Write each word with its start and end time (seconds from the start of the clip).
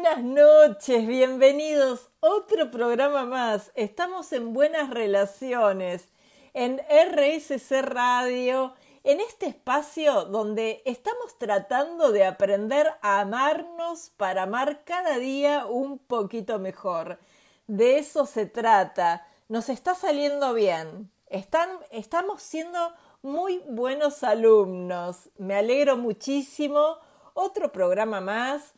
buenas 0.00 0.22
noches, 0.22 1.08
bienvenidos. 1.08 2.08
Otro 2.20 2.70
programa 2.70 3.24
más. 3.24 3.72
Estamos 3.74 4.32
en 4.32 4.54
Buenas 4.54 4.90
Relaciones, 4.90 6.08
en 6.54 6.78
RSC 6.78 7.82
Radio, 7.82 8.74
en 9.02 9.18
este 9.18 9.46
espacio 9.46 10.26
donde 10.26 10.82
estamos 10.84 11.36
tratando 11.36 12.12
de 12.12 12.24
aprender 12.24 12.86
a 13.02 13.18
amarnos 13.18 14.12
para 14.16 14.44
amar 14.44 14.84
cada 14.84 15.18
día 15.18 15.66
un 15.66 15.98
poquito 15.98 16.60
mejor. 16.60 17.18
De 17.66 17.98
eso 17.98 18.24
se 18.24 18.46
trata. 18.46 19.26
Nos 19.48 19.68
está 19.68 19.96
saliendo 19.96 20.54
bien. 20.54 21.10
Están, 21.26 21.70
estamos 21.90 22.40
siendo 22.40 22.78
muy 23.22 23.60
buenos 23.68 24.22
alumnos. 24.22 25.28
Me 25.38 25.56
alegro 25.56 25.96
muchísimo. 25.96 26.98
Otro 27.34 27.72
programa 27.72 28.20
más 28.20 28.74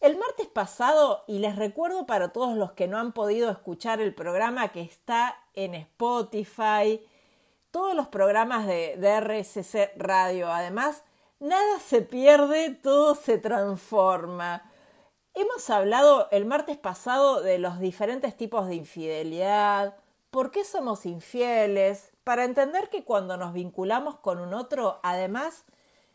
el 0.00 0.16
martes 0.16 0.46
pasado, 0.46 1.24
y 1.26 1.38
les 1.40 1.56
recuerdo 1.56 2.06
para 2.06 2.32
todos 2.32 2.56
los 2.56 2.72
que 2.72 2.88
no 2.88 2.98
han 2.98 3.12
podido 3.12 3.50
escuchar 3.50 4.00
el 4.00 4.14
programa 4.14 4.72
que 4.72 4.80
está 4.80 5.36
en 5.54 5.74
Spotify, 5.74 7.04
todos 7.70 7.94
los 7.94 8.08
programas 8.08 8.66
de, 8.66 8.96
RSC 9.20 9.92
Radio, 9.96 10.50
además, 10.50 11.02
nada 11.38 11.78
se 11.80 12.00
pierde, 12.00 12.70
todo 12.70 13.14
se 13.14 13.38
transforma. 13.38 14.70
Hemos 15.34 15.68
hablado 15.70 16.28
el 16.30 16.46
martes 16.46 16.78
pasado 16.78 17.42
de 17.42 17.58
los 17.58 17.78
diferentes 17.78 18.36
tipos 18.36 18.66
de 18.68 18.76
infidelidad, 18.76 19.96
por 20.30 20.50
qué 20.50 20.64
somos 20.64 21.04
infieles, 21.04 22.10
para 22.24 22.44
entender 22.44 22.88
que 22.88 23.04
cuando 23.04 23.36
nos 23.36 23.52
vinculamos 23.52 24.16
con 24.16 24.38
un 24.38 24.54
otro, 24.54 24.98
además, 25.02 25.64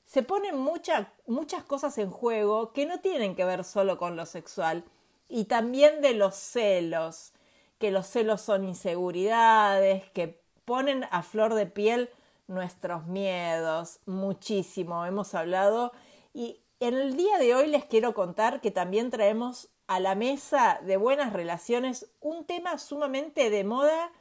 se 0.05 0.23
ponen 0.23 0.57
muchas 0.57 1.63
cosas 1.65 1.97
en 1.97 2.09
juego 2.09 2.71
que 2.73 2.85
no 2.85 2.99
tienen 2.99 3.35
que 3.35 3.43
ver 3.43 3.63
solo 3.63 3.97
con 3.97 4.15
lo 4.15 4.25
sexual 4.25 4.83
y 5.27 5.45
también 5.45 6.01
de 6.01 6.13
los 6.13 6.35
celos, 6.35 7.33
que 7.79 7.91
los 7.91 8.07
celos 8.07 8.41
son 8.41 8.63
inseguridades, 8.63 10.09
que 10.11 10.39
ponen 10.63 11.05
a 11.11 11.23
flor 11.23 11.55
de 11.55 11.65
piel 11.65 12.09
nuestros 12.47 13.07
miedos, 13.07 13.99
muchísimo, 14.05 15.05
hemos 15.05 15.33
hablado 15.33 15.91
y 16.33 16.59
en 16.79 16.93
el 16.95 17.17
día 17.17 17.37
de 17.39 17.55
hoy 17.55 17.67
les 17.67 17.85
quiero 17.85 18.13
contar 18.13 18.61
que 18.61 18.69
también 18.69 19.09
traemos 19.09 19.69
a 19.87 19.99
la 19.99 20.13
mesa 20.13 20.79
de 20.83 20.97
buenas 20.97 21.33
relaciones 21.33 22.07
un 22.21 22.45
tema 22.45 22.77
sumamente 22.77 23.49
de 23.49 23.63
moda, 23.63 24.11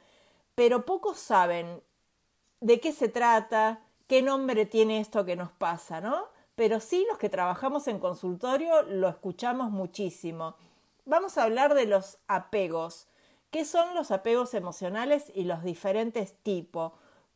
pero 0.55 0.85
pocos 0.85 1.19
saben 1.19 1.81
de 2.61 2.79
qué 2.79 2.91
se 2.91 3.09
trata, 3.09 3.84
qué 4.07 4.21
nombre 4.21 4.65
tiene 4.65 4.99
esto 4.99 5.25
que 5.25 5.35
nos 5.35 5.51
pasa, 5.51 6.01
¿no? 6.01 6.27
Pero 6.55 6.79
sí 6.79 7.05
los 7.09 7.17
que 7.17 7.29
trabajamos 7.29 7.87
en 7.87 7.99
consultorio 7.99 8.83
lo 8.83 9.09
escuchamos 9.09 9.71
muchísimo. 9.71 10.55
Vamos 11.05 11.37
a 11.37 11.43
hablar 11.43 11.75
de 11.75 11.85
los 11.85 12.17
apegos. 12.27 13.07
¿Qué 13.51 13.65
son 13.65 13.93
los 13.93 14.11
apegos 14.11 14.53
emocionales 14.53 15.31
y 15.35 15.43
los 15.43 15.63
diferentes 15.63 16.33
tipos? 16.43 16.93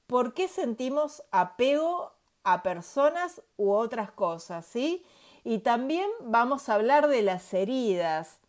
¿Por 0.08 0.34
qué 0.34 0.48
sentimos 0.48 1.23
apego 1.31 2.14
a 2.44 2.64
personas 2.64 3.42
u 3.58 3.72
otras 3.72 4.11
cosas, 4.11 4.66
sí? 4.66 5.06
Y 5.44 5.59
también 5.59 6.09
vamos 6.22 6.67
a 6.67 6.76
hablar 6.76 7.08
de 7.08 7.22
las 7.22 7.54
heridas. 7.54 8.39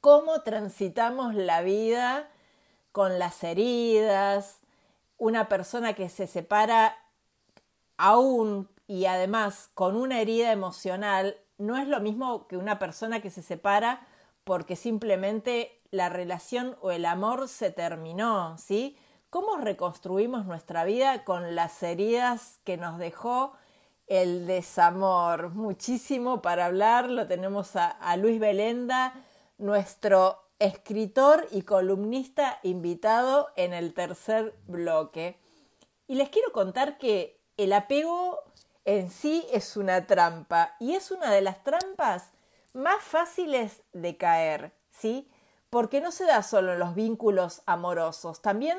¿Cómo 0.00 0.42
transitamos 0.42 1.34
la 1.34 1.62
vida 1.62 2.30
con 2.92 3.18
las 3.18 3.42
heridas? 3.44 4.58
Una 5.18 5.48
persona 5.48 5.94
que 5.94 6.08
se 6.08 6.26
separa 6.26 6.96
aún 8.00 8.68
y 8.86 9.04
además 9.04 9.70
con 9.74 9.94
una 9.94 10.20
herida 10.20 10.50
emocional, 10.50 11.36
no 11.58 11.76
es 11.76 11.86
lo 11.86 12.00
mismo 12.00 12.48
que 12.48 12.56
una 12.56 12.78
persona 12.78 13.20
que 13.20 13.30
se 13.30 13.42
separa 13.42 14.06
porque 14.44 14.74
simplemente 14.74 15.80
la 15.90 16.08
relación 16.08 16.76
o 16.80 16.90
el 16.90 17.04
amor 17.04 17.46
se 17.46 17.70
terminó, 17.70 18.56
¿sí? 18.58 18.96
¿Cómo 19.28 19.58
reconstruimos 19.58 20.46
nuestra 20.46 20.84
vida 20.84 21.24
con 21.24 21.54
las 21.54 21.82
heridas 21.82 22.58
que 22.64 22.78
nos 22.78 22.98
dejó 22.98 23.52
el 24.06 24.46
desamor? 24.46 25.50
Muchísimo 25.50 26.42
para 26.42 26.66
hablar, 26.66 27.10
lo 27.10 27.26
tenemos 27.28 27.76
a, 27.76 27.88
a 27.90 28.16
Luis 28.16 28.40
Belenda, 28.40 29.14
nuestro 29.58 30.38
escritor 30.58 31.46
y 31.50 31.62
columnista 31.62 32.58
invitado 32.62 33.48
en 33.56 33.72
el 33.72 33.94
tercer 33.94 34.54
bloque. 34.66 35.38
Y 36.08 36.14
les 36.14 36.30
quiero 36.30 36.50
contar 36.52 36.98
que 36.98 37.39
el 37.62 37.72
apego 37.72 38.42
en 38.84 39.10
sí 39.10 39.46
es 39.52 39.76
una 39.76 40.06
trampa 40.06 40.74
y 40.80 40.94
es 40.94 41.10
una 41.10 41.30
de 41.30 41.42
las 41.42 41.62
trampas 41.62 42.30
más 42.72 43.02
fáciles 43.02 43.82
de 43.92 44.16
caer, 44.16 44.72
¿sí? 44.90 45.28
Porque 45.68 46.00
no 46.00 46.10
se 46.10 46.24
da 46.24 46.42
solo 46.42 46.72
en 46.72 46.78
los 46.78 46.94
vínculos 46.94 47.62
amorosos, 47.66 48.40
también 48.40 48.78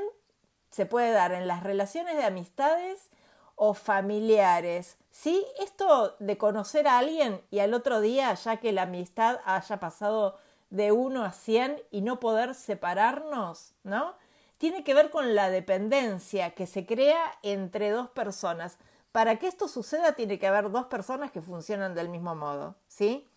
se 0.72 0.86
puede 0.86 1.12
dar 1.12 1.32
en 1.32 1.48
las 1.48 1.64
relaciones 1.64 2.18
de 2.18 2.24
amistades 2.24 3.10
o 3.56 3.74
familiares, 3.74 4.98
¿sí? 5.12 5.46
Esto 5.60 6.16
de 6.20 6.38
conocer 6.38 6.88
a 6.88 6.98
alguien 6.98 7.42
y 7.52 7.60
al 7.60 7.74
otro 7.74 8.02
día, 8.02 8.34
ya 8.34 8.58
que 8.58 8.72
la 8.72 8.84
amistad 8.84 9.40
haya 9.46 9.80
pasado 9.80 10.38
de 10.72 10.92
uno 10.92 11.24
a 11.24 11.34
cien 11.34 11.82
y 11.92 12.02
no 12.02 12.20
poder 12.20 12.56
separarnos, 12.56 13.74
¿no? 13.84 14.16
Tiene 14.62 14.84
que 14.84 14.94
ver 14.94 15.10
con 15.10 15.34
la 15.34 15.50
dependencia 15.50 16.52
que 16.52 16.68
se 16.68 16.86
crea 16.86 17.20
entre 17.42 17.90
dos 17.90 18.12
personas. 18.12 18.78
Para 19.12 19.40
que 19.40 19.48
esto 19.48 19.68
suceda 19.68 20.12
tiene 20.12 20.38
que 20.38 20.46
haber 20.46 20.70
dos 20.70 20.86
personas 20.86 21.32
que 21.32 21.42
funcionan 21.42 21.96
del 21.96 22.10
mismo 22.10 22.36
modo, 22.36 22.76
¿sí? 22.88 23.28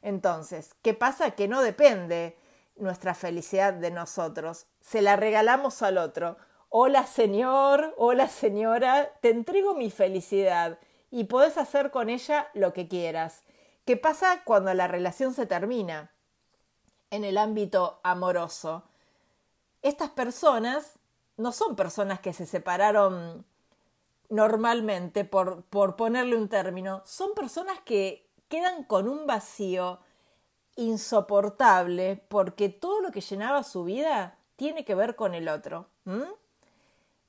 Entonces, 0.00 0.74
¿qué 0.80 0.94
pasa? 0.94 1.32
Que 1.32 1.46
no 1.46 1.60
depende 1.60 2.38
nuestra 2.76 3.12
felicidad 3.12 3.74
de 3.74 3.90
nosotros, 3.90 4.64
se 4.80 5.02
la 5.02 5.16
regalamos 5.16 5.82
al 5.82 5.98
otro. 5.98 6.38
Hola 6.70 7.06
señor, 7.06 7.94
hola 7.98 8.26
señora, 8.26 9.10
te 9.20 9.28
entrego 9.28 9.74
mi 9.74 9.90
felicidad 9.90 10.78
y 11.10 11.24
podés 11.24 11.58
hacer 11.58 11.90
con 11.90 12.08
ella 12.08 12.48
lo 12.54 12.72
que 12.72 12.88
quieras. 12.88 13.42
¿Qué 13.84 13.98
pasa 13.98 14.40
cuando 14.44 14.72
la 14.72 14.88
relación 14.88 15.34
se 15.34 15.44
termina? 15.44 16.12
En 17.10 17.24
el 17.24 17.36
ámbito 17.36 18.00
amoroso 18.02 18.84
estas 19.88 20.10
personas 20.10 20.98
no 21.36 21.52
son 21.52 21.76
personas 21.76 22.20
que 22.20 22.32
se 22.32 22.46
separaron 22.46 23.44
normalmente, 24.28 25.24
por, 25.24 25.64
ponerle 25.96 26.36
un 26.36 26.48
término, 26.48 27.02
son 27.04 27.34
personas 27.34 27.78
que 27.84 28.28
quedan 28.48 28.84
con 28.84 29.08
un 29.08 29.26
vacío 29.26 30.00
insoportable 30.74 32.22
porque 32.28 32.68
todo 32.68 33.00
lo 33.00 33.12
que 33.12 33.20
llenaba 33.20 33.62
su 33.62 33.84
vida 33.84 34.36
tiene 34.56 34.84
que 34.84 34.94
ver 34.94 35.14
con 35.14 35.34
el 35.34 35.48
otro. 35.48 35.86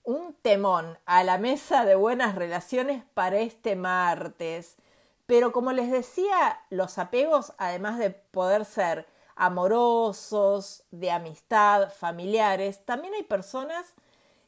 Un 0.04 0.34
temón 0.42 0.98
a 1.06 1.24
la 1.24 1.38
mesa 1.38 1.86
de 1.86 1.96
buenas 1.96 2.36
relaciones 2.36 3.04
para 3.14 3.38
este 3.40 3.76
martes. 3.76 4.78
Pero 5.26 5.52
como 5.52 5.74
les 5.74 5.92
decía, 5.92 6.62
los 6.70 6.98
apegos, 6.98 7.54
además 7.58 8.00
de 8.00 8.12
poder 8.12 8.66
ser 8.66 9.08
amorosos, 9.38 10.84
de 10.92 11.12
amistad, 11.12 11.92
familiares, 11.92 12.84
también 12.86 13.14
hay 13.14 13.24
personas 13.24 13.94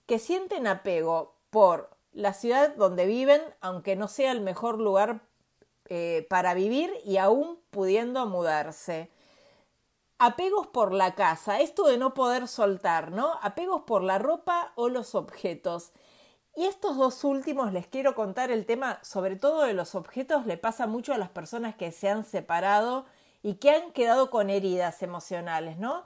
que 0.05 0.19
sienten 0.19 0.67
apego 0.67 1.35
por 1.50 1.89
la 2.11 2.33
ciudad 2.33 2.75
donde 2.75 3.05
viven, 3.05 3.41
aunque 3.61 3.95
no 3.95 4.07
sea 4.07 4.31
el 4.31 4.41
mejor 4.41 4.79
lugar 4.79 5.22
eh, 5.85 6.25
para 6.29 6.53
vivir 6.53 6.91
y 7.05 7.17
aún 7.17 7.59
pudiendo 7.69 8.25
mudarse. 8.25 9.11
Apegos 10.17 10.67
por 10.67 10.91
la 10.91 11.16
casa, 11.16 11.61
esto 11.61 11.88
de 11.88 11.97
no 11.97 12.13
poder 12.13 12.47
soltar, 12.47 13.11
¿no? 13.11 13.39
Apegos 13.41 13.83
por 13.83 14.03
la 14.03 14.17
ropa 14.17 14.73
o 14.75 14.89
los 14.89 15.16
objetos. 15.16 15.94
Y 16.56 16.66
estos 16.66 16.97
dos 16.97 17.23
últimos 17.23 17.71
les 17.71 17.88
quiero 17.88 18.16
contar 18.16 18.51
el 18.51 18.66
tema, 18.66 19.00
sobre 19.01 19.35
todo 19.38 19.61
de 19.61 19.73
los 19.73 19.95
objetos, 19.95 20.45
le 20.45 20.57
pasa 20.57 20.88
mucho 20.88 21.13
a 21.13 21.17
las 21.17 21.29
personas 21.29 21.75
que 21.75 21.91
se 21.91 22.09
han 22.09 22.25
separado 22.25 23.06
y 23.41 23.55
que 23.55 23.72
han 23.72 23.91
quedado 23.91 24.30
con 24.30 24.50
heridas 24.50 25.01
emocionales, 25.01 25.77
¿no? 25.77 26.03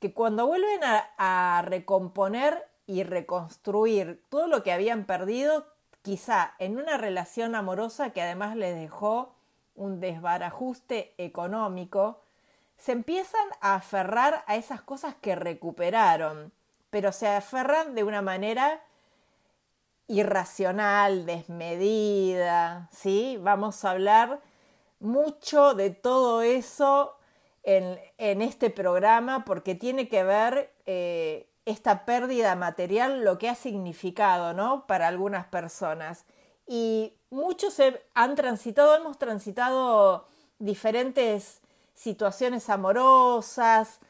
Que 0.00 0.12
cuando 0.12 0.46
vuelven 0.46 0.80
a, 0.84 1.62
recomponer 1.64 2.68
y 2.86 3.02
reconstruir 3.02 4.22
todo 4.28 4.46
lo 4.46 4.62
que 4.62 4.72
habían 4.72 5.04
perdido, 5.04 5.66
quizá 6.02 6.54
en 6.58 6.76
una 6.76 6.96
relación 6.96 7.54
amorosa 7.54 8.10
que 8.10 8.22
además 8.22 8.56
les 8.56 8.76
dejó 8.76 9.34
un 9.74 10.00
desbarajuste 10.00 11.14
económico, 11.18 12.20
se 12.76 12.92
empiezan 12.92 13.48
a 13.60 13.74
aferrar 13.74 14.44
a 14.46 14.56
esas 14.56 14.82
cosas 14.82 15.14
que 15.20 15.34
recuperaron, 15.34 16.52
pero 16.90 17.10
se 17.10 17.26
aferran 17.26 17.94
de 17.94 18.04
una 18.04 18.22
manera 18.22 18.82
irracional, 20.08 21.26
desmedida, 21.26 22.88
¿sí? 22.92 23.38
Vamos 23.42 23.84
a 23.84 23.90
hablar 23.90 24.40
mucho 25.00 25.74
de 25.74 25.90
todo 25.90 26.42
eso 26.42 27.16
en, 27.62 27.98
este 28.18 28.70
programa 28.70 29.44
porque 29.44 29.74
tiene 29.74 30.08
que 30.08 30.22
ver 30.22 30.72
eh, 30.86 31.48
esta 31.64 32.04
pérdida 32.04 32.54
material, 32.54 33.24
lo 33.24 33.38
que 33.38 33.48
ha 33.48 33.54
significado 33.54 34.54
¿no? 34.54 34.86
para 34.86 35.08
algunas 35.08 35.46
personas. 35.46 36.24
Y 36.66 37.14
muchos 37.30 37.80
han 38.14 38.34
transitado, 38.36 38.96
hemos 38.96 39.18
transitado 39.18 40.26
diferentes 40.58 41.60
situaciones 41.94 42.70
amorosas, 42.70 44.00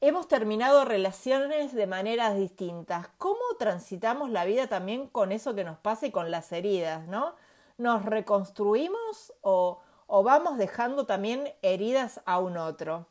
hemos 0.00 0.28
terminado 0.28 0.84
relaciones 0.84 1.72
de 1.74 1.86
maneras 1.86 2.36
distintas. 2.36 3.08
¿Cómo 3.18 3.40
transitamos 3.58 4.30
la 4.30 4.44
vida 4.44 4.66
también 4.66 5.08
con 5.08 5.32
eso 5.32 5.54
que 5.54 5.64
nos 5.64 5.78
pasa 5.78 6.06
y 6.06 6.10
con 6.10 6.30
las 6.30 6.52
heridas, 6.52 7.06
no? 7.08 7.34
¿Nos 7.78 8.04
reconstruimos 8.04 9.32
o, 9.40 9.80
vamos 10.08 10.58
dejando 10.58 11.06
también 11.06 11.52
heridas 11.62 12.20
a 12.26 12.38
un 12.38 12.56
otro? 12.56 13.08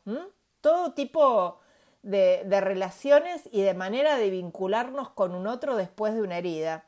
Todo 0.60 0.92
tipo 0.92 1.60
de, 2.02 2.42
de 2.46 2.60
relaciones 2.60 3.48
y 3.52 3.62
de 3.62 3.74
manera 3.74 4.16
de 4.16 4.30
vincularnos 4.30 5.10
con 5.10 5.34
un 5.34 5.46
otro 5.46 5.76
después 5.76 6.14
de 6.14 6.22
una 6.22 6.38
herida. 6.38 6.86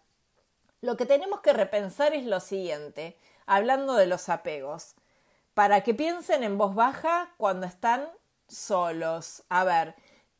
Lo 0.81 0.97
que 0.97 1.07
tenemos 1.07 1.41
que 1.41 1.53
repensar 1.53 2.15
es 2.15 2.27
lo 2.27 2.41
siguiente, 2.41 3.17
hablando 3.47 3.95
de 3.95 4.07
los 4.07 4.29
apegos, 4.29 4.95
para 5.55 5.83
que 5.83 5.95
piensen 5.95 6.45
en 6.45 6.59
voz 6.59 6.75
baja 6.75 7.33
cuando 7.39 7.67
están 7.67 8.09
solos. 8.49 9.43
A 9.49 9.65
ver, 9.65 9.95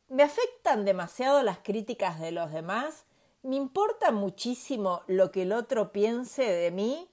¿me 0.07 0.23
afectan 0.23 0.85
demasiado 0.85 1.43
las 1.43 1.57
críticas 1.59 2.19
de 2.19 2.31
los 2.31 2.51
demás? 2.51 3.05
¿Me 3.41 3.55
importa 3.55 4.11
muchísimo 4.11 5.01
lo 5.07 5.31
que 5.31 5.43
el 5.43 5.53
otro 5.53 5.91
piense 5.91 6.43
de 6.43 6.71
mí? 6.71 7.09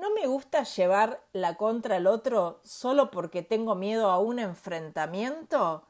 ¿No 0.00 0.10
me 0.10 0.28
gusta 0.28 0.62
llevar 0.62 1.20
la 1.32 1.56
contra 1.56 1.96
al 1.96 2.06
otro 2.06 2.60
solo 2.62 3.10
porque 3.10 3.42
tengo 3.42 3.74
miedo 3.74 4.10
a 4.10 4.20
un 4.20 4.38
enfrentamiento? 4.38 5.82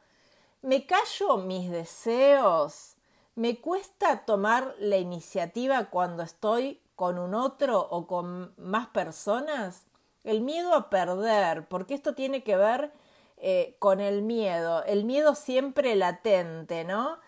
¿Me 0.62 0.86
callo 0.86 1.36
mis 1.36 1.70
deseos? 1.70 2.96
¿Me 3.34 3.60
cuesta 3.60 4.24
tomar 4.24 4.74
la 4.78 4.96
iniciativa 4.96 5.90
cuando 5.90 6.22
estoy 6.22 6.80
con 6.96 7.18
un 7.18 7.34
otro 7.34 7.80
o 7.80 8.06
con 8.06 8.54
más 8.56 8.86
personas? 8.86 9.84
El 10.24 10.40
miedo 10.40 10.72
a 10.72 10.88
perder, 10.88 11.68
porque 11.68 11.92
esto 11.92 12.14
tiene 12.14 12.42
que 12.42 12.56
ver 12.56 12.92
eh, 13.36 13.76
con 13.78 14.00
el 14.00 14.22
miedo, 14.22 14.84
el 14.84 15.04
miedo 15.04 15.34
siempre 15.34 15.96
latente, 15.96 16.84
¿no? 16.84 17.18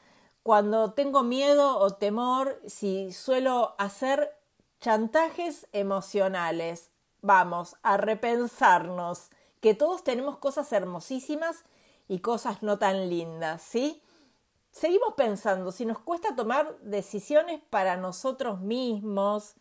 Cuando 0.42 0.92
tengo 0.94 1.24
miedo 1.24 1.78
o 1.78 1.90
temor, 1.90 2.58
si 2.66 3.12
suelo 3.12 3.74
hacer 3.76 4.39
chantajes 4.80 5.68
emocionales, 5.72 6.90
vamos 7.20 7.76
a 7.82 7.98
repensarnos 7.98 9.28
que 9.60 9.74
todos 9.74 10.02
tenemos 10.02 10.38
cosas 10.38 10.72
hermosísimas 10.72 11.64
y 12.08 12.20
cosas 12.20 12.62
no 12.62 12.78
tan 12.78 13.10
lindas, 13.10 13.60
¿sí? 13.62 14.02
Seguimos 14.72 15.14
pensando, 15.14 15.72
si 15.72 15.84
nos 15.84 15.98
cuesta 15.98 16.34
tomar 16.34 16.78
decisiones 16.80 17.60
para 17.70 17.96
nosotros 17.96 18.60
mismos, 18.60 19.54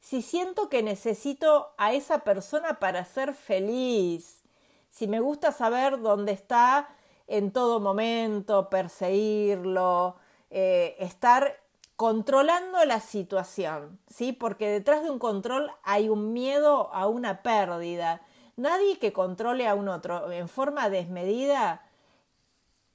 si 0.00 0.20
siento 0.20 0.68
que 0.68 0.82
necesito 0.82 1.72
a 1.78 1.92
esa 1.92 2.20
persona 2.20 2.78
para 2.78 3.04
ser 3.04 3.34
feliz, 3.34 4.42
si 4.90 5.06
me 5.06 5.20
gusta 5.20 5.52
saber 5.52 6.00
dónde 6.00 6.32
está 6.32 6.88
en 7.26 7.52
todo 7.52 7.80
momento, 7.80 8.68
perseguirlo, 8.68 10.16
eh, 10.50 10.96
estar 10.98 11.56
controlando 11.98 12.84
la 12.84 13.00
situación, 13.00 13.98
¿sí? 14.06 14.32
Porque 14.32 14.68
detrás 14.68 15.02
de 15.02 15.10
un 15.10 15.18
control 15.18 15.72
hay 15.82 16.08
un 16.08 16.32
miedo 16.32 16.94
a 16.94 17.08
una 17.08 17.42
pérdida. 17.42 18.22
Nadie 18.54 19.00
que 19.00 19.12
controle 19.12 19.66
a 19.66 19.74
un 19.74 19.88
otro 19.88 20.30
en 20.30 20.48
forma 20.48 20.90
desmedida 20.90 21.82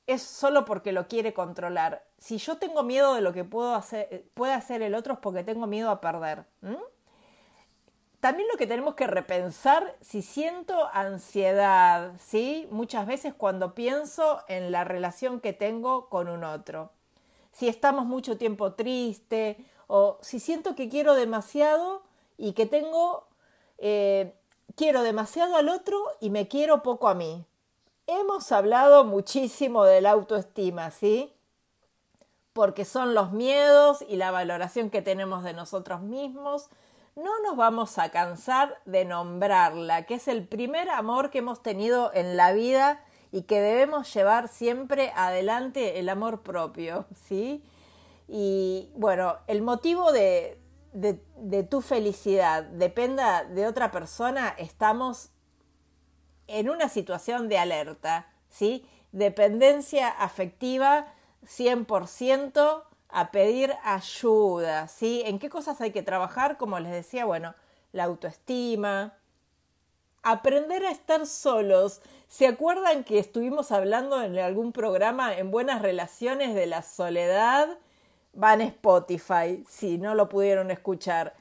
es 0.07 0.21
solo 0.21 0.63
porque 0.63 0.93
lo 0.93 1.09
quiere 1.09 1.33
controlar. 1.33 2.05
Si 2.17 2.37
yo 2.37 2.59
tengo 2.59 2.83
miedo 2.83 3.13
de 3.13 3.19
lo 3.19 3.33
que 3.33 3.43
puedo 3.43 3.75
hacer, 3.75 4.23
puede 4.35 4.53
hacer 4.53 4.81
el 4.81 4.95
otro 4.95 5.15
es 5.15 5.19
porque 5.19 5.43
tengo 5.43 5.67
miedo 5.67 5.89
a 5.91 5.99
perder. 5.99 6.45
También 8.21 8.47
lo 8.49 8.57
que 8.57 8.67
tenemos 8.67 8.95
que 8.95 9.07
repensar 9.07 9.97
si 9.99 10.21
siento 10.21 10.87
ansiedad, 10.93 12.13
¿sí? 12.25 12.69
Muchas 12.71 13.05
veces 13.05 13.33
cuando 13.33 13.75
pienso 13.75 14.45
en 14.47 14.71
la 14.71 14.85
relación 14.85 15.41
que 15.41 15.51
tengo 15.51 16.07
con 16.07 16.29
un 16.29 16.45
otro. 16.45 16.93
Si 17.53 17.67
estamos 17.67 18.05
mucho 18.05 18.37
tiempo 18.37 18.73
triste 18.73 19.57
o 19.87 20.17
si 20.21 20.39
siento 20.39 20.75
que 20.75 20.89
quiero 20.89 21.15
demasiado 21.15 22.01
y 22.37 22.53
que 22.53 22.65
tengo, 22.65 23.25
eh, 23.77 24.33
quiero 24.75 25.03
demasiado 25.03 25.55
al 25.55 25.69
otro 25.69 26.03
y 26.19 26.29
me 26.29 26.47
quiero 26.47 26.83
poco 26.83 27.07
a 27.07 27.13
mí. 27.13 27.45
Hemos 28.07 28.51
hablado 28.51 29.05
muchísimo 29.05 29.85
de 29.85 30.01
la 30.01 30.11
autoestima, 30.11 30.91
¿sí? 30.91 31.31
Porque 32.51 32.83
son 32.83 33.13
los 33.13 33.31
miedos 33.31 34.03
y 34.07 34.17
la 34.17 34.31
valoración 34.31 34.89
que 34.89 35.01
tenemos 35.01 35.43
de 35.43 35.53
nosotros 35.53 36.01
mismos 36.01 36.69
no 37.15 37.39
nos 37.41 37.55
vamos 37.55 37.99
a 37.99 38.09
cansar 38.09 38.79
de 38.85 39.05
nombrarla, 39.05 40.05
que 40.05 40.15
es 40.15 40.27
el 40.27 40.47
primer 40.47 40.89
amor 40.89 41.29
que 41.29 41.39
hemos 41.39 41.61
tenido 41.61 42.11
en 42.13 42.37
la 42.37 42.53
vida 42.53 43.01
y 43.33 43.41
que 43.41 43.59
debemos 43.59 44.13
llevar 44.13 44.47
siempre 44.47 45.11
adelante 45.15 45.99
el 45.99 46.07
amor 46.07 46.43
propio, 46.43 47.07
¿sí? 47.15 47.63
Y 48.27 48.91
bueno, 48.93 49.37
el 49.47 49.63
motivo 49.63 50.11
de, 50.11 50.61
de, 50.93 51.63
tu 51.63 51.81
felicidad 51.81 52.61
dependa 52.61 53.43
de 53.43 53.65
otra 53.65 53.89
persona, 53.89 54.53
estamos 54.59 55.31
en 56.45 56.69
una 56.69 56.89
situación 56.89 57.49
de 57.49 57.57
alerta, 57.57 58.31
¿sí? 58.49 58.85
Dependencia 59.11 60.09
afectiva 60.09 61.07
100%, 61.43 62.83
a 63.09 63.31
pedir 63.31 63.73
ayuda, 63.83 64.87
¿sí? 64.87 65.23
¿En 65.25 65.39
qué 65.39 65.49
cosas 65.49 65.81
hay 65.81 65.89
que 65.89 66.03
trabajar? 66.03 66.57
Como 66.57 66.79
les 66.79 66.91
decía, 66.91 67.25
bueno, 67.25 67.55
la 67.93 68.03
autoestima, 68.03 69.17
aprender 70.23 70.85
a 70.85 70.91
estar 70.91 71.27
solos. 71.27 72.01
¿Se 72.27 72.47
acuerdan 72.47 73.03
que 73.03 73.19
estuvimos 73.19 73.71
hablando 73.71 74.21
en 74.23 74.37
algún 74.39 74.71
programa 74.71 75.37
en 75.37 75.51
buenas 75.51 75.81
relaciones 75.81 76.55
de 76.55 76.65
la 76.65 76.81
soledad? 76.81 77.77
Van 78.33 78.61
a 78.61 78.65
Spotify, 78.65 79.63
si 79.69 79.99
no 79.99 80.15
lo 80.15 80.29
pudieron 80.29 80.71
escuchar. 80.71 81.33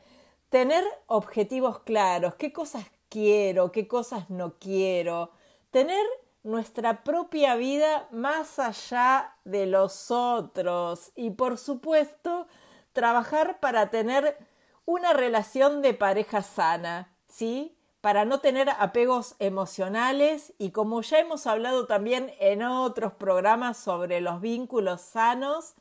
Tener 0.51 0.85
objetivos 1.07 1.79
claros, 1.81 2.35
qué 2.35 2.53
cosas 2.53 2.85
quiero, 3.09 3.73
qué 3.73 3.89
cosas 3.89 4.29
no 4.29 4.59
quiero. 4.59 5.31
Tener 5.71 6.05
nuestra 6.43 7.05
propia 7.05 7.55
vida 7.55 8.09
más 8.11 8.59
allá 8.59 9.37
de 9.45 9.67
los 9.67 10.11
otros 10.11 11.13
y 11.15 11.31
por 11.31 11.57
supuesto 11.57 12.49
trabajar 12.93 13.61
para 13.61 13.91
tener 13.91 14.37
una 14.85 15.13
relación 15.13 15.81
de 15.81 15.95
pareja 15.95 16.43
sana, 16.43 17.15
¿sí? 17.29 17.77
Para 18.03 18.25
no 18.25 18.41
tener 18.41 18.69
apegos 18.69 19.37
emocionales 19.39 20.55
y 20.59 20.73
como 20.73 21.03
ya 21.03 21.21
hemos 21.21 21.47
hablado 21.47 21.87
también 21.87 22.35
en 22.41 22.65
otros 22.65 23.13
programas 23.13 23.77
sobre 23.77 24.21
los 24.21 24.41
vínculos 24.41 25.01
sanos, 25.03 25.75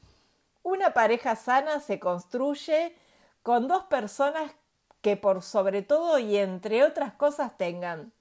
una 0.61 0.93
pareja 0.93 1.35
sana 1.35 1.79
se 1.79 1.99
construye 1.99 2.95
con 3.41 3.67
dos 3.67 3.85
personas 3.85 4.51
que 5.01 5.17
por 5.17 5.41
sobre 5.41 5.81
todo 5.81 6.19
y 6.19 6.37
entre 6.37 6.83
otras 6.83 7.11
cosas 7.13 7.57
tengan 7.57 8.13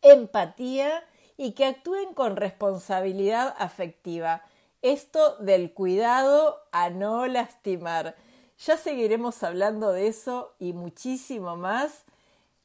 empatía 0.00 1.04
y 1.36 1.54
que 1.54 1.64
actúen 1.64 2.14
con 2.14 2.36
responsabilidad 2.36 3.52
afectiva. 3.58 4.44
Esto 4.80 5.38
del 5.38 5.74
cuidado 5.74 6.60
a 6.70 6.90
no 6.90 7.26
lastimar. 7.26 8.14
Ya 8.58 8.76
seguiremos 8.76 9.42
hablando 9.42 9.90
de 9.90 10.06
eso 10.06 10.54
y 10.60 10.72
muchísimo 10.72 11.56
más. 11.56 12.04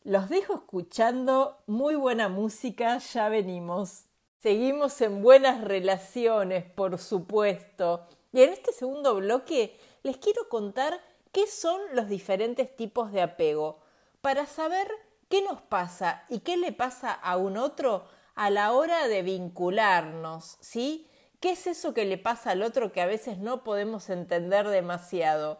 Los 0.05 0.27
dejo 0.27 0.55
escuchando 0.55 1.63
muy 1.65 1.95
buena 1.95 2.27
música, 2.27 2.97
ya 2.97 3.29
venimos. 3.29 4.03
Seguimos 4.41 4.99
en 4.99 5.23
buenas 5.23 5.61
relaciones, 5.61 6.65
por 6.65 6.97
supuesto. 6.97 8.05
Y 8.33 8.41
en 8.41 8.49
este 8.49 8.73
segundo 8.73 9.15
bloque 9.15 9.79
les 10.03 10.17
quiero 10.17 10.49
contar 10.49 10.99
qué 11.31 11.47
son 11.47 11.79
los 11.93 12.09
diferentes 12.09 12.75
tipos 12.75 13.13
de 13.13 13.21
apego, 13.21 13.79
para 14.19 14.45
saber 14.45 14.89
qué 15.29 15.41
nos 15.41 15.61
pasa 15.61 16.25
y 16.27 16.39
qué 16.39 16.57
le 16.57 16.73
pasa 16.73 17.13
a 17.13 17.37
un 17.37 17.55
otro 17.55 18.03
a 18.35 18.49
la 18.49 18.73
hora 18.73 19.07
de 19.07 19.21
vincularnos, 19.21 20.57
¿sí? 20.59 21.07
¿Qué 21.39 21.51
es 21.51 21.65
eso 21.65 21.93
que 21.93 22.03
le 22.03 22.17
pasa 22.17 22.51
al 22.51 22.61
otro 22.61 22.91
que 22.91 22.99
a 22.99 23.05
veces 23.05 23.37
no 23.37 23.63
podemos 23.63 24.09
entender 24.09 24.67
demasiado? 24.67 25.59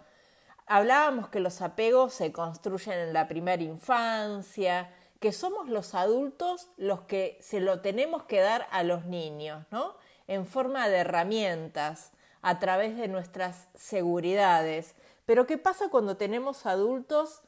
Hablábamos 0.65 1.29
que 1.29 1.39
los 1.39 1.61
apegos 1.61 2.13
se 2.13 2.31
construyen 2.31 2.99
en 2.99 3.13
la 3.13 3.27
primera 3.27 3.61
infancia, 3.61 4.93
que 5.19 5.31
somos 5.31 5.69
los 5.69 5.95
adultos 5.95 6.69
los 6.77 7.01
que 7.01 7.37
se 7.41 7.59
lo 7.59 7.81
tenemos 7.81 8.23
que 8.23 8.39
dar 8.39 8.67
a 8.71 8.83
los 8.83 9.05
niños, 9.05 9.65
¿no? 9.71 9.95
En 10.27 10.45
forma 10.45 10.89
de 10.89 10.97
herramientas, 10.97 12.11
a 12.41 12.59
través 12.59 12.97
de 12.97 13.07
nuestras 13.07 13.67
seguridades. 13.75 14.95
Pero 15.25 15.47
¿qué 15.47 15.57
pasa 15.57 15.89
cuando 15.89 16.17
tenemos 16.17 16.65
adultos 16.65 17.41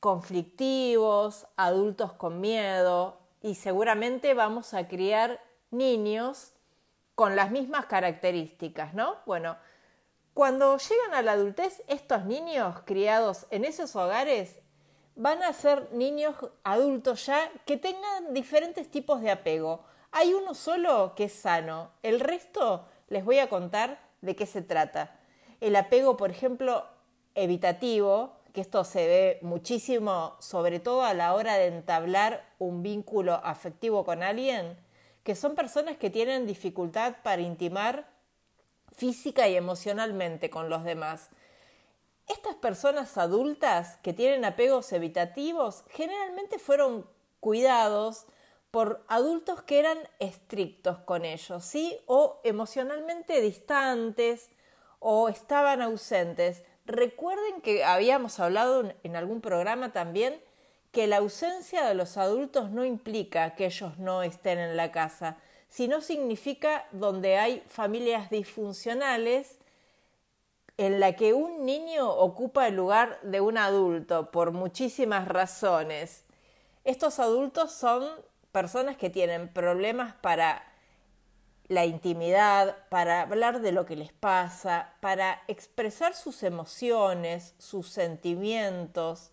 conflictivos, 0.00 1.46
adultos 1.56 2.12
con 2.12 2.40
miedo, 2.40 3.18
y 3.42 3.54
seguramente 3.56 4.32
vamos 4.32 4.72
a 4.72 4.88
criar 4.88 5.40
niños 5.70 6.52
con 7.14 7.36
las 7.36 7.50
mismas 7.50 7.86
características, 7.86 8.94
¿no? 8.94 9.16
Bueno, 9.26 9.56
cuando 10.34 10.76
llegan 10.78 11.14
a 11.14 11.22
la 11.22 11.32
adultez, 11.32 11.84
estos 11.86 12.24
niños 12.24 12.80
criados 12.84 13.46
en 13.50 13.64
esos 13.64 13.94
hogares 13.94 14.58
van 15.14 15.44
a 15.44 15.52
ser 15.52 15.92
niños 15.92 16.34
adultos 16.64 17.26
ya 17.26 17.50
que 17.64 17.76
tengan 17.76 18.34
diferentes 18.34 18.90
tipos 18.90 19.20
de 19.20 19.30
apego. 19.30 19.84
Hay 20.10 20.34
uno 20.34 20.54
solo 20.54 21.14
que 21.14 21.24
es 21.24 21.32
sano, 21.32 21.92
el 22.02 22.18
resto 22.18 22.88
les 23.08 23.24
voy 23.24 23.38
a 23.38 23.48
contar 23.48 24.00
de 24.22 24.34
qué 24.34 24.44
se 24.44 24.60
trata. 24.60 25.16
El 25.60 25.76
apego, 25.76 26.16
por 26.16 26.32
ejemplo, 26.32 26.84
evitativo, 27.36 28.32
que 28.52 28.60
esto 28.60 28.82
se 28.82 29.06
ve 29.06 29.38
muchísimo, 29.42 30.34
sobre 30.40 30.80
todo 30.80 31.04
a 31.04 31.14
la 31.14 31.34
hora 31.34 31.54
de 31.54 31.66
entablar 31.66 32.44
un 32.58 32.82
vínculo 32.82 33.34
afectivo 33.34 34.04
con 34.04 34.24
alguien, 34.24 34.76
que 35.22 35.36
son 35.36 35.54
personas 35.54 35.96
que 35.96 36.10
tienen 36.10 36.46
dificultad 36.46 37.16
para 37.22 37.42
intimar 37.42 38.13
física 38.96 39.48
y 39.48 39.56
emocionalmente 39.56 40.50
con 40.50 40.68
los 40.68 40.84
demás. 40.84 41.30
Estas 42.26 42.54
personas 42.54 43.18
adultas 43.18 43.98
que 44.02 44.12
tienen 44.12 44.44
apegos 44.44 44.92
evitativos 44.92 45.84
generalmente 45.90 46.58
fueron 46.58 47.06
cuidados 47.40 48.26
por 48.70 49.04
adultos 49.08 49.62
que 49.62 49.78
eran 49.78 49.98
estrictos 50.18 50.98
con 51.00 51.24
ellos, 51.24 51.64
¿sí? 51.64 51.98
O 52.06 52.40
emocionalmente 52.42 53.40
distantes 53.40 54.50
o 54.98 55.28
estaban 55.28 55.82
ausentes. 55.82 56.64
Recuerden 56.86 57.60
que 57.60 57.84
habíamos 57.84 58.40
hablado 58.40 58.92
en 59.02 59.16
algún 59.16 59.40
programa 59.40 59.92
también 59.92 60.42
que 60.92 61.06
la 61.06 61.18
ausencia 61.18 61.84
de 61.84 61.94
los 61.94 62.16
adultos 62.16 62.70
no 62.70 62.84
implica 62.84 63.54
que 63.54 63.66
ellos 63.66 63.98
no 63.98 64.22
estén 64.22 64.58
en 64.58 64.76
la 64.76 64.92
casa, 64.92 65.36
sino 65.74 66.00
significa 66.00 66.86
donde 66.92 67.36
hay 67.36 67.64
familias 67.66 68.30
disfuncionales 68.30 69.58
en 70.76 71.00
la 71.00 71.16
que 71.16 71.34
un 71.34 71.66
niño 71.66 72.08
ocupa 72.08 72.68
el 72.68 72.76
lugar 72.76 73.18
de 73.22 73.40
un 73.40 73.58
adulto 73.58 74.30
por 74.30 74.52
muchísimas 74.52 75.26
razones. 75.26 76.26
Estos 76.84 77.18
adultos 77.18 77.72
son 77.72 78.08
personas 78.52 78.96
que 78.96 79.10
tienen 79.10 79.52
problemas 79.52 80.14
para 80.14 80.62
la 81.66 81.84
intimidad, 81.86 82.76
para 82.88 83.22
hablar 83.22 83.60
de 83.60 83.72
lo 83.72 83.84
que 83.84 83.96
les 83.96 84.12
pasa, 84.12 84.92
para 85.00 85.42
expresar 85.48 86.14
sus 86.14 86.44
emociones, 86.44 87.56
sus 87.58 87.88
sentimientos 87.88 89.32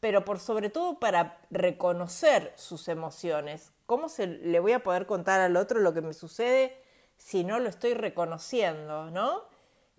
pero 0.00 0.24
por 0.24 0.40
sobre 0.40 0.70
todo 0.70 0.98
para 0.98 1.38
reconocer 1.50 2.52
sus 2.56 2.88
emociones. 2.88 3.70
¿Cómo 3.90 4.08
se 4.08 4.28
le 4.28 4.60
voy 4.60 4.70
a 4.70 4.84
poder 4.84 5.04
contar 5.04 5.40
al 5.40 5.56
otro 5.56 5.80
lo 5.80 5.92
que 5.92 6.00
me 6.00 6.12
sucede 6.12 6.80
si 7.16 7.42
no 7.42 7.58
lo 7.58 7.68
estoy 7.68 7.94
reconociendo, 7.94 9.10
no? 9.10 9.42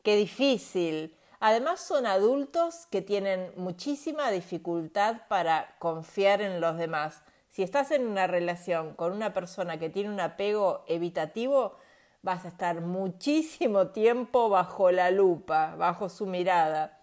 Qué 0.02 0.16
difícil. 0.16 1.18
Además 1.42 1.82
son 1.82 2.06
adultos 2.06 2.88
que 2.90 3.02
tienen 3.02 3.52
muchísima 3.58 4.32
dificultad 4.32 5.28
para 5.28 5.76
confiar 5.78 6.42
en 6.42 6.62
los 6.62 6.78
demás. 6.78 7.22
Si 7.50 7.64
estás 7.64 7.92
en 7.92 8.08
una 8.08 8.28
relación 8.28 8.94
con 8.94 9.12
una 9.12 9.34
persona 9.34 9.78
que 9.78 9.90
tiene 9.90 10.10
un 10.10 10.22
apego 10.22 10.86
evitativo, 10.88 11.76
vas 12.22 12.46
a 12.46 12.48
estar 12.48 12.80
muchísimo 12.80 13.88
tiempo 13.88 14.48
bajo 14.48 14.90
la 14.92 15.12
lupa, 15.12 15.76
bajo 15.76 16.08
su 16.08 16.28
mirada. 16.28 16.98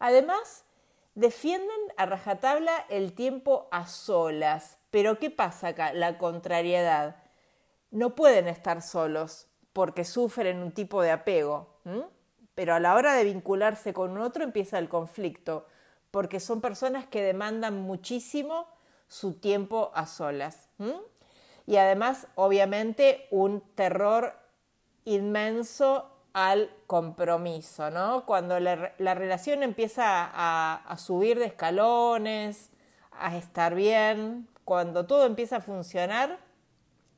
Además, 0.00 0.64
Defienden 1.18 1.80
a 1.96 2.06
rajatabla 2.06 2.86
el 2.90 3.12
tiempo 3.12 3.66
a 3.72 3.88
solas. 3.88 4.78
Pero 4.92 5.18
¿qué 5.18 5.30
pasa 5.30 5.66
acá? 5.66 5.92
La 5.92 6.16
contrariedad. 6.16 7.16
No 7.90 8.14
pueden 8.14 8.46
estar 8.46 8.82
solos 8.82 9.48
porque 9.72 10.04
sufren 10.04 10.62
un 10.62 10.70
tipo 10.70 11.02
de 11.02 11.10
apego. 11.10 11.80
Pero 12.54 12.72
a 12.72 12.78
la 12.78 12.94
hora 12.94 13.14
de 13.14 13.24
vincularse 13.24 13.92
con 13.92 14.16
otro 14.16 14.44
empieza 14.44 14.78
el 14.78 14.88
conflicto, 14.88 15.66
porque 16.12 16.38
son 16.38 16.60
personas 16.60 17.08
que 17.08 17.20
demandan 17.20 17.80
muchísimo 17.80 18.68
su 19.08 19.40
tiempo 19.40 19.90
a 19.94 20.06
solas. 20.06 20.68
Y 21.66 21.78
además, 21.78 22.28
obviamente, 22.36 23.26
un 23.32 23.60
terror 23.74 24.38
inmenso 25.04 26.12
al 26.46 26.70
compromiso, 26.86 27.90
¿no? 27.90 28.24
Cuando 28.24 28.60
la, 28.60 29.14
relación 29.14 29.64
empieza 29.64 30.30
a, 30.32 30.96
subir 30.96 31.36
de 31.36 31.46
escalones, 31.46 32.70
a 33.10 33.36
estar 33.36 33.74
bien, 33.74 34.46
cuando 34.64 35.04
todo 35.04 35.26
empieza 35.26 35.56
a 35.56 35.60
funcionar, 35.60 36.38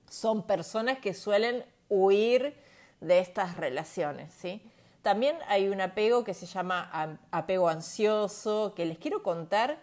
son 0.09 0.47
personas 0.47 1.01
que 1.01 1.13
suelen 1.13 1.67
huir 1.91 2.57
de 3.03 3.19
estas 3.19 3.59
relaciones, 3.59 4.33
¿sí? 4.33 4.63
También 5.03 5.37
hay 5.49 5.69
un 5.69 5.83
apego 5.83 6.25
que 6.25 6.33
se 6.33 6.47
llama 6.47 7.19
apego 7.31 7.69
ansioso, 7.69 8.73
que 8.75 8.87
les 8.87 8.97
quiero 8.97 9.23
contar 9.23 9.79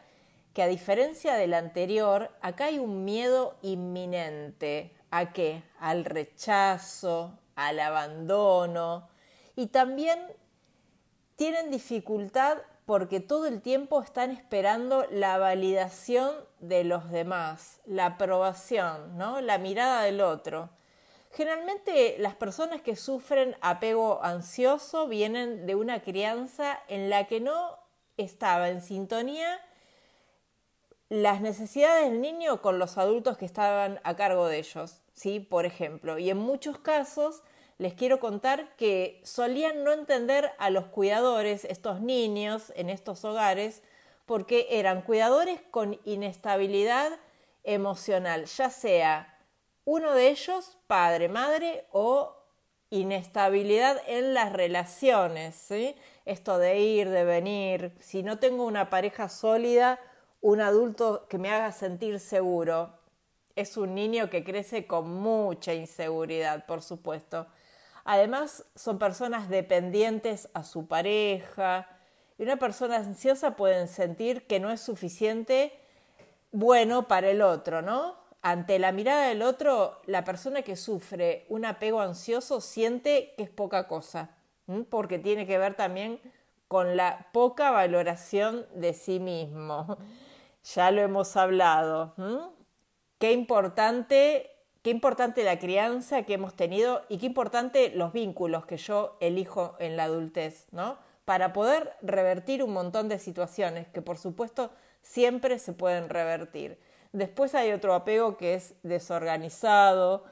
que 0.53 0.63
a 0.63 0.67
diferencia 0.67 1.35
del 1.35 1.53
anterior, 1.53 2.31
acá 2.41 2.65
hay 2.65 2.79
un 2.79 3.05
miedo 3.05 3.55
inminente. 3.61 4.95
¿A 5.11 5.31
qué? 5.31 5.61
Al 5.79 6.05
rechazo, 6.05 7.37
al 7.55 7.79
abandono, 7.79 9.09
y 9.57 9.67
también 9.67 10.19
tienen 11.35 11.71
dificultad 11.71 12.59
porque 12.85 13.19
todo 13.19 13.47
el 13.47 13.61
tiempo 13.61 14.01
están 14.01 14.29
esperando 14.29 15.05
la 15.09 15.39
validación 15.39 16.33
de 16.59 16.83
los 16.83 17.09
demás, 17.09 17.81
la 17.85 18.05
aprobación, 18.05 19.17
¿no? 19.17 19.41
la 19.41 19.57
mirada 19.57 20.03
del 20.03 20.21
otro. 20.21 20.69
Generalmente 21.31 22.17
las 22.19 22.35
personas 22.35 22.81
que 22.81 22.95
sufren 22.95 23.57
apego 23.61 24.23
ansioso 24.23 25.07
vienen 25.07 25.65
de 25.65 25.73
una 25.73 26.01
crianza 26.01 26.79
en 26.87 27.09
la 27.09 27.25
que 27.25 27.41
no 27.41 27.79
estaba 28.15 28.69
en 28.69 28.81
sintonía 28.81 29.59
las 31.09 31.41
necesidades 31.41 32.11
del 32.11 32.21
niño 32.21 32.61
con 32.61 32.77
los 32.77 32.99
adultos 32.99 33.39
que 33.39 33.45
estaban 33.45 33.99
a 34.03 34.15
cargo 34.15 34.45
de 34.45 34.59
ellos, 34.59 35.01
¿sí? 35.15 35.39
Por 35.39 35.65
ejemplo, 35.65 36.19
y 36.19 36.29
en 36.29 36.37
muchos 36.37 36.77
casos 36.77 37.41
les 37.77 37.93
quiero 37.93 38.19
contar 38.19 38.75
que 38.75 39.21
solían 39.23 39.83
no 39.83 39.93
entender 39.93 40.51
a 40.57 40.69
los 40.69 40.85
cuidadores, 40.85 41.65
estos 41.65 42.01
niños 42.01 42.73
en 42.75 42.89
estos 42.89 43.23
hogares, 43.23 43.83
porque 44.25 44.67
eran 44.71 45.01
cuidadores 45.01 45.61
con 45.71 45.99
inestabilidad 46.03 47.11
emocional, 47.63 48.45
ya 48.45 48.69
sea 48.69 49.37
uno 49.85 50.13
de 50.13 50.29
ellos, 50.29 50.77
padre, 50.87 51.29
madre, 51.29 51.85
o 51.91 52.35
inestabilidad 52.89 54.01
en 54.07 54.33
las 54.33 54.51
relaciones, 54.51 55.55
¿sí? 55.55 55.95
Esto 56.25 56.57
de 56.57 56.79
ir, 56.79 57.09
de 57.09 57.23
venir, 57.23 57.93
si 57.99 58.23
no 58.23 58.39
tengo 58.39 58.65
una 58.65 58.89
pareja 58.89 59.29
sólida, 59.29 59.99
un 60.41 60.61
adulto 60.61 61.27
que 61.29 61.37
me 61.37 61.51
haga 61.51 61.71
sentir 61.71 62.19
seguro, 62.19 62.91
es 63.55 63.75
un 63.77 63.95
niño 63.95 64.29
que 64.29 64.43
crece 64.43 64.85
con 64.87 65.09
mucha 65.13 65.73
inseguridad, 65.73 66.65
por 66.65 66.81
supuesto. 66.81 67.47
Además, 68.09 68.63
son 68.73 68.99
personas 68.99 69.49
dependientes 69.49 70.47
a 70.53 70.63
su 70.63 70.87
pareja. 70.87 71.89
Y 72.37 72.43
una 72.43 72.55
persona 72.55 72.95
ansiosa 72.95 73.57
puede 73.57 73.85
sentir 73.87 74.47
que 74.47 74.61
no 74.61 74.71
es 74.71 74.79
suficiente 74.79 75.77
bueno 76.53 77.09
para 77.09 77.29
el 77.29 77.41
otro, 77.41 77.81
¿no? 77.81 78.15
Ante 78.41 78.79
la 78.79 78.93
mirada 78.93 79.27
del 79.27 79.41
otro, 79.41 79.99
la 80.05 80.23
persona 80.23 80.61
que 80.61 80.77
sufre 80.77 81.45
un 81.49 81.65
apego 81.65 81.99
ansioso 81.99 82.61
siente 82.61 83.33
que 83.35 83.43
es 83.43 83.49
poca 83.49 83.89
cosa, 83.89 84.29
porque 84.89 85.19
tiene 85.19 85.45
que 85.45 85.57
ver 85.57 85.75
también 85.75 86.21
con 86.69 86.95
la 86.95 87.27
poca 87.33 87.71
valoración 87.71 88.67
de 88.73 88.93
sí 88.93 89.19
mismo. 89.19 89.97
Ya 90.75 90.91
lo 90.91 91.01
hemos 91.01 91.37
hablado. 91.37 92.13
Qué 93.19 93.31
importante 93.31 94.56
qué 94.87 94.91
importante 94.91 95.43
la 95.43 95.59
crianza 95.59 96.23
que 96.23 96.35
hemos 96.35 96.55
tenido 96.55 97.01
y 97.09 97.17
qué 97.17 97.25
importante 97.25 97.89
los 97.89 98.13
vínculos 98.13 98.65
que 98.65 98.77
yo 98.77 99.17
elijo 99.19 99.75
en 99.79 99.97
la 99.97 100.05
adultez, 100.05 100.67
¿no? 100.71 100.97
Para 101.25 101.51
poder 101.51 101.91
revertir 102.01 102.63
un 102.63 102.71
montón 102.71 103.09
de 103.09 103.19
situaciones 103.19 103.89
que 103.89 104.01
por 104.01 104.17
supuesto 104.17 104.71
siempre 105.01 105.59
se 105.59 105.73
pueden 105.73 106.07
revertir. 106.07 106.79
Después 107.11 107.53
hay 107.53 107.73
otro 107.73 107.93
apego 107.95 108.37
que 108.37 108.53
es 108.53 108.75
desorganizado. 108.81 110.23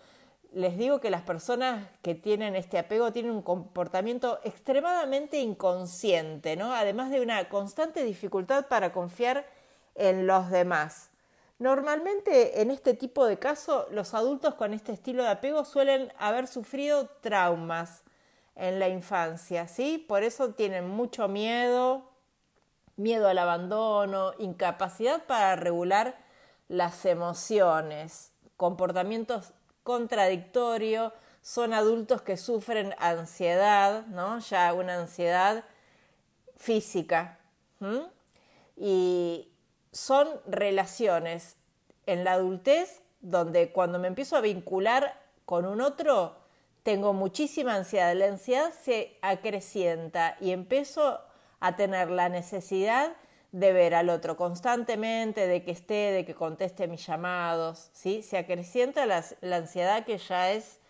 Les 0.54 0.78
digo 0.78 1.02
que 1.02 1.10
las 1.10 1.24
personas 1.24 1.90
que 2.02 2.16
tienen 2.16 2.56
este 2.56 2.80
apego 2.80 3.12
tienen 3.12 3.34
un 3.34 3.42
comportamiento 3.42 4.40
extremadamente 4.46 5.38
inconsciente, 5.42 6.56
¿no? 6.56 6.74
Además 6.74 7.12
de 7.12 7.20
una 7.20 7.50
constante 7.50 8.06
dificultad 8.06 8.70
para 8.70 8.94
confiar 8.94 9.46
en 9.96 10.28
los 10.28 10.50
demás. 10.50 11.12
Normalmente 11.58 12.62
en 12.62 12.70
este 12.70 12.94
tipo 12.94 13.26
de 13.26 13.40
casos 13.40 13.86
los 13.92 14.14
adultos 14.14 14.56
con 14.56 14.74
este 14.74 14.92
estilo 14.92 15.24
de 15.24 15.30
apego 15.30 15.64
suelen 15.64 16.12
haber 16.18 16.48
sufrido 16.48 17.08
traumas 17.22 18.04
en 18.56 18.80
la 18.80 18.90
infancia, 18.90 19.68
¿sí? 19.68 19.98
Por 19.98 20.24
eso 20.24 20.54
tienen 20.54 20.88
mucho 20.88 21.28
miedo, 21.28 22.10
miedo 22.98 23.28
al 23.28 23.38
abandono, 23.38 24.34
incapacidad 24.38 25.24
para 25.26 25.56
regular 25.56 26.18
las 26.68 27.06
emociones, 27.06 28.32
comportamientos 28.58 29.54
contradictorios, 29.84 31.14
son 31.42 31.74
adultos 31.74 32.22
que 32.22 32.38
sufren 32.38 32.96
ansiedad, 32.98 34.08
¿no? 34.08 34.40
Ya 34.40 34.74
una 34.74 35.00
ansiedad 35.00 35.64
física. 36.58 37.38
Y 38.76 39.52
son 39.96 40.28
relaciones 40.46 41.56
en 42.06 42.26
la 42.26 42.34
adultez 42.34 43.02
donde 43.22 43.72
cuando 43.72 43.98
me 43.98 44.10
empiezo 44.10 44.36
a 44.36 44.42
vincular 44.42 45.18
con 45.46 45.66
un 45.66 45.80
otro, 45.80 46.36
tengo 46.84 47.14
muchísima 47.14 47.76
ansiedad. 47.76 48.14
La 48.14 48.26
ansiedad 48.26 48.74
se 48.84 49.18
acrecienta 49.22 50.36
y 50.42 50.52
empiezo 50.52 51.22
a 51.62 51.78
tener 51.78 52.12
la 52.12 52.28
necesidad 52.28 53.14
de 53.54 53.72
ver 53.72 53.96
al 53.96 54.10
otro 54.10 54.36
constantemente, 54.36 55.48
de 55.48 55.64
que 55.64 55.72
esté, 55.72 56.12
de 56.12 56.26
que 56.26 56.36
conteste 56.36 56.88
mis 56.88 57.08
llamados, 57.08 57.90
¿sí? 57.94 58.22
Se 58.22 58.38
acrecienta 58.38 59.06
la, 59.06 59.24
la 59.40 59.56
ansiedad 59.56 60.04
que 60.04 60.18
ya 60.18 60.52
es 60.52 60.82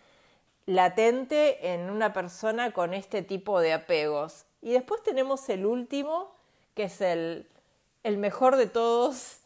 latente 0.66 1.72
en 1.72 1.90
una 1.90 2.12
persona 2.12 2.72
con 2.72 2.92
este 2.92 3.22
tipo 3.22 3.60
de 3.60 3.72
apegos. 3.72 4.46
Y 4.62 4.72
después 4.72 5.00
tenemos 5.04 5.48
el 5.48 5.64
último, 5.64 6.34
que 6.74 6.84
es 6.84 7.00
el, 7.00 7.46
el 8.06 8.18
mejor 8.18 8.54
de 8.54 8.68
todos, 8.68 9.40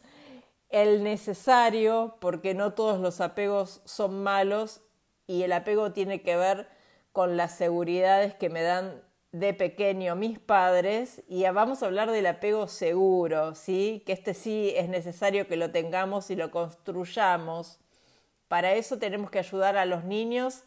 el 0.69 1.03
necesario, 1.03 2.17
porque 2.21 2.53
no 2.53 2.73
todos 2.73 2.99
los 2.99 3.19
apegos 3.19 3.81
son 3.85 4.21
malos 4.21 4.81
y 5.25 5.41
el 5.41 5.51
apego 5.51 5.93
tiene 5.93 6.21
que 6.21 6.37
ver 6.37 6.67
con 7.11 7.37
las 7.37 7.57
seguridades 7.57 8.35
que 8.35 8.49
me 8.49 8.61
dan 8.61 9.01
de 9.31 9.55
pequeño 9.55 10.15
mis 10.15 10.37
padres 10.37 11.23
y 11.27 11.43
vamos 11.45 11.81
a 11.81 11.87
hablar 11.87 12.11
del 12.11 12.27
apego 12.27 12.67
seguro, 12.67 13.55
¿sí? 13.55 14.03
Que 14.05 14.13
este 14.13 14.35
sí 14.35 14.71
es 14.75 14.89
necesario 14.89 15.47
que 15.47 15.55
lo 15.55 15.71
tengamos 15.71 16.29
y 16.29 16.35
lo 16.35 16.51
construyamos. 16.51 17.79
Para 18.47 18.73
eso 18.73 18.99
tenemos 18.99 19.31
que 19.31 19.39
ayudar 19.39 19.75
a 19.75 19.85
los 19.85 20.03
niños 20.03 20.65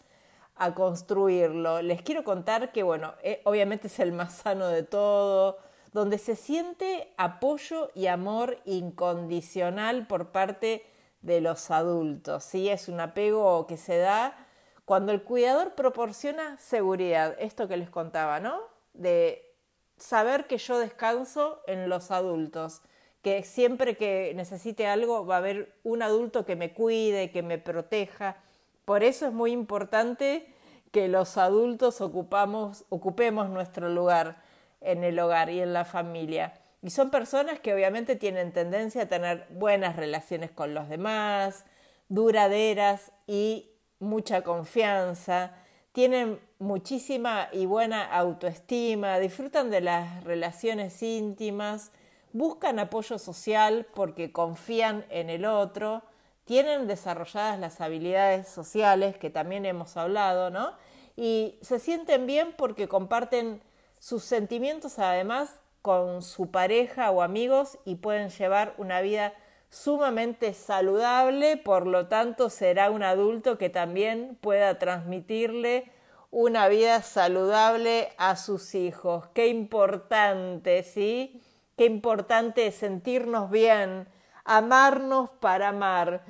a 0.57 0.75
construirlo. 0.75 1.81
Les 1.81 2.03
quiero 2.03 2.25
contar 2.25 2.73
que, 2.73 2.83
bueno, 2.83 3.15
eh, 3.23 3.41
obviamente 3.45 3.87
es 3.87 4.01
el 4.01 4.11
más 4.11 4.35
sano 4.35 4.67
de 4.67 4.83
todo, 4.83 5.59
donde 5.95 6.19
se 6.19 6.35
siente 6.35 7.15
apoyo 7.17 7.91
y 7.95 8.09
amor 8.09 8.59
incondicional 8.65 10.09
por 10.09 10.33
parte 10.33 10.85
de 11.23 11.41
los 11.41 11.71
adultos, 11.71 12.43
¿sí? 12.43 12.69
Es 12.69 12.89
un 12.89 12.99
apego 13.01 13.67
que 13.69 13.77
se 13.77 13.97
da 13.99 14.37
cuando 14.85 15.13
el 15.13 15.23
cuidador 15.23 15.77
proporciona 15.77 16.59
seguridad, 16.59 17.37
esto 17.39 17.69
que 17.69 17.77
les 17.77 17.91
contaba, 17.91 18.41
¿no? 18.41 18.61
De 18.93 19.55
saber 19.97 20.49
que 20.49 20.59
yo 20.59 20.81
descanso 20.81 21.63
en 21.69 21.89
los 21.89 22.11
adultos, 22.11 22.83
que 23.23 23.45
siempre 23.45 23.97
que 23.97 24.33
necesite 24.35 24.89
algo 24.89 25.25
va 25.25 25.37
a 25.37 25.39
haber 25.39 25.79
un 25.85 26.03
adulto 26.03 26.45
que 26.45 26.57
me 26.57 26.75
cuide, 26.75 27.31
que 27.31 27.45
me 27.45 27.59
proteja. 27.59 28.37
Por 28.85 29.05
eso 29.05 29.27
es 29.27 29.33
muy 29.33 29.53
importante 29.53 30.53
que 30.91 31.07
los 31.07 31.39
adultos 31.39 32.01
ocupamos, 32.01 32.85
ocupemos 32.89 33.49
nuestro 33.49 33.89
lugar 33.89 34.44
en 34.85 35.05
el 35.05 35.19
hogar 35.19 35.51
y 35.51 35.61
en 35.61 35.73
la 35.73 35.85
familia. 35.85 36.55
Y 36.83 36.91
son 36.91 37.11
personas 37.11 37.61
que 37.61 37.73
obviamente 37.73 38.17
tienen 38.17 38.53
tendencia 38.53 39.03
a 39.03 39.09
tener 39.09 39.47
buenas 39.51 39.97
relaciones 39.97 40.51
con 40.51 40.75
los 40.75 40.89
demás, 40.89 41.65
duraderas 42.09 43.13
y 43.27 43.71
mucha 43.99 44.43
confianza, 44.43 45.53
tienen 45.93 46.41
muchísima 46.59 47.49
y 47.53 47.67
buena 47.67 48.05
autoestima, 48.05 49.19
disfrutan 49.19 49.71
de 49.71 49.81
las 49.81 50.25
relaciones 50.25 51.03
íntimas, 51.03 51.93
buscan 52.33 52.79
apoyo 52.81 53.19
social 53.19 53.87
porque 53.95 54.33
confían 54.33 55.07
en 55.09 55.31
el 55.31 55.45
otro, 55.45 56.03
tienen 56.45 56.87
desarrolladas 56.87 57.59
las 57.59 57.81
habilidades 57.81 58.49
sociales 58.49 59.17
que 59.17 59.31
también 59.31 59.65
hemos 59.65 59.97
hablado, 59.97 60.51
¿no? 60.51 60.73
Y 61.17 61.59
se 61.63 61.79
sienten 61.79 62.27
bien 62.27 62.55
porque 62.59 62.89
comparten 62.89 63.63
sus 64.05 64.23
sentimientos 64.23 64.99
además 64.99 65.63
con 65.81 66.21
su 66.21 66.51
pareja 66.51 67.11
o 67.11 67.23
amigos 67.23 67.79
y 67.87 67.95
pueden 67.95 68.29
llevar 68.29 68.75
una 68.77 69.01
vida 69.01 69.33
sumamente 69.71 70.53
saludable, 70.53 71.57
por 71.57 71.87
lo 71.87 72.07
tanto 72.07 72.51
será 72.51 72.91
un 72.91 73.03
adulto 73.03 73.57
que 73.57 73.71
también 73.71 74.37
pueda 74.43 74.79
transmitirle 74.79 75.91
una 76.31 76.69
vida 76.69 77.01
saludable 77.01 78.11
a 78.19 78.37
sus 78.37 78.75
hijos. 78.75 79.29
Qué 79.33 79.49
importante, 79.49 80.83
¿sí? 80.83 81.41
Qué 81.79 81.87
importante 81.87 82.71
sentirnos 82.73 83.51
bien, 83.51 84.07
amarnos 84.45 85.31
para 85.31 85.71
amar. 85.71 86.27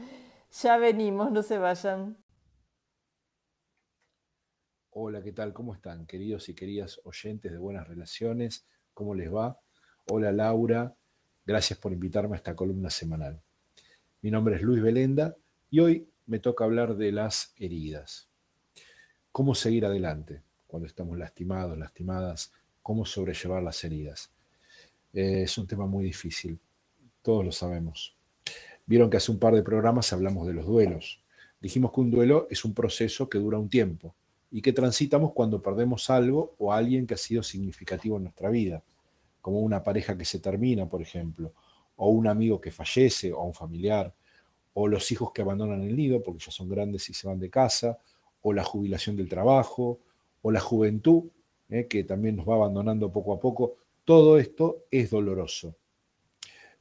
Ya 0.62 0.76
venimos, 0.76 1.32
no 1.32 1.42
se 1.42 1.58
vayan. 1.58 2.23
Hola, 4.96 5.24
¿qué 5.24 5.32
tal? 5.32 5.52
¿Cómo 5.52 5.74
están, 5.74 6.06
queridos 6.06 6.48
y 6.48 6.54
queridas 6.54 7.00
oyentes 7.02 7.50
de 7.50 7.58
Buenas 7.58 7.88
Relaciones? 7.88 8.64
¿Cómo 8.92 9.12
les 9.16 9.28
va? 9.28 9.58
Hola, 10.08 10.30
Laura. 10.30 10.94
Gracias 11.44 11.80
por 11.80 11.92
invitarme 11.92 12.34
a 12.34 12.36
esta 12.36 12.54
columna 12.54 12.90
semanal. 12.90 13.42
Mi 14.22 14.30
nombre 14.30 14.54
es 14.54 14.62
Luis 14.62 14.80
Belenda 14.80 15.36
y 15.68 15.80
hoy 15.80 16.08
me 16.26 16.38
toca 16.38 16.62
hablar 16.62 16.94
de 16.94 17.10
las 17.10 17.54
heridas. 17.56 18.28
¿Cómo 19.32 19.56
seguir 19.56 19.84
adelante 19.84 20.42
cuando 20.68 20.86
estamos 20.86 21.18
lastimados, 21.18 21.76
lastimadas? 21.76 22.52
¿Cómo 22.80 23.04
sobrellevar 23.04 23.64
las 23.64 23.82
heridas? 23.82 24.30
Eh, 25.12 25.42
es 25.42 25.58
un 25.58 25.66
tema 25.66 25.86
muy 25.86 26.04
difícil, 26.04 26.56
todos 27.20 27.44
lo 27.44 27.50
sabemos. 27.50 28.16
Vieron 28.86 29.10
que 29.10 29.16
hace 29.16 29.32
un 29.32 29.40
par 29.40 29.56
de 29.56 29.64
programas 29.64 30.12
hablamos 30.12 30.46
de 30.46 30.54
los 30.54 30.66
duelos. 30.66 31.20
Dijimos 31.60 31.90
que 31.92 32.00
un 32.00 32.12
duelo 32.12 32.46
es 32.48 32.64
un 32.64 32.74
proceso 32.74 33.28
que 33.28 33.38
dura 33.38 33.58
un 33.58 33.68
tiempo 33.68 34.14
y 34.54 34.62
que 34.62 34.72
transitamos 34.72 35.32
cuando 35.32 35.60
perdemos 35.60 36.08
algo 36.10 36.54
o 36.58 36.72
alguien 36.72 37.08
que 37.08 37.14
ha 37.14 37.16
sido 37.16 37.42
significativo 37.42 38.18
en 38.18 38.22
nuestra 38.22 38.50
vida 38.50 38.84
como 39.40 39.58
una 39.58 39.82
pareja 39.82 40.16
que 40.16 40.24
se 40.24 40.38
termina, 40.38 40.88
por 40.88 41.02
ejemplo, 41.02 41.52
o 41.96 42.10
un 42.10 42.28
amigo 42.28 42.60
que 42.60 42.70
fallece, 42.70 43.32
o 43.32 43.42
un 43.42 43.52
familiar, 43.52 44.14
o 44.74 44.86
los 44.86 45.10
hijos 45.10 45.32
que 45.32 45.42
abandonan 45.42 45.82
el 45.82 45.96
nido 45.96 46.22
porque 46.22 46.44
ya 46.44 46.52
son 46.52 46.68
grandes 46.68 47.10
y 47.10 47.14
se 47.14 47.26
van 47.26 47.40
de 47.40 47.50
casa, 47.50 47.98
o 48.42 48.52
la 48.52 48.62
jubilación 48.62 49.16
del 49.16 49.28
trabajo, 49.28 49.98
o 50.40 50.52
la 50.52 50.60
juventud, 50.60 51.24
eh, 51.68 51.88
que 51.88 52.04
también 52.04 52.36
nos 52.36 52.48
va 52.48 52.54
abandonando 52.54 53.10
poco 53.10 53.32
a 53.32 53.40
poco. 53.40 53.78
Todo 54.04 54.38
esto 54.38 54.84
es 54.88 55.10
doloroso. 55.10 55.74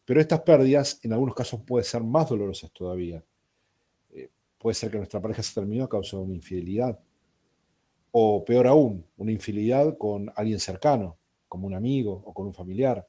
Pero 0.05 0.21
estas 0.21 0.41
pérdidas 0.41 0.99
en 1.01 1.13
algunos 1.13 1.33
casos 1.33 1.61
pueden 1.61 1.85
ser 1.85 2.03
más 2.03 2.29
dolorosas 2.29 2.71
todavía. 2.71 3.23
Eh, 4.11 4.29
puede 4.59 4.75
ser 4.75 4.91
que 4.91 4.97
nuestra 4.97 5.19
pareja 5.19 5.41
se 5.41 5.55
terminó 5.55 5.85
a 5.85 5.89
causa 5.89 6.17
de 6.17 6.23
una 6.23 6.35
infidelidad. 6.35 6.99
O 8.15 8.45
peor 8.45 8.67
aún, 8.67 9.05
una 9.17 9.31
infidelidad 9.31 9.97
con 9.97 10.31
alguien 10.35 10.59
cercano 10.59 11.17
como 11.49 11.65
un 11.65 11.73
amigo 11.73 12.21
o 12.25 12.31
con 12.31 12.45
un 12.45 12.53
familiar. 12.53 13.07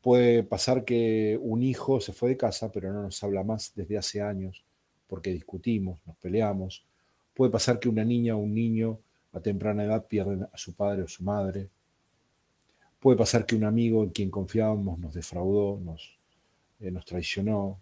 Puede 0.00 0.42
pasar 0.42 0.84
que 0.84 1.38
un 1.40 1.62
hijo 1.62 2.00
se 2.00 2.12
fue 2.12 2.30
de 2.30 2.36
casa, 2.36 2.72
pero 2.72 2.92
no 2.92 3.02
nos 3.02 3.22
habla 3.22 3.44
más 3.44 3.72
desde 3.76 3.96
hace 3.96 4.20
años 4.20 4.64
porque 5.06 5.32
discutimos, 5.32 6.00
nos 6.04 6.16
peleamos. 6.16 6.84
Puede 7.32 7.52
pasar 7.52 7.78
que 7.78 7.88
una 7.88 8.04
niña 8.04 8.34
o 8.34 8.38
un 8.38 8.54
niño 8.54 8.98
a 9.32 9.40
temprana 9.40 9.84
edad 9.84 10.04
pierden 10.06 10.42
a 10.44 10.56
su 10.56 10.74
padre 10.74 11.02
o 11.02 11.08
su 11.08 11.22
madre. 11.22 11.70
Puede 12.98 13.16
pasar 13.16 13.46
que 13.46 13.54
un 13.54 13.64
amigo 13.64 14.02
en 14.02 14.10
quien 14.10 14.30
confiábamos 14.30 14.98
nos 14.98 15.14
defraudó, 15.14 15.78
nos, 15.78 16.18
eh, 16.80 16.90
nos 16.90 17.04
traicionó. 17.04 17.78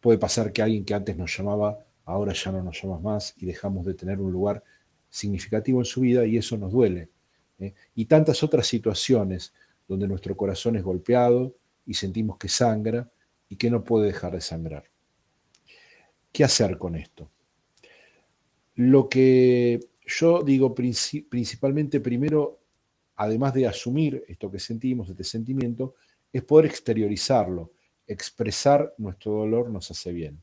Puede 0.00 0.18
pasar 0.18 0.52
que 0.52 0.62
alguien 0.62 0.84
que 0.84 0.94
antes 0.94 1.16
nos 1.16 1.36
llamaba, 1.36 1.78
ahora 2.04 2.32
ya 2.32 2.50
no 2.50 2.64
nos 2.64 2.82
llama 2.82 2.98
más 2.98 3.34
y 3.36 3.46
dejamos 3.46 3.84
de 3.86 3.94
tener 3.94 4.20
un 4.20 4.32
lugar 4.32 4.62
significativo 5.08 5.80
en 5.80 5.84
su 5.84 6.00
vida 6.00 6.24
y 6.26 6.36
eso 6.36 6.56
nos 6.56 6.72
duele. 6.72 7.10
¿eh? 7.58 7.74
y 7.94 8.06
tantas 8.06 8.42
otras 8.42 8.66
situaciones 8.66 9.52
donde 9.88 10.08
nuestro 10.08 10.36
corazón 10.36 10.76
es 10.76 10.82
golpeado 10.82 11.56
y 11.86 11.94
sentimos 11.94 12.38
que 12.38 12.48
sangra 12.48 13.10
y 13.48 13.56
que 13.56 13.70
no 13.70 13.84
puede 13.84 14.06
dejar 14.06 14.32
de 14.32 14.40
sangrar. 14.40 14.84
¿Qué 16.32 16.44
hacer 16.44 16.76
con 16.76 16.96
esto? 16.96 17.30
Lo 18.74 19.08
que 19.08 19.80
yo 20.06 20.42
digo 20.42 20.74
principalmente 20.74 22.00
primero, 22.00 22.60
además 23.16 23.54
de 23.54 23.66
asumir 23.66 24.24
esto 24.28 24.50
que 24.50 24.58
sentimos, 24.58 25.08
este 25.08 25.24
sentimiento, 25.24 25.94
es 26.32 26.42
poder 26.42 26.66
exteriorizarlo. 26.66 27.72
Expresar 28.06 28.94
nuestro 28.98 29.32
dolor 29.32 29.70
nos 29.70 29.90
hace 29.90 30.12
bien, 30.12 30.42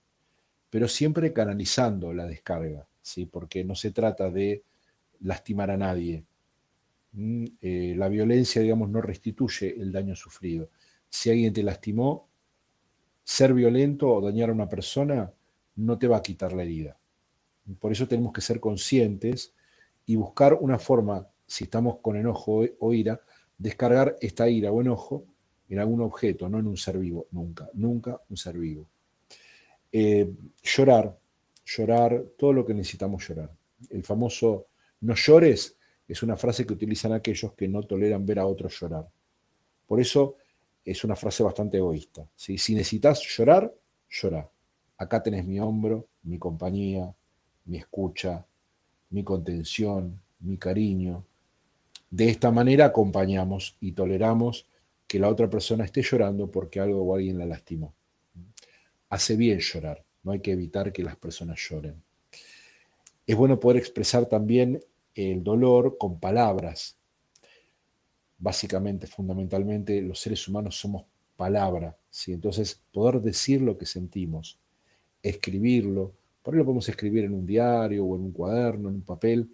pero 0.69 0.87
siempre 0.87 1.31
canalizando 1.31 2.13
la 2.13 2.25
descarga, 2.25 2.87
¿sí? 3.03 3.27
porque 3.27 3.63
no 3.63 3.75
se 3.75 3.91
trata 3.91 4.31
de 4.31 4.63
lastimar 5.19 5.69
a 5.69 5.77
nadie, 5.77 6.25
Mm, 7.13 7.45
eh, 7.61 7.93
la 7.95 8.09
violencia, 8.09 8.61
digamos, 8.61 8.89
no 8.89 9.01
restituye 9.01 9.75
el 9.79 9.91
daño 9.91 10.15
sufrido. 10.15 10.69
Si 11.09 11.29
alguien 11.29 11.53
te 11.53 11.63
lastimó, 11.63 12.27
ser 13.23 13.53
violento 13.53 14.09
o 14.11 14.21
dañar 14.21 14.49
a 14.49 14.53
una 14.53 14.67
persona 14.67 15.31
no 15.75 15.97
te 15.97 16.07
va 16.07 16.17
a 16.17 16.21
quitar 16.21 16.53
la 16.53 16.63
herida. 16.63 16.97
Por 17.79 17.91
eso 17.91 18.07
tenemos 18.07 18.33
que 18.33 18.41
ser 18.41 18.59
conscientes 18.59 19.53
y 20.05 20.15
buscar 20.15 20.55
una 20.55 20.79
forma, 20.79 21.27
si 21.47 21.65
estamos 21.65 21.97
con 22.01 22.17
enojo 22.17 22.63
o 22.79 22.93
ira, 22.93 23.21
descargar 23.57 24.17
esta 24.19 24.49
ira 24.49 24.71
o 24.71 24.81
enojo 24.81 25.25
en 25.69 25.79
algún 25.79 26.01
objeto, 26.01 26.49
no 26.49 26.59
en 26.59 26.67
un 26.67 26.77
ser 26.77 26.97
vivo, 26.97 27.27
nunca, 27.31 27.69
nunca 27.73 28.19
un 28.29 28.37
ser 28.37 28.57
vivo. 28.57 28.89
Eh, 29.91 30.29
llorar, 30.63 31.17
llorar, 31.65 32.23
todo 32.37 32.53
lo 32.53 32.65
que 32.65 32.73
necesitamos 32.73 33.27
llorar. 33.27 33.51
El 33.89 34.03
famoso 34.03 34.67
no 35.01 35.15
llores 35.15 35.77
es 36.07 36.23
una 36.23 36.37
frase 36.37 36.65
que 36.65 36.73
utilizan 36.73 37.13
aquellos 37.13 37.53
que 37.53 37.67
no 37.67 37.83
toleran 37.83 38.25
ver 38.25 38.39
a 38.39 38.45
otros 38.45 38.79
llorar. 38.79 39.07
Por 39.85 39.99
eso 39.99 40.37
es 40.83 41.03
una 41.03 41.15
frase 41.15 41.43
bastante 41.43 41.77
egoísta. 41.77 42.27
Si 42.35 42.53
necesitas 42.73 43.21
llorar, 43.21 43.73
llora. 44.09 44.49
acá 44.97 45.23
tenés 45.23 45.45
mi 45.45 45.59
hombro, 45.59 46.07
mi 46.23 46.37
compañía, 46.37 47.13
mi 47.65 47.77
escucha, 47.77 48.45
mi 49.09 49.23
contención, 49.23 50.19
mi 50.39 50.57
cariño. 50.57 51.25
De 52.09 52.29
esta 52.29 52.51
manera 52.51 52.85
acompañamos 52.85 53.77
y 53.79 53.93
toleramos 53.93 54.67
que 55.07 55.19
la 55.19 55.29
otra 55.29 55.49
persona 55.49 55.85
esté 55.85 56.01
llorando 56.01 56.49
porque 56.49 56.79
algo 56.79 57.03
o 57.03 57.15
alguien 57.15 57.37
la 57.37 57.45
lastimó. 57.45 57.93
Hace 59.09 59.35
bien 59.35 59.59
llorar, 59.59 60.02
no 60.23 60.31
hay 60.31 60.39
que 60.39 60.51
evitar 60.51 60.91
que 60.91 61.03
las 61.03 61.15
personas 61.15 61.59
lloren. 61.59 62.01
Es 63.25 63.35
bueno 63.35 63.59
poder 63.59 63.77
expresar 63.77 64.25
también 64.25 64.79
el 65.15 65.43
dolor 65.43 65.97
con 65.97 66.19
palabras. 66.19 66.97
Básicamente, 68.37 69.07
fundamentalmente, 69.07 70.01
los 70.01 70.19
seres 70.19 70.47
humanos 70.47 70.77
somos 70.77 71.05
palabra, 71.35 71.97
¿sí? 72.09 72.33
entonces 72.33 72.81
poder 72.91 73.21
decir 73.21 73.61
lo 73.61 73.77
que 73.77 73.85
sentimos, 73.85 74.59
escribirlo, 75.21 76.13
por 76.41 76.53
ahí 76.53 76.59
lo 76.59 76.65
podemos 76.65 76.87
escribir 76.89 77.23
en 77.23 77.33
un 77.33 77.45
diario 77.45 78.05
o 78.05 78.15
en 78.15 78.23
un 78.23 78.31
cuaderno, 78.31 78.89
en 78.89 78.95
un 78.95 79.01
papel, 79.01 79.49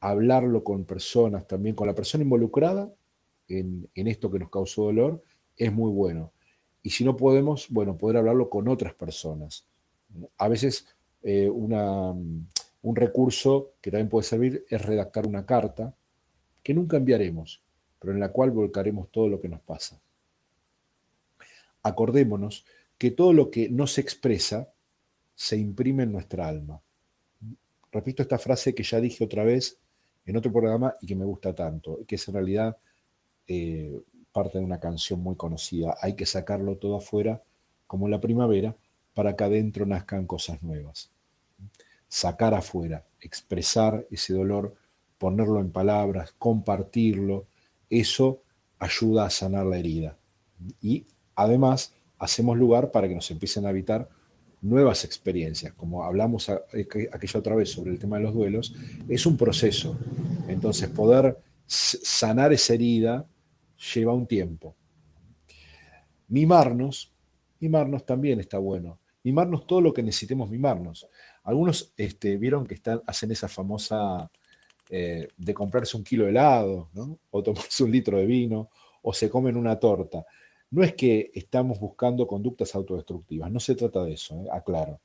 hablarlo 0.00 0.64
con 0.64 0.84
personas, 0.84 1.46
también 1.46 1.74
con 1.74 1.86
la 1.86 1.94
persona 1.94 2.24
involucrada 2.24 2.92
en, 3.48 3.88
esto 3.94 4.30
que 4.30 4.38
nos 4.38 4.50
causó 4.50 4.84
dolor, 4.84 5.22
es 5.56 5.72
muy 5.72 5.90
bueno. 5.90 6.32
Y 6.82 6.90
si 6.90 7.04
no 7.04 7.16
podemos, 7.16 7.68
bueno, 7.68 7.96
poder 7.96 8.18
hablarlo 8.18 8.48
con 8.48 8.68
otras 8.68 8.94
personas. 8.94 9.66
A 10.36 10.48
veces 10.48 10.86
eh, 11.22 11.48
un 11.50 12.48
recurso 12.96 13.72
que 13.80 13.90
también 13.90 14.08
puede 14.08 14.24
servir 14.24 14.64
es 14.68 14.82
redactar 14.82 15.26
una 15.26 15.44
carta 15.44 15.94
que 16.62 16.74
nunca 16.74 16.96
enviaremos, 16.96 17.62
pero 17.98 18.12
en 18.12 18.20
la 18.20 18.30
cual 18.30 18.50
volcaremos 18.50 19.10
todo 19.10 19.28
lo 19.28 19.40
que 19.40 19.48
nos 19.48 19.60
pasa. 19.60 20.00
Acordémonos 21.82 22.64
que 22.96 23.10
todo 23.10 23.32
lo 23.32 23.50
que 23.50 23.68
no 23.68 23.86
se 23.86 24.00
expresa 24.00 24.72
se 25.34 25.56
imprime 25.56 26.02
en 26.02 26.12
nuestra 26.12 26.48
alma. 26.48 26.80
Repito 27.92 28.22
esta 28.22 28.38
frase 28.38 28.74
que 28.74 28.82
ya 28.82 29.00
dije 29.00 29.24
otra 29.24 29.44
vez 29.44 29.78
en 30.26 30.36
otro 30.36 30.52
programa 30.52 30.94
y 31.00 31.06
que 31.06 31.16
me 31.16 31.24
gusta 31.24 31.54
tanto, 31.54 32.00
que 32.06 32.16
es 32.16 32.28
en 32.28 32.34
realidad 32.34 32.76
eh, 33.46 33.98
parte 34.32 34.58
de 34.58 34.64
una 34.64 34.78
canción 34.78 35.20
muy 35.20 35.36
conocida. 35.36 35.96
Hay 36.02 36.14
que 36.14 36.26
sacarlo 36.26 36.76
todo 36.76 36.96
afuera, 36.96 37.42
como 37.86 38.08
la 38.08 38.20
primavera, 38.20 38.76
para 39.18 39.34
que 39.34 39.42
adentro 39.42 39.84
nazcan 39.84 40.28
cosas 40.28 40.62
nuevas. 40.62 41.10
Sacar 42.06 42.54
afuera, 42.54 43.04
expresar 43.20 44.06
ese 44.12 44.32
dolor, 44.32 44.76
ponerlo 45.18 45.58
en 45.58 45.72
palabras, 45.72 46.36
compartirlo, 46.38 47.48
eso 47.90 48.42
ayuda 48.78 49.26
a 49.26 49.30
sanar 49.30 49.66
la 49.66 49.76
herida. 49.76 50.16
Y 50.80 51.04
además 51.34 51.94
hacemos 52.16 52.56
lugar 52.56 52.92
para 52.92 53.08
que 53.08 53.16
nos 53.16 53.28
empiecen 53.32 53.66
a 53.66 53.70
habitar 53.70 54.08
nuevas 54.62 55.04
experiencias, 55.04 55.72
como 55.72 56.04
hablamos 56.04 56.48
aquella 56.48 57.40
otra 57.40 57.56
vez 57.56 57.72
sobre 57.72 57.90
el 57.90 57.98
tema 57.98 58.18
de 58.18 58.22
los 58.22 58.34
duelos, 58.34 58.72
es 59.08 59.26
un 59.26 59.36
proceso. 59.36 59.98
Entonces, 60.46 60.90
poder 60.90 61.36
sanar 61.66 62.52
esa 62.52 62.72
herida 62.72 63.26
lleva 63.94 64.14
un 64.14 64.28
tiempo. 64.28 64.76
Mimarnos, 66.28 67.12
mimarnos 67.58 68.06
también 68.06 68.38
está 68.38 68.58
bueno. 68.58 69.00
Mimarnos 69.28 69.66
todo 69.66 69.82
lo 69.82 69.92
que 69.92 70.02
necesitemos 70.02 70.48
mimarnos. 70.48 71.06
Algunos 71.42 71.92
este, 71.98 72.38
vieron 72.38 72.66
que 72.66 72.74
están, 72.74 73.02
hacen 73.06 73.30
esa 73.30 73.46
famosa 73.46 74.30
eh, 74.88 75.28
de 75.36 75.52
comprarse 75.52 75.98
un 75.98 76.02
kilo 76.02 76.24
de 76.24 76.30
helado, 76.30 76.88
o 77.30 77.42
tomarse 77.42 77.84
un 77.84 77.92
litro 77.92 78.16
de 78.16 78.24
vino, 78.24 78.70
o 79.02 79.12
se 79.12 79.28
comen 79.28 79.58
una 79.58 79.78
torta. 79.78 80.24
No 80.70 80.82
es 80.82 80.94
que 80.94 81.30
estamos 81.34 81.78
buscando 81.78 82.26
conductas 82.26 82.74
autodestructivas, 82.74 83.50
no 83.50 83.60
se 83.60 83.74
trata 83.74 84.02
de 84.02 84.14
eso, 84.14 84.34
¿eh? 84.40 84.46
aclaro. 84.50 84.98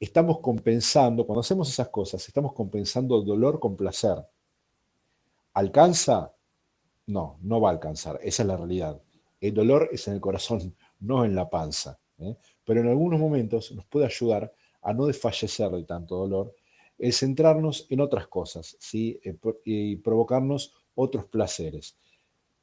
Estamos 0.00 0.40
compensando, 0.40 1.24
cuando 1.24 1.40
hacemos 1.40 1.68
esas 1.68 1.90
cosas, 1.90 2.26
estamos 2.26 2.52
compensando 2.52 3.22
dolor 3.22 3.60
con 3.60 3.76
placer. 3.76 4.18
¿Alcanza? 5.54 6.32
No, 7.06 7.38
no 7.42 7.60
va 7.60 7.68
a 7.68 7.72
alcanzar, 7.72 8.18
esa 8.20 8.42
es 8.42 8.48
la 8.48 8.56
realidad. 8.56 9.00
El 9.40 9.54
dolor 9.54 9.90
es 9.92 10.08
en 10.08 10.14
el 10.14 10.20
corazón, 10.20 10.74
no 10.98 11.24
en 11.24 11.36
la 11.36 11.48
panza. 11.48 12.00
¿Eh? 12.18 12.36
Pero 12.64 12.80
en 12.80 12.88
algunos 12.88 13.20
momentos 13.20 13.72
nos 13.72 13.86
puede 13.86 14.06
ayudar 14.06 14.52
a 14.82 14.92
no 14.92 15.06
desfallecer 15.06 15.70
de 15.70 15.84
tanto 15.84 16.16
dolor, 16.16 16.54
el 16.98 17.12
centrarnos 17.12 17.86
en 17.90 18.00
otras 18.00 18.26
cosas 18.26 18.76
¿sí? 18.80 19.20
Eh, 19.24 19.36
y 19.64 19.96
provocarnos 19.96 20.74
otros 20.94 21.26
placeres 21.26 21.96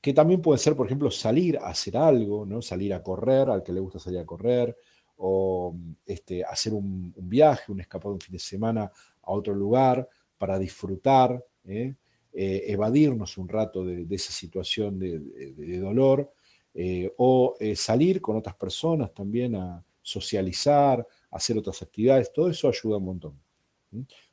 que 0.05 0.13
también 0.13 0.39
puede 0.39 0.59
ser, 0.59 0.75
por 0.75 0.85
ejemplo, 0.85 1.09
salir 1.09 1.57
a 1.57 1.69
hacer 1.69 1.97
algo, 1.97 2.45
¿no? 2.45 2.61
salir 2.61 2.93
a 2.93 3.01
correr, 3.01 3.49
al 3.49 3.63
que 3.63 3.73
le 3.73 3.79
gusta 3.79 3.97
salir 3.97 4.19
a 4.19 4.25
correr, 4.25 4.77
o 5.17 5.75
este, 6.05 6.43
hacer 6.43 6.75
un, 6.75 7.11
viaje, 7.17 7.71
un 7.71 7.79
escapado 7.79 8.13
un 8.13 8.21
fin 8.21 8.33
de 8.33 8.37
semana 8.37 8.83
a 8.83 9.31
otro 9.31 9.55
lugar 9.55 10.07
para 10.37 10.59
disfrutar. 10.59 11.43
Eh, 11.63 11.95
evadirnos 12.33 13.35
un 13.39 13.49
rato 13.49 13.83
de, 13.83 14.05
esa 14.11 14.31
situación 14.31 14.99
de, 14.99 15.79
dolor, 15.79 16.33
eh, 16.75 17.11
o 17.17 17.55
salir 17.75 18.21
con 18.21 18.35
otras 18.35 18.55
personas 18.55 19.13
también 19.13 19.55
a 19.55 19.83
socializar, 20.01 20.99
a 21.31 21.35
hacer 21.35 21.57
otras 21.57 21.81
actividades, 21.81 22.31
todo 22.31 22.49
eso 22.49 22.67
ayuda 22.67 22.97
un 22.97 23.05
montón. 23.05 23.39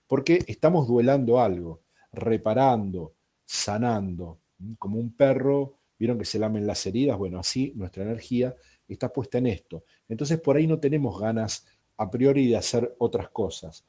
Porque 0.06 0.40
estamos 0.46 0.86
duelando 0.86 1.40
algo, 1.40 1.80
reparando, 2.12 3.14
sanando, 3.46 4.38
como 4.78 4.98
un 4.98 5.14
perro, 5.14 5.78
vieron 5.98 6.18
que 6.18 6.24
se 6.24 6.38
lamen 6.38 6.66
las 6.66 6.84
heridas, 6.86 7.16
bueno, 7.16 7.38
así 7.38 7.72
nuestra 7.76 8.02
energía 8.02 8.54
está 8.88 9.12
puesta 9.12 9.38
en 9.38 9.46
esto. 9.46 9.84
Entonces 10.08 10.40
por 10.40 10.56
ahí 10.56 10.66
no 10.66 10.78
tenemos 10.78 11.18
ganas 11.20 11.66
a 11.96 12.10
priori 12.10 12.48
de 12.48 12.56
hacer 12.56 12.94
otras 12.98 13.30
cosas. 13.30 13.84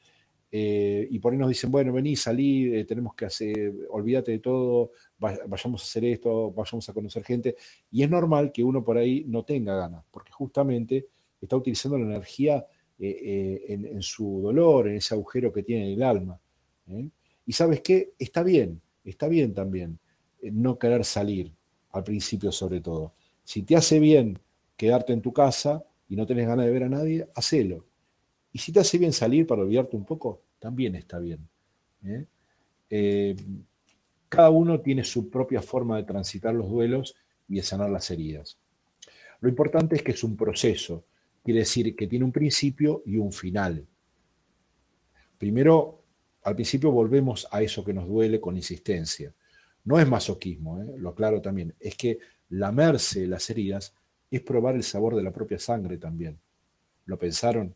Eh, 0.55 1.07
y 1.09 1.17
por 1.17 1.33
ahí 1.33 1.39
nos 1.39 1.49
dicen, 1.49 1.71
bueno, 1.71 1.91
vení, 1.91 2.15
salí, 2.15 2.75
eh, 2.75 2.85
tenemos 2.85 3.15
que 3.15 3.25
hacer, 3.25 3.73
olvídate 3.89 4.33
de 4.33 4.37
todo, 4.37 4.91
vayamos 5.17 5.81
a 5.81 5.83
hacer 5.83 6.05
esto, 6.05 6.51
vayamos 6.51 6.87
a 6.87 6.93
conocer 6.93 7.23
gente. 7.23 7.55
Y 7.89 8.03
es 8.03 8.09
normal 8.11 8.51
que 8.51 8.63
uno 8.63 8.83
por 8.83 8.99
ahí 8.99 9.25
no 9.27 9.43
tenga 9.43 9.75
ganas, 9.75 10.05
porque 10.11 10.31
justamente 10.31 11.07
está 11.41 11.57
utilizando 11.57 11.97
la 11.97 12.05
energía 12.05 12.63
eh, 12.99 13.65
en, 13.67 14.01
su 14.03 14.41
dolor, 14.43 14.89
en 14.89 14.97
ese 14.97 15.15
agujero 15.15 15.51
que 15.51 15.63
tiene 15.63 15.87
en 15.87 15.93
el 15.93 16.03
alma. 16.03 16.39
Y 17.47 17.51
sabes 17.51 17.81
qué, 17.81 18.13
está 18.19 18.43
bien, 18.43 18.79
está 19.03 19.27
bien 19.27 19.55
también. 19.55 19.97
No 20.43 20.77
querer 20.77 21.03
salir, 21.03 21.51
al 21.93 22.03
principio 22.03 22.51
sobre 22.51 22.79
todo. 22.79 23.15
Si 23.43 23.63
te 23.63 23.75
hace 23.75 23.99
bien 23.99 24.37
quedarte 24.77 25.13
en 25.13 25.21
tu 25.23 25.33
casa 25.33 25.83
y 26.07 26.15
no 26.15 26.27
tenés 26.27 26.45
ganas 26.45 26.67
de 26.67 26.71
ver 26.71 26.83
a 26.83 26.89
nadie, 26.89 27.27
hacelo. 27.33 27.87
Y 28.53 28.59
si 28.59 28.71
te 28.71 28.79
hace 28.79 28.99
bien 28.99 29.11
salir 29.11 29.47
para 29.47 29.63
olvidarte 29.63 29.97
un 29.97 30.05
poco, 30.05 30.43
también 30.59 30.95
está 30.95 31.19
bien. 31.19 31.49
¿eh? 32.05 32.25
Eh, 32.89 33.35
cada 34.29 34.51
uno 34.51 34.79
tiene 34.79 35.03
su 35.03 35.29
propia 35.29 35.61
forma 35.61 35.97
de 35.97 36.03
transitar 36.03 36.53
los 36.53 36.69
duelos 36.69 37.15
y 37.47 37.55
de 37.55 37.63
sanar 37.63 37.89
las 37.89 38.09
heridas. 38.11 38.59
Lo 39.41 39.49
importante 39.49 39.95
es 39.95 40.03
que 40.03 40.11
es 40.11 40.23
un 40.23 40.37
proceso, 40.37 41.03
quiere 41.43 41.61
decir 41.61 41.95
que 41.95 42.07
tiene 42.07 42.23
un 42.23 42.31
principio 42.31 43.01
y 43.05 43.17
un 43.17 43.33
final. 43.33 43.85
Primero, 45.37 46.03
al 46.43 46.55
principio 46.55 46.91
volvemos 46.91 47.47
a 47.51 47.61
eso 47.61 47.83
que 47.83 47.93
nos 47.93 48.07
duele 48.07 48.39
con 48.39 48.55
insistencia. 48.55 49.33
No 49.85 49.99
es 49.99 50.07
masoquismo, 50.07 50.79
¿eh? 50.79 50.93
lo 50.97 51.09
aclaro 51.09 51.41
también, 51.41 51.73
es 51.79 51.95
que 51.97 52.19
lamerse 52.49 53.25
las 53.25 53.49
heridas 53.49 53.95
es 54.29 54.41
probar 54.41 54.75
el 54.75 54.83
sabor 54.83 55.15
de 55.15 55.23
la 55.23 55.31
propia 55.31 55.57
sangre 55.57 55.97
también. 55.97 56.39
¿Lo 57.05 57.17
pensaron? 57.17 57.75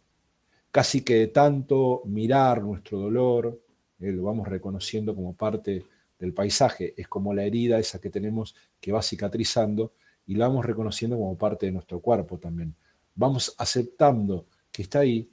Casi 0.77 1.01
que 1.01 1.15
de 1.15 1.27
tanto 1.29 2.03
mirar 2.05 2.61
nuestro 2.61 2.99
dolor, 2.99 3.59
¿eh? 3.99 4.11
lo 4.11 4.21
vamos 4.21 4.47
reconociendo 4.47 5.15
como 5.15 5.35
parte 5.35 5.83
del 6.19 6.35
paisaje, 6.35 6.93
es 6.95 7.07
como 7.07 7.33
la 7.33 7.45
herida 7.45 7.79
esa 7.79 7.99
que 7.99 8.11
tenemos 8.11 8.53
que 8.79 8.91
va 8.91 9.01
cicatrizando 9.01 9.93
y 10.27 10.35
la 10.35 10.47
vamos 10.47 10.63
reconociendo 10.63 11.17
como 11.17 11.35
parte 11.35 11.65
de 11.65 11.71
nuestro 11.71 11.99
cuerpo 11.99 12.37
también. 12.37 12.75
Vamos 13.15 13.55
aceptando 13.57 14.45
que 14.71 14.83
está 14.83 14.99
ahí 14.99 15.27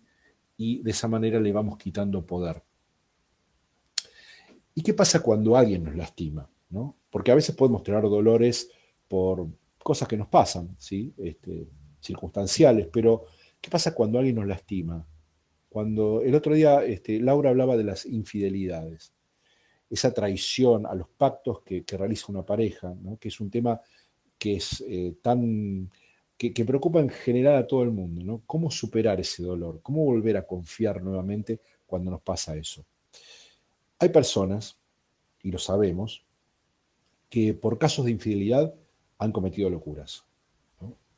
y 0.57 0.83
de 0.83 0.93
esa 0.93 1.09
manera 1.09 1.39
le 1.39 1.53
vamos 1.53 1.77
quitando 1.77 2.25
poder. 2.25 2.63
¿Y 4.75 4.81
qué 4.81 4.95
pasa 4.95 5.21
cuando 5.21 5.59
alguien 5.59 5.85
nos 5.85 5.95
lastima? 5.95 6.49
Porque 7.11 7.33
a 7.33 7.35
veces 7.35 7.55
podemos 7.55 7.83
tener 7.83 8.01
dolores 8.01 8.71
por 9.07 9.47
cosas 9.77 10.09
que 10.09 10.17
nos 10.17 10.29
pasan, 10.29 10.75
¿sí? 10.79 11.13
Este, 11.19 11.69
circunstanciales, 12.01 12.89
pero 12.91 13.27
¿qué 13.61 13.69
pasa 13.69 13.95
cuando 13.95 14.19
alguien 14.19 14.37
nos 14.37 14.47
lastima? 14.47 15.07
Cuando 15.75 16.23
el 16.23 16.37
otro 16.37 16.55
día 16.55 16.85
este, 16.85 17.19
Laura 17.19 17.51
hablaba 17.51 17.77
de 17.77 17.83
las 17.83 18.07
infidelidades, 18.07 19.13
esa 19.91 20.15
traición 20.15 20.87
a 20.87 20.95
los 20.95 21.09
pactos 21.09 21.63
que, 21.63 21.85
realiza 21.99 22.27
una 22.29 22.47
pareja, 22.47 22.95
que 23.19 23.27
es 23.27 23.41
un 23.41 23.51
tema 23.51 23.81
que 24.39 24.55
es 24.55 24.85
eh, 24.87 25.17
tan 25.21 25.91
que, 26.37 26.65
preocupa 26.65 27.01
en 27.01 27.09
general 27.09 27.57
a 27.57 27.67
todo 27.67 27.83
el 27.83 27.91
mundo. 27.91 28.41
¿Cómo 28.47 28.71
superar 28.71 29.19
ese 29.19 29.43
dolor? 29.43 29.81
¿Cómo 29.83 30.05
volver 30.05 30.37
a 30.37 30.47
confiar 30.47 31.03
nuevamente 31.03 31.59
cuando 31.89 32.13
nos 32.13 32.23
pasa 32.23 32.55
eso? 32.55 32.87
Hay 33.99 34.11
personas, 34.11 34.79
y 35.43 35.51
lo 35.51 35.59
sabemos, 35.59 36.25
que 37.29 37.53
por 37.53 37.79
casos 37.79 38.05
de 38.05 38.13
infidelidad 38.13 38.73
han 39.19 39.33
cometido 39.33 39.69
locuras. 39.71 40.25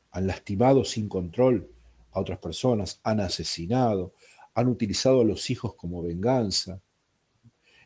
Han 0.09 0.25
lastimado 0.25 0.83
sin 0.83 1.07
control 1.07 1.69
a 2.11 2.21
otras 2.21 2.39
personas, 2.39 2.99
han 3.03 3.19
asesinado, 3.19 4.13
han 4.57 4.69
utilizado 4.69 5.21
a 5.21 5.23
los 5.23 5.51
hijos 5.51 5.75
como 5.75 6.01
venganza. 6.01 6.81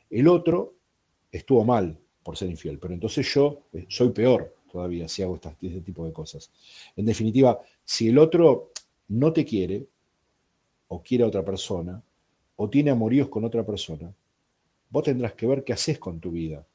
El 0.10 0.30
otro 0.30 0.76
estuvo 1.30 1.66
mal 1.66 2.00
por 2.24 2.38
ser 2.38 2.50
infiel, 2.50 2.80
pero 2.80 2.94
entonces 2.94 3.28
yo 3.34 3.64
eh, 3.74 3.86
soy 3.90 4.12
peor 4.12 4.56
todavía 4.72 5.10
si 5.10 5.22
hago 5.22 5.36
este 5.36 5.82
tipo 5.82 6.06
de 6.06 6.14
cosas. 6.14 6.50
En 6.96 7.06
definitiva, 7.06 7.60
si 7.84 8.08
el 8.08 8.18
otro 8.18 8.72
no 9.10 9.34
te 9.34 9.44
quiere, 9.44 9.86
o 10.88 11.04
quiere 11.04 11.26
a 11.26 11.28
otra 11.28 11.44
persona, 11.44 12.02
o 12.56 12.70
tiene 12.70 12.90
amoríos 12.90 13.28
con 13.28 13.44
otra 13.44 13.66
persona, 13.66 14.16
vos 14.90 15.04
tendrás 15.04 15.34
que 15.34 15.48
ver 15.48 15.66
qué 15.66 15.74
haces 15.74 16.00
con 16.00 16.22
tu 16.22 16.32
vida. 16.32 16.66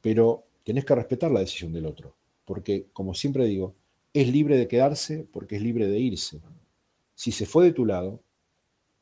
Pero 0.00 0.42
tenés 0.64 0.84
que 0.84 0.96
respetar 0.96 1.30
la 1.30 1.40
decisión 1.40 1.72
del 1.72 1.86
otro, 1.86 2.12
porque, 2.44 2.86
como 2.92 3.14
siempre 3.14 3.44
digo, 3.44 3.72
es 4.12 4.26
libre 4.28 4.56
de 4.56 4.66
quedarse 4.66 5.28
porque 5.32 5.54
es 5.54 5.62
libre 5.62 5.86
de 5.86 6.00
irse. 6.00 6.40
Si 7.14 7.30
se 7.30 7.46
fue 7.46 7.66
de 7.66 7.72
tu 7.72 7.86
lado, 7.86 8.20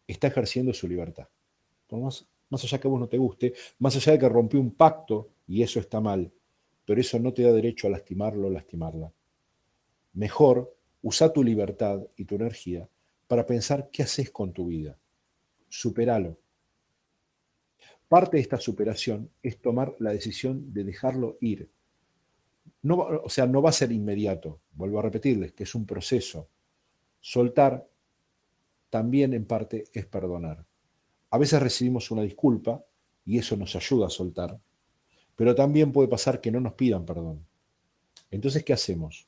está 0.06 0.28
ejerciendo 0.28 0.72
su 0.72 0.88
libertad. 0.88 1.28
más, 1.90 2.26
más 2.50 2.64
allá 2.64 2.78
que 2.78 2.88
a 2.88 2.90
vos 2.90 3.00
no 3.00 3.08
te 3.08 3.18
guste, 3.18 3.54
más 3.78 3.96
allá 3.96 4.12
de 4.12 4.18
que 4.18 4.28
rompió 4.28 4.60
un 4.60 4.72
pacto 4.72 5.30
y 5.46 5.62
eso 5.62 5.80
está 5.80 6.00
mal, 6.00 6.30
pero 6.84 7.00
eso 7.00 7.18
no 7.18 7.32
te 7.32 7.42
da 7.42 7.52
derecho 7.52 7.86
a 7.86 7.90
lastimarlo 7.90 8.48
o 8.48 8.50
lastimarla. 8.50 9.12
Mejor 10.14 10.74
usa 11.02 11.32
tu 11.32 11.42
libertad 11.42 12.00
y 12.16 12.24
tu 12.24 12.36
energía 12.36 12.88
para 13.26 13.46
pensar 13.46 13.90
qué 13.90 14.02
haces 14.02 14.30
con 14.30 14.52
tu 14.52 14.66
vida. 14.66 14.98
Superalo. 15.68 16.38
Parte 18.08 18.36
de 18.36 18.42
esta 18.42 18.60
superación 18.60 19.30
es 19.42 19.60
tomar 19.60 19.96
la 19.98 20.12
decisión 20.12 20.72
de 20.72 20.84
dejarlo 20.84 21.36
ir. 21.40 21.68
No, 22.82 22.98
o 22.98 23.28
sea, 23.28 23.46
no 23.46 23.60
va 23.62 23.70
a 23.70 23.72
ser 23.72 23.90
inmediato, 23.92 24.60
vuelvo 24.72 24.98
a 24.98 25.02
repetirles, 25.02 25.52
que 25.52 25.64
es 25.64 25.74
un 25.74 25.86
proceso. 25.86 26.48
Soltar 27.20 27.88
también 28.94 29.34
en 29.34 29.44
parte 29.44 29.86
es 29.92 30.06
perdonar. 30.06 30.64
A 31.30 31.36
veces 31.36 31.60
recibimos 31.60 32.12
una 32.12 32.22
disculpa 32.22 32.84
y 33.24 33.38
eso 33.38 33.56
nos 33.56 33.74
ayuda 33.74 34.06
a 34.06 34.08
soltar, 34.08 34.60
pero 35.34 35.52
también 35.52 35.90
puede 35.90 36.06
pasar 36.06 36.40
que 36.40 36.52
no 36.52 36.60
nos 36.60 36.74
pidan 36.74 37.04
perdón. 37.04 37.44
Entonces, 38.30 38.62
¿qué 38.62 38.72
hacemos? 38.72 39.26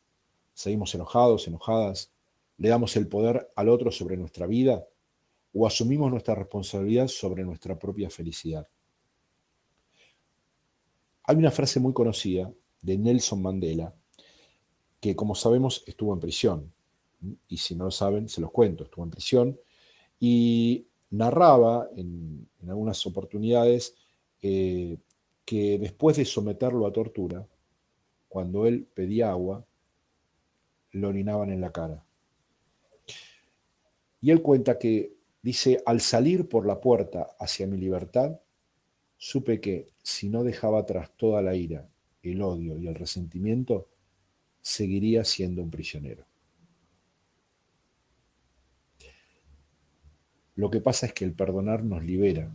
¿Seguimos 0.54 0.94
enojados, 0.94 1.48
enojadas? 1.48 2.12
¿Le 2.58 2.68
damos 2.68 2.94
el 2.94 3.08
poder 3.08 3.50
al 3.56 3.68
otro 3.68 3.90
sobre 3.90 4.16
nuestra 4.16 4.46
vida? 4.46 4.86
¿O 5.52 5.66
asumimos 5.66 6.12
nuestra 6.12 6.36
responsabilidad 6.36 7.08
sobre 7.08 7.42
nuestra 7.42 7.76
propia 7.76 8.08
felicidad? 8.08 8.68
Hay 11.24 11.34
una 11.34 11.50
frase 11.50 11.80
muy 11.80 11.92
conocida 11.92 12.52
de 12.82 12.98
Nelson 12.98 13.42
Mandela, 13.42 13.92
que 15.00 15.16
como 15.16 15.34
sabemos 15.34 15.82
estuvo 15.88 16.14
en 16.14 16.20
prisión. 16.20 16.72
Y 17.48 17.56
si 17.56 17.74
no 17.74 17.86
lo 17.86 17.90
saben, 17.90 18.28
se 18.28 18.40
los 18.40 18.50
cuento, 18.50 18.84
estuvo 18.84 19.04
en 19.04 19.10
prisión. 19.10 19.60
Y 20.20 20.86
narraba 21.10 21.88
en, 21.96 22.48
algunas 22.66 23.04
oportunidades 23.06 23.94
eh, 24.42 24.98
que 25.44 25.78
después 25.78 26.16
de 26.16 26.24
someterlo 26.24 26.86
a 26.86 26.92
tortura, 26.92 27.46
cuando 28.28 28.66
él 28.66 28.86
pedía 28.92 29.30
agua, 29.30 29.64
lo 30.92 31.08
orinaban 31.08 31.50
en 31.50 31.60
la 31.60 31.72
cara. 31.72 32.04
Y 34.20 34.30
él 34.30 34.42
cuenta 34.42 34.78
que, 34.78 35.14
dice, 35.42 35.82
al 35.86 36.00
salir 36.00 36.48
por 36.48 36.66
la 36.66 36.80
puerta 36.80 37.34
hacia 37.38 37.66
mi 37.66 37.76
libertad, 37.76 38.40
supe 39.16 39.60
que 39.60 39.88
si 40.02 40.28
no 40.28 40.42
dejaba 40.42 40.80
atrás 40.80 41.10
toda 41.16 41.42
la 41.42 41.54
ira, 41.54 41.88
el 42.22 42.42
odio 42.42 42.76
y 42.76 42.88
el 42.88 42.94
resentimiento, 42.94 43.88
seguiría 44.60 45.24
siendo 45.24 45.62
un 45.62 45.70
prisionero. 45.70 46.24
Lo 50.56 50.70
que 50.70 50.80
pasa 50.80 51.04
es 51.04 51.12
que 51.12 51.26
el 51.26 51.34
perdonar 51.34 51.84
nos 51.84 52.02
libera, 52.02 52.50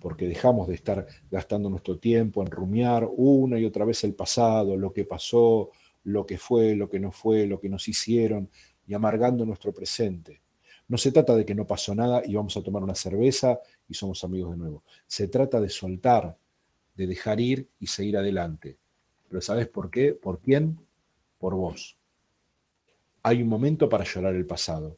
porque 0.00 0.26
dejamos 0.26 0.66
de 0.66 0.74
estar 0.74 1.06
gastando 1.30 1.68
nuestro 1.68 1.98
tiempo 1.98 2.40
en 2.40 2.50
rumiar 2.50 3.06
una 3.06 3.58
y 3.58 3.66
otra 3.66 3.84
vez 3.84 4.02
el 4.04 4.14
pasado, 4.14 4.78
lo 4.78 4.90
que 4.90 5.04
pasó, 5.04 5.70
lo 6.04 6.24
que 6.24 6.38
fue, 6.38 6.74
lo 6.74 6.88
que 6.88 6.98
no 6.98 7.12
fue, 7.12 7.46
lo 7.46 7.60
que 7.60 7.68
nos 7.68 7.86
hicieron, 7.86 8.48
y 8.86 8.94
amargando 8.94 9.44
nuestro 9.44 9.74
presente. 9.74 10.40
No 10.88 10.96
se 10.96 11.12
trata 11.12 11.36
de 11.36 11.44
que 11.44 11.54
no 11.54 11.66
pasó 11.66 11.94
nada 11.94 12.22
y 12.24 12.34
vamos 12.34 12.56
a 12.56 12.62
tomar 12.62 12.82
una 12.82 12.94
cerveza 12.94 13.60
y 13.86 13.92
somos 13.92 14.24
amigos 14.24 14.52
de 14.52 14.56
nuevo. 14.56 14.82
Se 15.06 15.28
trata 15.28 15.60
de 15.60 15.68
soltar, 15.68 16.34
de 16.96 17.06
dejar 17.06 17.40
ir 17.40 17.68
y 17.78 17.88
seguir 17.88 18.16
adelante. 18.16 18.78
Pero 19.28 19.42
¿sabes 19.42 19.68
por 19.68 19.90
qué? 19.90 20.14
¿Por 20.14 20.40
quién? 20.40 20.80
Por 21.38 21.54
vos. 21.54 21.98
Hay 23.22 23.42
un 23.42 23.48
momento 23.48 23.86
para 23.86 24.04
llorar 24.04 24.34
el 24.34 24.46
pasado 24.46 24.96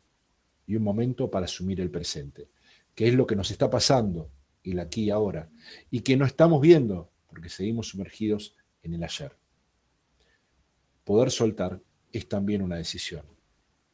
y 0.66 0.77
un 0.77 0.83
momento 0.83 1.31
para 1.31 1.46
asumir 1.46 1.81
el 1.81 1.90
presente, 1.90 2.48
que 2.94 3.09
es 3.09 3.14
lo 3.14 3.27
que 3.27 3.37
nos 3.37 3.51
está 3.51 3.68
pasando 3.70 4.31
el 4.62 4.79
aquí 4.79 5.05
y 5.05 5.11
ahora, 5.11 5.51
y 5.90 6.01
que 6.01 6.16
no 6.16 6.25
estamos 6.25 6.61
viendo 6.61 7.11
porque 7.27 7.48
seguimos 7.48 7.88
sumergidos 7.88 8.57
en 8.83 8.94
el 8.94 9.03
ayer. 9.03 9.37
Poder 11.05 11.31
soltar 11.31 11.81
es 12.12 12.29
también 12.29 12.62
una 12.62 12.77
decisión 12.77 13.25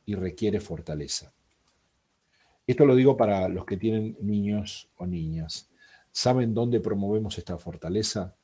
y 0.04 0.14
requiere 0.14 0.61
fortaleza. 0.61 1.33
Esto 2.66 2.85
lo 2.85 2.94
digo 2.96 3.16
para 3.16 3.48
los 3.48 3.64
que 3.64 3.76
tienen 3.76 4.16
niños 4.20 4.90
o 4.96 5.07
niñas. 5.07 5.70
¿Saben 6.12 6.52
dónde 6.52 6.81
promovemos 6.81 7.38
esta 7.38 7.57
fortaleza? 7.57 8.35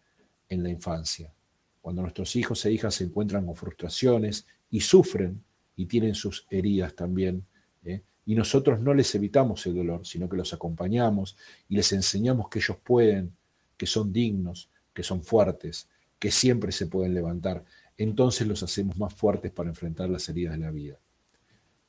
En 0.49 0.63
la 0.63 0.71
infancia. 0.71 1.33
Cuando 1.81 2.03
nuestros 2.03 2.37
hijos 2.37 2.65
e 2.65 2.73
hijas 2.73 2.95
se 2.95 3.05
encuentran 3.05 3.45
con 3.45 3.57
frustraciones 3.57 4.47
y 4.71 4.81
sufren 4.81 5.45
y 5.77 5.87
tienen 5.87 6.15
sus 6.15 6.47
heridas 6.51 6.95
también, 6.95 7.47
¿eh? 7.85 8.03
Y 8.27 8.35
nosotros 8.35 8.81
no 8.81 8.95
les 8.95 9.15
evitamos 9.15 9.67
el 9.67 9.75
dolor, 9.75 10.07
sino 10.07 10.29
que 10.29 10.37
los 10.37 10.53
acompañamos 10.53 11.37
y 11.69 11.77
les 11.77 11.93
enseñamos 11.93 12.49
que 12.49 12.59
ellos 12.59 12.79
pueden, 12.83 13.37
que 13.77 13.87
son 13.87 14.13
dignos, 14.13 14.71
que 14.93 15.03
son 15.03 15.23
fuertes, 15.23 15.89
que 16.19 16.31
siempre 16.31 16.73
se 16.73 16.87
pueden 16.87 17.15
levantar, 17.15 17.65
entonces 17.97 18.47
los 18.47 18.63
hacemos 18.63 18.97
más 18.97 19.13
fuertes 19.15 19.53
para 19.53 19.69
enfrentar 19.69 20.09
las 20.09 20.29
heridas 20.29 20.55
de 20.55 20.65
la 20.65 20.71
vida, 20.71 20.99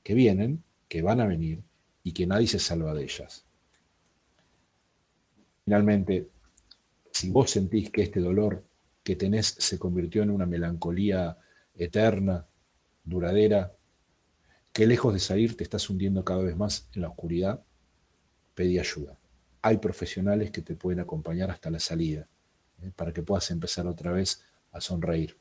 que 0.04 0.14
vienen, 0.14 0.64
que 0.88 1.02
van 1.02 1.22
a 1.22 1.28
venir 1.28 1.64
y 2.04 2.12
que 2.12 2.28
nadie 2.28 2.48
se 2.48 2.60
salva 2.60 2.94
de 2.94 3.04
ellas. 3.04 3.46
Finalmente, 5.64 6.30
si 7.12 7.30
vos 7.30 7.50
sentís 7.50 7.90
que 7.90 8.04
este 8.04 8.20
dolor 8.20 8.64
que 9.04 9.16
tenés 9.16 9.48
se 9.58 9.80
convirtió 9.80 10.22
en 10.22 10.30
una 10.30 10.46
melancolía 10.46 11.38
eterna, 11.74 12.46
duradera, 13.04 13.74
que 14.76 14.86
lejos 14.86 15.14
de 15.14 15.22
salir 15.22 15.56
te 15.56 15.64
estás 15.64 15.90
hundiendo 15.90 16.26
cada 16.26 16.44
vez 16.44 16.58
más 16.58 16.90
en 16.94 17.04
la 17.04 17.08
oscuridad, 17.08 17.64
pedí 18.56 18.78
ayuda. 18.78 19.18
Hay 19.62 19.78
profesionales 19.78 20.52
que 20.52 20.62
te 20.62 20.76
pueden 20.76 21.00
acompañar 21.00 21.50
hasta 21.50 21.70
la 21.72 21.80
salida, 21.80 22.28
¿eh? 22.84 22.92
para 22.94 23.14
que 23.14 23.24
puedas 23.24 23.50
empezar 23.52 23.88
otra 23.88 24.12
vez 24.12 24.44
a 24.74 24.82
sonreír. 24.82 25.38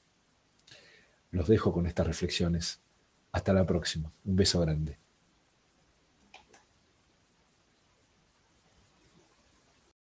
Los 1.33 1.49
dejo 1.49 1.73
con 1.73 1.89
estas 1.89 2.07
reflexiones. 2.07 2.81
Hasta 3.33 3.53
la 3.53 3.67
próxima. 3.67 4.13
Un 4.25 4.37
beso 4.37 4.61
grande. 4.61 4.99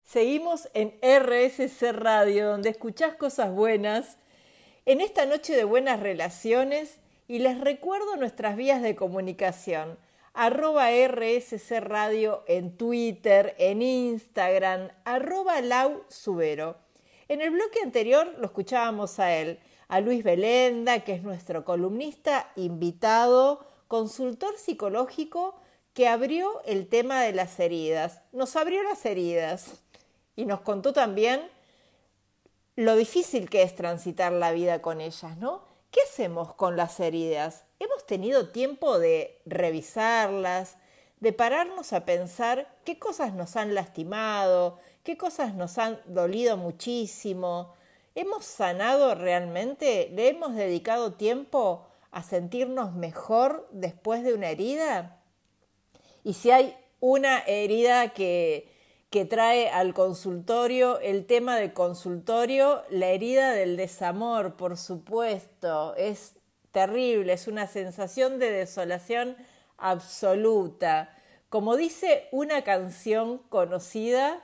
Seguimos 0.03 0.69
en 0.75 0.93
RSC 1.01 1.91
Radio, 1.91 2.51
donde 2.51 2.69
escuchás 2.69 3.15
cosas 3.15 3.51
buenas. 3.51 4.19
En 4.85 5.01
esta 5.01 5.25
noche 5.25 5.55
de 5.55 5.63
buenas 5.63 5.99
relaciones 6.01 6.99
y 7.27 7.39
les 7.39 7.59
recuerdo 7.59 8.15
nuestras 8.15 8.55
vías 8.55 8.81
de 8.81 8.95
comunicación. 8.95 9.97
Arroba 10.33 10.89
RSC 10.89 11.79
Radio 11.79 12.43
en 12.47 12.75
Twitter, 12.75 13.55
en 13.59 13.81
Instagram, 13.81 14.89
arroba 15.05 15.61
Lau 15.61 16.03
Subero. 16.09 16.77
En 17.27 17.41
el 17.41 17.51
bloque 17.51 17.79
anterior 17.83 18.33
lo 18.39 18.45
escuchábamos 18.45 19.19
a 19.19 19.33
él, 19.35 19.59
a 19.87 20.01
Luis 20.01 20.23
Belenda, 20.23 20.99
que 21.01 21.13
es 21.13 21.23
nuestro 21.23 21.63
columnista 21.63 22.51
invitado, 22.55 23.65
consultor 23.87 24.57
psicológico, 24.57 25.55
que 25.93 26.07
abrió 26.07 26.61
el 26.65 26.87
tema 26.87 27.21
de 27.21 27.33
las 27.33 27.59
heridas. 27.59 28.21
Nos 28.31 28.55
abrió 28.55 28.81
las 28.83 29.05
heridas 29.05 29.83
y 30.35 30.45
nos 30.45 30.61
contó 30.61 30.93
también 30.93 31.41
lo 32.75 32.95
difícil 32.95 33.49
que 33.49 33.61
es 33.61 33.75
transitar 33.75 34.31
la 34.31 34.51
vida 34.51 34.81
con 34.81 34.99
ellas, 34.99 35.37
¿no? 35.37 35.72
¿Qué 35.93 35.99
hacemos 36.09 36.55
con 36.55 36.75
las 36.75 36.99
heridas? 36.99 37.65
¿Hemos 37.77 38.07
tenido 38.07 38.49
tiempo 38.49 38.97
de 38.97 39.39
revisarlas, 39.45 40.77
de 41.19 41.33
pararnos 41.33 41.93
a 41.93 42.03
pensar 42.03 42.67
qué 42.83 42.97
cosas 42.97 43.35
nos 43.35 43.55
han 43.57 43.75
lastimado, 43.75 44.79
qué 45.03 45.17
cosas 45.17 45.53
nos 45.53 45.77
han 45.77 45.99
dolido 46.07 46.57
muchísimo? 46.57 47.75
¿Hemos 48.15 48.43
sanado 48.43 49.13
realmente? 49.13 50.09
¿Le 50.13 50.29
hemos 50.29 50.55
dedicado 50.55 51.13
tiempo 51.13 51.85
a 52.09 52.23
sentirnos 52.23 52.93
mejor 52.93 53.69
después 53.69 54.23
de 54.23 54.33
una 54.33 54.49
herida? 54.49 55.21
Y 56.23 56.33
si 56.33 56.49
hay 56.49 56.75
una 57.01 57.37
herida 57.45 58.13
que 58.13 58.72
que 59.13 59.25
trae 59.25 59.69
al 59.69 59.93
consultorio 59.93 60.99
el 60.99 61.27
tema 61.27 61.55
del 61.55 61.71
consultorio, 61.71 62.81
la 62.89 63.09
herida 63.09 63.51
del 63.51 63.77
desamor, 63.77 64.55
por 64.55 64.75
supuesto, 64.75 65.93
es 65.97 66.33
terrible, 66.71 67.33
es 67.33 67.47
una 67.47 67.67
sensación 67.67 68.39
de 68.39 68.49
desolación 68.49 69.37
absoluta. 69.77 71.15
Como 71.49 71.75
dice 71.75 72.27
una 72.31 72.63
canción 72.63 73.37
conocida, 73.49 74.43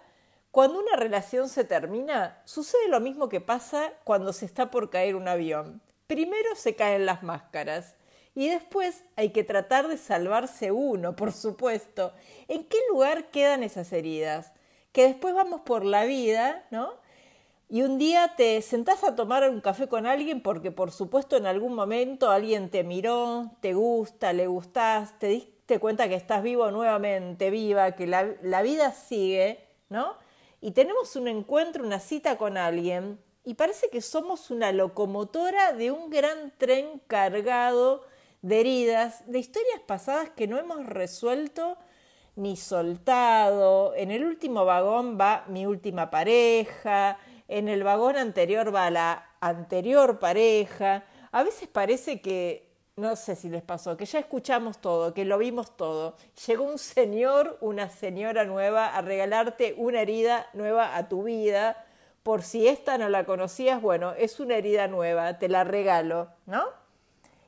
cuando 0.51 0.77
una 0.77 0.95
relación 0.97 1.49
se 1.49 1.63
termina, 1.63 2.39
sucede 2.45 2.89
lo 2.89 2.99
mismo 2.99 3.27
que 3.27 3.41
pasa 3.41 3.91
cuando 4.03 4.33
se 4.33 4.45
está 4.45 4.69
por 4.69 4.91
caer 4.91 5.15
un 5.15 5.27
avión. 5.27 5.81
Primero 6.05 6.53
se 6.53 6.75
caen 6.75 7.07
las 7.07 7.23
máscaras 7.23 7.95
y 8.35 8.49
después 8.49 9.03
hay 9.15 9.31
que 9.31 9.43
tratar 9.43 9.87
de 9.87 9.97
salvarse 9.97 10.71
uno, 10.71 11.15
por 11.15 11.33
supuesto. 11.33 12.13
¿En 12.47 12.65
qué 12.65 12.77
lugar 12.91 13.31
quedan 13.31 13.63
esas 13.63 13.91
heridas? 13.93 14.53
Que 14.91 15.03
después 15.03 15.33
vamos 15.33 15.61
por 15.61 15.85
la 15.85 16.05
vida, 16.05 16.65
¿no? 16.71 16.93
Y 17.71 17.83
un 17.83 17.99
día 17.99 18.33
te 18.35 18.59
sentás 18.63 19.03
a 19.03 19.15
tomar 19.15 19.47
un 19.47 19.61
café 19.61 19.87
con 19.87 20.07
alguien 20.07 20.41
porque 20.41 20.71
por 20.71 20.91
supuesto 20.91 21.37
en 21.37 21.45
algún 21.45 21.75
momento 21.75 22.31
alguien 22.31 22.71
te 22.71 22.83
miró, 22.83 23.51
te 23.61 23.75
gusta, 23.75 24.33
le 24.33 24.47
gustás, 24.47 25.19
te 25.19 25.27
diste 25.27 25.79
cuenta 25.79 26.09
que 26.09 26.15
estás 26.15 26.41
vivo 26.41 26.71
nuevamente, 26.71 27.51
viva, 27.51 27.91
que 27.91 28.07
la, 28.07 28.27
la 28.41 28.63
vida 28.63 28.91
sigue, 28.91 29.59
¿no? 29.89 30.15
Y 30.61 30.71
tenemos 30.71 31.15
un 31.15 31.27
encuentro, 31.27 31.83
una 31.83 31.99
cita 31.99 32.39
con 32.39 32.57
alguien 32.57 33.19
y 33.45 33.53
parece 33.53 33.89
que 33.89 34.01
somos 34.01 34.49
una 34.49 34.71
locomotora 34.71 35.73
de 35.73 35.91
un 35.91 36.09
gran 36.09 36.51
tren 36.57 37.01
cargado 37.05 38.03
de 38.41 38.61
heridas, 38.61 39.29
de 39.31 39.39
historias 39.39 39.79
pasadas 39.85 40.29
que 40.31 40.47
no 40.47 40.57
hemos 40.57 40.85
resuelto 40.85 41.77
ni 42.39 42.55
soltado. 42.55 43.93
En 43.95 44.11
el 44.11 44.23
último 44.23 44.63
vagón 44.65 45.17
va 45.19 45.43
mi 45.47 45.65
última 45.65 46.09
pareja, 46.09 47.17
en 47.47 47.67
el 47.67 47.83
vagón 47.83 48.15
anterior 48.15 48.73
va 48.73 48.89
la 48.89 49.25
anterior 49.41 50.19
pareja. 50.19 51.03
A 51.31 51.43
veces 51.43 51.67
parece 51.67 52.21
que, 52.21 52.71
no 52.95 53.15
sé 53.17 53.35
si 53.35 53.49
les 53.49 53.61
pasó, 53.61 53.97
que 53.97 54.05
ya 54.05 54.19
escuchamos 54.19 54.79
todo, 54.79 55.13
que 55.13 55.25
lo 55.25 55.37
vimos 55.37 55.75
todo. 55.75 56.15
Llegó 56.47 56.63
un 56.63 56.77
señor, 56.77 57.57
una 57.59 57.89
señora 57.89 58.45
nueva 58.45 58.87
a 58.87 59.01
regalarte 59.01 59.75
una 59.77 60.01
herida 60.01 60.47
nueva 60.53 60.95
a 60.95 61.09
tu 61.09 61.23
vida. 61.23 61.85
Por 62.23 62.41
si 62.41 62.67
esta 62.67 62.97
no 62.97 63.09
la 63.09 63.25
conocías, 63.25 63.81
bueno, 63.81 64.13
es 64.13 64.39
una 64.39 64.55
herida 64.55 64.87
nueva, 64.87 65.39
te 65.39 65.49
la 65.49 65.65
regalo, 65.65 66.29
¿no? 66.45 66.63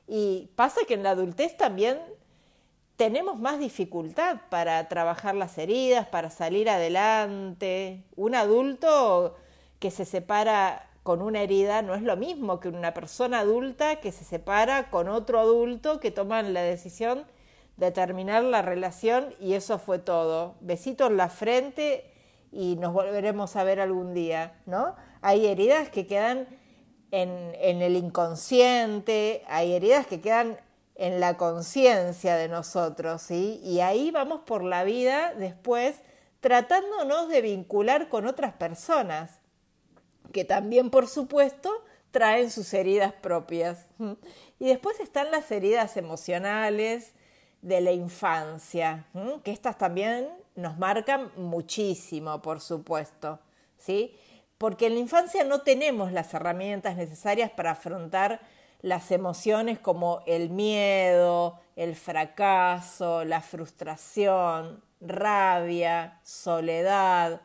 Y 0.05 0.49
pasa 0.55 0.81
que 0.85 0.95
en 0.95 1.03
la 1.03 1.11
adultez 1.11 1.55
también 1.55 1.99
tenemos 3.01 3.39
más 3.39 3.57
dificultad 3.57 4.41
para 4.51 4.87
trabajar 4.87 5.33
las 5.33 5.57
heridas, 5.57 6.07
para 6.07 6.29
salir 6.29 6.69
adelante. 6.69 8.03
Un 8.15 8.35
adulto 8.35 9.37
que 9.79 9.89
se 9.89 10.05
separa 10.05 10.87
con 11.01 11.23
una 11.23 11.41
herida 11.41 11.81
no 11.81 11.95
es 11.95 12.03
lo 12.03 12.15
mismo 12.15 12.59
que 12.59 12.67
una 12.67 12.93
persona 12.93 13.39
adulta 13.39 13.95
que 13.95 14.11
se 14.11 14.23
separa 14.23 14.91
con 14.91 15.09
otro 15.09 15.39
adulto 15.39 15.99
que 15.99 16.11
toman 16.11 16.53
la 16.53 16.61
decisión 16.61 17.25
de 17.75 17.89
terminar 17.89 18.43
la 18.43 18.61
relación 18.61 19.33
y 19.39 19.53
eso 19.53 19.79
fue 19.79 19.97
todo. 19.97 20.53
Besito 20.61 21.07
en 21.07 21.17
la 21.17 21.29
frente 21.29 22.05
y 22.51 22.75
nos 22.75 22.93
volveremos 22.93 23.55
a 23.55 23.63
ver 23.63 23.79
algún 23.79 24.13
día, 24.13 24.61
¿no? 24.67 24.95
Hay 25.23 25.47
heridas 25.47 25.89
que 25.89 26.05
quedan 26.05 26.47
en, 27.09 27.55
en 27.55 27.81
el 27.81 27.95
inconsciente, 27.95 29.41
hay 29.47 29.73
heridas 29.73 30.05
que 30.05 30.21
quedan 30.21 30.59
en 31.01 31.19
la 31.19 31.35
conciencia 31.35 32.35
de 32.35 32.47
nosotros, 32.47 33.23
¿sí? 33.23 33.59
Y 33.63 33.79
ahí 33.79 34.11
vamos 34.11 34.41
por 34.41 34.63
la 34.63 34.83
vida 34.83 35.33
después 35.33 35.95
tratándonos 36.41 37.27
de 37.27 37.41
vincular 37.41 38.07
con 38.07 38.27
otras 38.27 38.53
personas 38.53 39.39
que 40.31 40.45
también, 40.45 40.91
por 40.91 41.07
supuesto, 41.07 41.71
traen 42.11 42.51
sus 42.51 42.71
heridas 42.75 43.13
propias. 43.13 43.87
Y 44.59 44.67
después 44.67 44.99
están 44.99 45.31
las 45.31 45.51
heridas 45.51 45.97
emocionales 45.97 47.13
de 47.63 47.81
la 47.81 47.93
infancia, 47.93 49.07
que 49.43 49.51
estas 49.51 49.79
también 49.79 50.29
nos 50.55 50.77
marcan 50.77 51.31
muchísimo, 51.35 52.43
por 52.43 52.61
supuesto, 52.61 53.39
¿sí? 53.79 54.15
Porque 54.59 54.85
en 54.85 54.93
la 54.93 54.99
infancia 54.99 55.43
no 55.45 55.61
tenemos 55.61 56.11
las 56.11 56.31
herramientas 56.35 56.95
necesarias 56.95 57.49
para 57.49 57.71
afrontar 57.71 58.41
las 58.81 59.11
emociones 59.11 59.79
como 59.79 60.21
el 60.25 60.49
miedo, 60.49 61.59
el 61.75 61.95
fracaso, 61.95 63.23
la 63.25 63.41
frustración, 63.41 64.83
rabia, 64.99 66.19
soledad, 66.23 67.41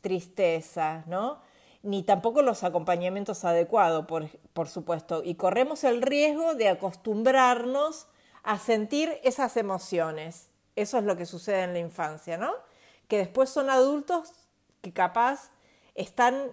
tristeza, 0.00 1.04
¿no? 1.06 1.38
ni 1.82 2.02
tampoco 2.02 2.42
los 2.42 2.62
acompañamientos 2.62 3.44
adecuados, 3.44 4.06
por, 4.06 4.28
por, 4.52 4.68
supuesto, 4.68 5.22
y 5.24 5.36
corremos 5.36 5.84
el 5.84 6.02
riesgo 6.02 6.54
de 6.54 6.68
acostumbrarnos 6.68 8.06
a 8.42 8.58
sentir 8.58 9.18
esas 9.22 9.56
emociones. 9.56 10.48
Eso 10.76 10.98
es 10.98 11.04
lo 11.04 11.16
que 11.16 11.26
sucede 11.26 11.62
en 11.62 11.72
la 11.72 11.78
infancia, 11.78 12.36
¿no? 12.36 12.52
Que 13.08 13.18
después 13.18 13.48
son 13.48 13.70
adultos 13.70 14.32
que 14.82 14.92
capaz 14.92 15.50
están 15.94 16.52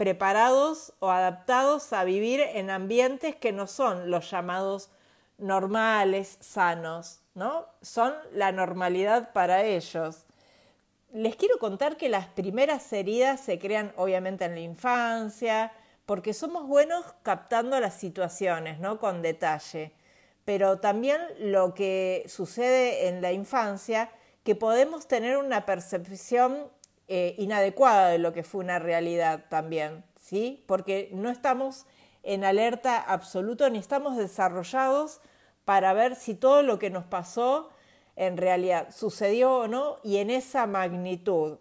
preparados 0.00 0.94
o 0.98 1.10
adaptados 1.10 1.92
a 1.92 2.04
vivir 2.04 2.40
en 2.40 2.70
ambientes 2.70 3.36
que 3.36 3.52
no 3.52 3.66
son 3.66 4.10
los 4.10 4.30
llamados 4.30 4.88
normales, 5.36 6.38
sanos, 6.40 7.20
¿no? 7.34 7.66
Son 7.82 8.14
la 8.32 8.50
normalidad 8.50 9.34
para 9.34 9.64
ellos 9.64 10.24
les 11.12 11.36
quiero 11.36 11.58
contar 11.58 11.96
que 11.96 12.08
las 12.08 12.26
primeras 12.26 12.92
heridas 12.92 13.40
se 13.40 13.58
crean 13.58 13.92
obviamente 13.96 14.44
en 14.44 14.54
la 14.54 14.60
infancia, 14.60 15.72
porque 16.06 16.34
somos 16.34 16.66
buenos 16.66 17.04
captando 17.22 17.78
las 17.80 17.94
situaciones, 17.94 18.78
¿no? 18.78 18.98
Con 18.98 19.22
detalle. 19.22 19.92
Pero 20.44 20.78
también 20.78 21.20
lo 21.38 21.74
que 21.74 22.24
sucede 22.28 23.08
en 23.08 23.22
la 23.22 23.32
infancia, 23.32 24.10
que 24.44 24.54
podemos 24.54 25.06
tener 25.06 25.36
una 25.36 25.66
percepción 25.66 26.68
eh, 27.12 27.34
inadecuada 27.38 28.10
de 28.10 28.18
lo 28.18 28.32
que 28.32 28.44
fue 28.44 28.62
una 28.62 28.78
realidad 28.78 29.46
también, 29.48 30.04
¿sí? 30.14 30.62
Porque 30.68 31.10
no 31.12 31.28
estamos 31.28 31.84
en 32.22 32.44
alerta 32.44 33.00
absoluto 33.00 33.68
ni 33.68 33.78
estamos 33.78 34.16
desarrollados 34.16 35.20
para 35.64 35.92
ver 35.92 36.14
si 36.14 36.36
todo 36.36 36.62
lo 36.62 36.78
que 36.78 36.88
nos 36.88 37.04
pasó 37.04 37.68
en 38.14 38.36
realidad 38.36 38.94
sucedió 38.94 39.56
o 39.56 39.66
no 39.66 39.96
y 40.04 40.18
en 40.18 40.30
esa 40.30 40.68
magnitud. 40.68 41.58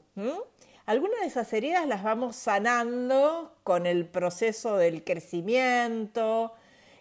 Algunas 0.85 1.21
de 1.21 1.25
esas 1.25 1.51
heridas 1.51 1.87
las 1.87 2.03
vamos 2.03 2.35
sanando 2.35 3.55
con 3.63 3.87
el 3.87 4.05
proceso 4.05 4.77
del 4.77 5.03
crecimiento 5.03 6.53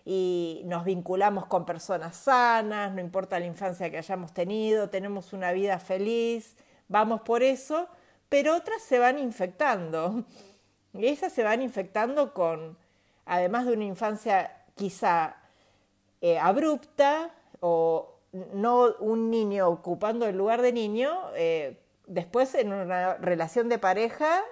y 0.06 0.62
nos 0.64 0.87
vinculamos 0.87 1.44
con 1.44 1.66
personas 1.66 2.16
sanas, 2.16 2.94
no 2.94 3.02
importa 3.02 3.38
la 3.38 3.44
infancia 3.44 3.90
que 3.90 3.98
hayamos 3.98 4.32
tenido, 4.32 4.88
tenemos 4.88 5.34
una 5.34 5.52
vida 5.52 5.78
feliz, 5.78 6.56
vamos 6.88 7.20
por 7.20 7.42
eso, 7.42 7.88
pero 8.28 8.56
otras 8.56 8.82
se 8.82 8.98
van 8.98 9.18
infectando. 9.18 10.24
Y 10.92 11.06
esas 11.08 11.32
se 11.32 11.42
van 11.42 11.62
infectando 11.62 12.34
con, 12.34 12.78
además 13.24 13.66
de 13.66 13.72
una 13.72 13.84
infancia 13.84 14.64
quizá 14.74 15.36
eh, 16.20 16.38
abrupta 16.38 17.34
o 17.60 18.18
no 18.32 18.94
un 19.00 19.30
niño 19.30 19.68
ocupando 19.68 20.26
el 20.26 20.36
lugar 20.36 20.62
de 20.62 20.72
niño, 20.72 21.30
eh, 21.34 21.80
después 22.06 22.54
en 22.54 22.72
una 22.72 23.14
relación 23.14 23.68
de 23.68 23.78
pareja 23.78 24.42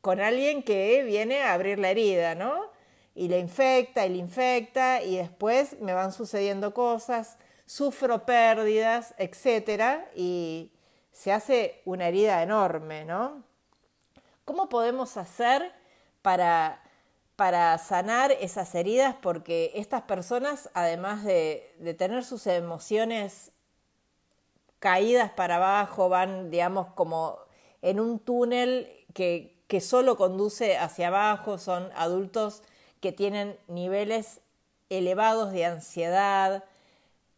con 0.00 0.20
alguien 0.20 0.62
que 0.62 1.02
viene 1.02 1.42
a 1.42 1.54
abrir 1.54 1.78
la 1.78 1.90
herida, 1.90 2.34
¿no? 2.34 2.70
Y 3.14 3.28
le 3.28 3.38
infecta 3.38 4.06
y 4.06 4.10
le 4.10 4.18
infecta 4.18 5.02
y 5.02 5.16
después 5.16 5.80
me 5.80 5.94
van 5.94 6.12
sucediendo 6.12 6.74
cosas, 6.74 7.38
sufro 7.64 8.24
pérdidas, 8.26 9.14
etcétera, 9.18 10.08
y 10.14 10.70
se 11.16 11.32
hace 11.32 11.80
una 11.86 12.08
herida 12.08 12.42
enorme, 12.42 13.04
¿no? 13.04 13.42
¿Cómo 14.44 14.68
podemos 14.68 15.16
hacer 15.16 15.72
para 16.20 16.82
para 17.36 17.76
sanar 17.76 18.32
esas 18.32 18.74
heridas 18.74 19.14
porque 19.20 19.70
estas 19.74 20.02
personas, 20.02 20.70
además 20.72 21.22
de, 21.22 21.94
tener 21.98 22.24
sus 22.24 22.46
emociones 22.46 23.52
caídas 24.78 25.30
para 25.30 25.56
abajo, 25.56 26.08
van, 26.08 26.50
digamos, 26.50 26.88
como 26.94 27.38
en 27.82 28.00
un 28.00 28.18
túnel 28.18 28.90
que, 29.12 29.62
que 29.68 29.82
solo 29.82 30.16
conduce 30.16 30.78
hacia 30.78 31.08
abajo, 31.08 31.58
son 31.58 31.90
adultos 31.94 32.62
que 33.00 33.12
tienen 33.12 33.58
niveles 33.68 34.40
elevados 34.88 35.52
de 35.52 35.66
ansiedad, 35.66 36.64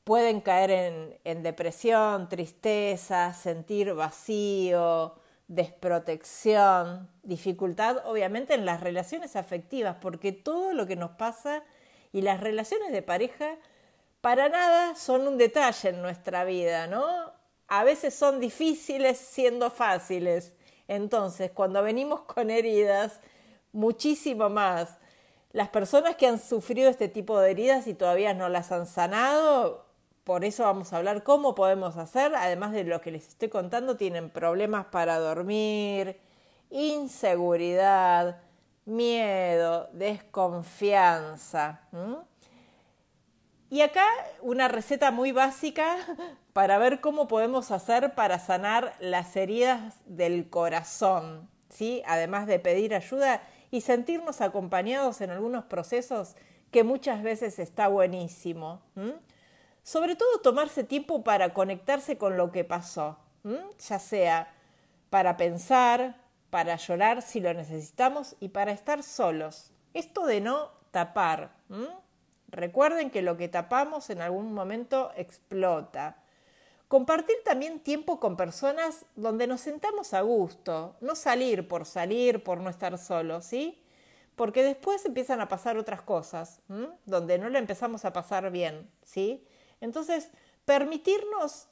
pueden 0.09 0.41
caer 0.41 1.19
en, 1.23 1.43
depresión, 1.43 2.31
tristeza, 2.31 3.35
sentir 3.35 3.93
vacío, 3.93 5.17
desprotección, 5.49 7.11
dificultad 7.23 7.99
obviamente 8.07 8.55
en 8.55 8.65
las 8.65 8.81
relaciones 8.81 9.37
afectivas, 9.37 9.97
porque 10.01 10.33
todo 10.33 10.73
lo 10.73 10.87
que 10.87 10.97
nos 10.97 11.11
pasa 11.11 11.63
y 12.11 12.23
las 12.23 12.41
relaciones 12.41 12.91
de 12.91 13.03
pareja 13.03 13.57
para 14.23 14.49
nada 14.49 14.95
son 14.95 15.29
un 15.29 15.37
detalle 15.37 15.91
en 15.91 16.01
nuestra 16.01 16.45
vida, 16.45 16.87
¿no? 16.87 17.05
A 17.67 17.85
veces 17.85 18.15
son 18.15 18.41
difíciles 18.41 19.19
siendo 19.19 19.71
fáciles. 19.71 20.55
Entonces, 20.89 21.51
cuando 21.51 21.83
venimos 21.83 22.23
con 22.23 22.49
heridas, 22.49 23.21
muchísimo 23.73 24.49
más. 24.49 24.97
Las 25.53 25.69
personas 25.69 26.17
que 26.17 26.27
han 26.27 26.39
sufrido 26.39 26.89
este 26.89 27.09
tipo 27.09 27.39
de 27.39 27.51
heridas 27.51 27.87
y 27.87 27.93
todavía 27.93 28.33
no 28.33 28.49
las 28.49 28.73
han 28.73 28.87
sanado, 28.87 29.87
por 30.29 30.45
eso 30.45 30.64
vamos 30.64 30.93
a 30.93 30.99
hablar 30.99 31.22
cómo 31.22 31.55
podemos 31.55 31.97
hacer, 31.97 32.35
además 32.35 32.72
de 32.72 32.85
lo 32.85 33.01
que 33.01 33.11
les 33.11 33.29
estoy 33.29 33.49
contando, 33.49 33.97
tienen 33.97 34.29
problemas 34.29 34.85
para 34.85 35.18
dormir, 35.18 36.20
inseguridad, 36.68 38.43
miedo, 38.85 39.89
desconfianza. 39.95 41.81
Y 43.70 43.81
acá 43.81 44.05
una 44.43 44.68
receta 44.68 45.12
muy 45.12 45.33
básica 45.33 45.97
para 46.53 46.76
ver 46.76 47.01
cómo 47.01 47.26
podemos 47.26 47.70
hacer 47.70 48.14
para 48.14 48.39
sanar 48.39 48.93
las 49.01 49.35
heridas 49.35 49.95
del 50.05 50.51
corazón, 50.51 51.49
¿sí? 51.70 52.03
Además 52.05 52.47
de 52.47 52.59
pedir 52.59 52.95
ayuda 52.95 53.41
y 53.70 53.81
sentirnos 53.81 54.43
acompañados 54.43 55.22
en 55.22 55.31
algunos 55.31 55.64
procesos 55.64 56.37
que 56.70 56.85
muchas 56.85 57.22
veces 57.22 57.59
está 57.59 57.89
buenísimo. 57.89 58.83
Sobre 59.89 60.16
todo 60.16 60.41
tomarse 60.43 60.84
tiempo 60.84 61.24
para 61.24 61.55
conectarse 61.55 62.18
con 62.18 62.36
lo 62.36 62.53
que 62.53 62.62
pasó, 62.62 63.16
ya 63.89 63.99
sea 63.99 64.53
para 65.09 65.39
pensar, 65.39 66.20
para 66.51 66.76
llorar 66.76 67.22
si 67.22 67.41
lo 67.41 67.55
necesitamos 67.55 68.36
y 68.39 68.51
para 68.51 68.72
estar 68.72 69.03
solos. 69.03 69.72
Esto 69.95 70.26
de 70.26 70.43
no 70.43 70.72
tapar. 70.91 71.53
Recuerden 72.49 73.09
que 73.09 73.22
lo 73.22 73.39
que 73.39 73.49
tapamos 73.49 74.11
en 74.11 74.20
algún 74.20 74.53
momento 74.53 75.11
explota. 75.16 76.18
Compartir 76.89 77.36
también 77.43 77.80
tiempo 77.80 78.20
con 78.20 78.36
personas 78.36 79.07
donde 79.16 79.47
nos 79.47 79.62
sentamos 79.62 80.12
a 80.12 80.20
gusto, 80.20 80.97
no 81.01 81.14
salir 81.14 81.66
por 81.66 81.86
salir, 81.86 82.45
por 82.45 82.61
no 82.61 82.68
estar 82.68 82.99
solos, 82.99 83.47
¿sí? 83.47 83.82
Porque 84.36 84.62
después 84.62 85.03
empiezan 85.07 85.41
a 85.41 85.49
pasar 85.49 85.78
otras 85.78 86.03
cosas, 86.03 86.61
donde 87.07 87.39
no 87.39 87.49
le 87.49 87.59
empezamos 87.59 88.05
a 88.05 88.12
pasar 88.12 88.51
bien, 88.51 88.91
¿sí? 89.03 89.47
Entonces, 89.81 90.31
permitirnos 90.64 91.68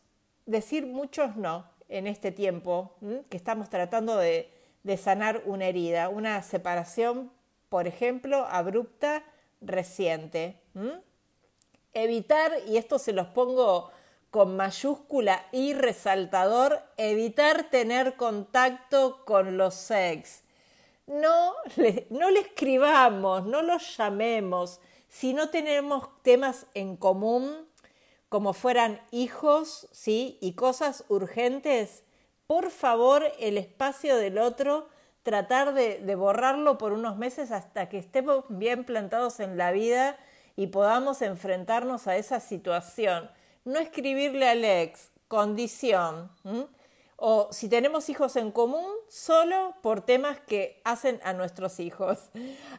decir 0.46 0.86
muchos 0.86 1.36
no 1.36 1.68
en 1.88 2.06
este 2.06 2.32
tiempo 2.32 2.96
que 3.28 3.36
estamos 3.36 3.68
tratando 3.68 4.16
de, 4.16 4.52
sanar 4.96 5.42
una 5.46 5.66
herida, 5.66 6.08
una 6.08 6.42
separación, 6.42 7.32
por 7.68 7.88
ejemplo, 7.88 8.46
abrupta, 8.48 9.24
reciente. 9.60 10.60
Evitar, 11.92 12.52
y 12.68 12.76
esto 12.76 12.98
se 12.98 13.12
los 13.12 13.26
pongo 13.28 13.90
con 14.30 14.56
mayúscula 14.56 15.46
y 15.50 15.72
resaltador, 15.72 16.82
evitar 16.96 17.70
tener 17.70 18.16
contacto 18.16 19.24
con 19.24 19.56
los 19.56 19.74
sex. 19.74 20.42
No 21.06 21.54
no 22.10 22.30
le 22.30 22.40
escribamos, 22.40 23.46
no 23.46 23.62
los 23.62 23.96
llamemos. 23.96 24.80
Si 25.08 25.32
no 25.34 25.50
tenemos 25.50 26.08
temas 26.22 26.66
en 26.74 26.96
común, 26.96 27.66
como 28.28 28.52
fueran 28.52 29.00
hijos, 29.10 29.88
¿sí? 29.92 30.38
Y 30.40 30.54
cosas 30.54 31.04
urgentes, 31.08 32.04
por 32.46 32.70
favor, 32.70 33.24
el 33.38 33.58
espacio 33.58 34.16
del 34.16 34.38
otro, 34.38 34.88
tratar 35.22 35.74
de, 35.74 36.14
borrarlo 36.14 36.78
por 36.78 36.92
unos 36.92 37.16
meses 37.16 37.50
hasta 37.50 37.88
que 37.88 37.98
estemos 37.98 38.44
bien 38.48 38.84
plantados 38.84 39.40
en 39.40 39.56
la 39.56 39.72
vida 39.72 40.16
y 40.54 40.68
podamos 40.68 41.22
enfrentarnos 41.22 42.06
a 42.06 42.16
esa 42.16 42.40
situación. 42.40 43.30
No 43.64 43.78
escribirle 43.78 44.48
al 44.48 44.64
ex, 44.64 45.10
condición 45.28 46.30
o 47.16 47.48
si 47.50 47.68
tenemos 47.68 48.10
hijos 48.10 48.36
en 48.36 48.52
común, 48.52 48.86
solo 49.08 49.74
por 49.82 50.02
temas 50.02 50.38
que 50.40 50.80
hacen 50.84 51.18
a 51.24 51.32
nuestros 51.32 51.80
hijos. 51.80 52.18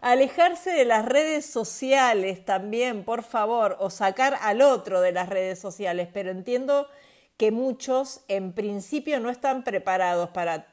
Alejarse 0.01 0.71
de 0.71 0.85
las 0.85 1.05
redes 1.05 1.45
sociales 1.45 2.45
también, 2.45 3.03
por 3.03 3.23
favor, 3.23 3.77
o 3.79 3.89
sacar 3.89 4.37
al 4.41 4.61
otro 4.61 5.01
de 5.01 5.11
las 5.11 5.27
redes 5.29 5.59
sociales, 5.59 6.07
pero 6.13 6.29
entiendo 6.29 6.87
que 7.35 7.51
muchos 7.51 8.21
en 8.27 8.53
principio 8.53 9.19
no 9.19 9.29
están 9.29 9.63
preparados 9.63 10.29
para 10.29 10.67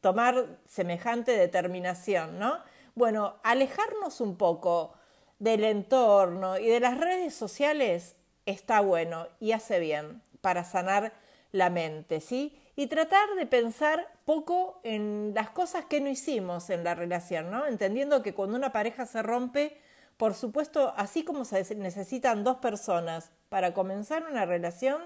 tomar 0.00 0.58
semejante 0.68 1.32
determinación, 1.32 2.38
¿no? 2.38 2.58
Bueno, 2.94 3.36
alejarnos 3.42 4.20
un 4.20 4.36
poco 4.36 4.94
del 5.38 5.64
entorno 5.64 6.58
y 6.58 6.66
de 6.66 6.80
las 6.80 6.98
redes 6.98 7.34
sociales 7.34 8.16
está 8.46 8.80
bueno 8.80 9.26
y 9.40 9.52
hace 9.52 9.80
bien 9.80 10.22
para 10.40 10.64
sanar 10.64 11.12
la 11.52 11.70
mente, 11.70 12.20
¿sí? 12.20 12.60
Y 12.76 12.88
tratar 12.88 13.28
de 13.36 13.46
pensar 13.46 14.08
poco 14.24 14.80
en 14.82 15.32
las 15.34 15.50
cosas 15.50 15.84
que 15.84 16.00
no 16.00 16.08
hicimos 16.08 16.70
en 16.70 16.82
la 16.84 16.94
relación, 16.94 17.50
¿no? 17.50 17.66
Entendiendo 17.66 18.22
que 18.22 18.34
cuando 18.34 18.56
una 18.56 18.72
pareja 18.72 19.06
se 19.06 19.22
rompe, 19.22 19.78
por 20.16 20.34
supuesto, 20.34 20.92
así 20.96 21.24
como 21.24 21.44
se 21.44 21.74
necesitan 21.76 22.44
dos 22.44 22.58
personas 22.58 23.30
para 23.48 23.74
comenzar 23.74 24.26
una 24.28 24.44
relación, 24.44 25.00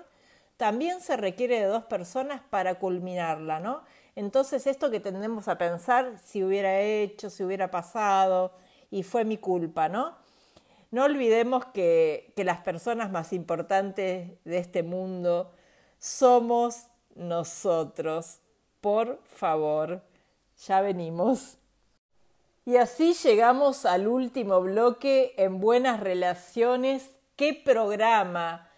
también 0.57 1.01
se 1.01 1.17
requiere 1.17 1.61
de 1.61 1.67
dos 1.67 1.85
personas 1.85 2.43
para 2.51 2.79
culminarla, 2.79 3.61
¿no? 3.61 3.83
Entonces 4.17 4.67
esto 4.67 4.91
que 4.91 5.01
tendemos 5.01 5.47
a 5.47 5.59
pensar, 5.59 6.19
si 6.25 6.43
hubiera 6.43 6.81
hecho, 6.81 7.31
si 7.31 7.45
hubiera 7.45 7.71
pasado, 7.71 8.53
y 8.91 9.03
fue 9.03 9.25
mi 9.25 9.39
culpa, 9.39 9.89
¿no? 9.89 10.17
No 10.91 11.05
olvidemos 11.05 11.67
que, 11.67 12.33
que 12.35 12.45
las 12.45 12.59
personas 12.61 13.11
más 13.11 13.33
importantes 13.33 14.31
de 14.45 14.59
este 14.59 14.83
mundo 14.83 15.53
somos 15.99 16.88
nosotros. 17.19 18.41
Por 18.81 19.21
favor, 19.27 20.03
ya 20.67 20.81
venimos. 20.81 21.59
Y 22.65 22.77
así 22.77 23.15
llegamos 23.15 23.87
al 23.87 24.07
último 24.09 24.61
bloque 24.61 25.35
en 25.37 25.61
Buenas 25.61 26.01
Relaciones. 26.01 27.11
¡Qué 27.37 27.55
programa! 27.55 28.69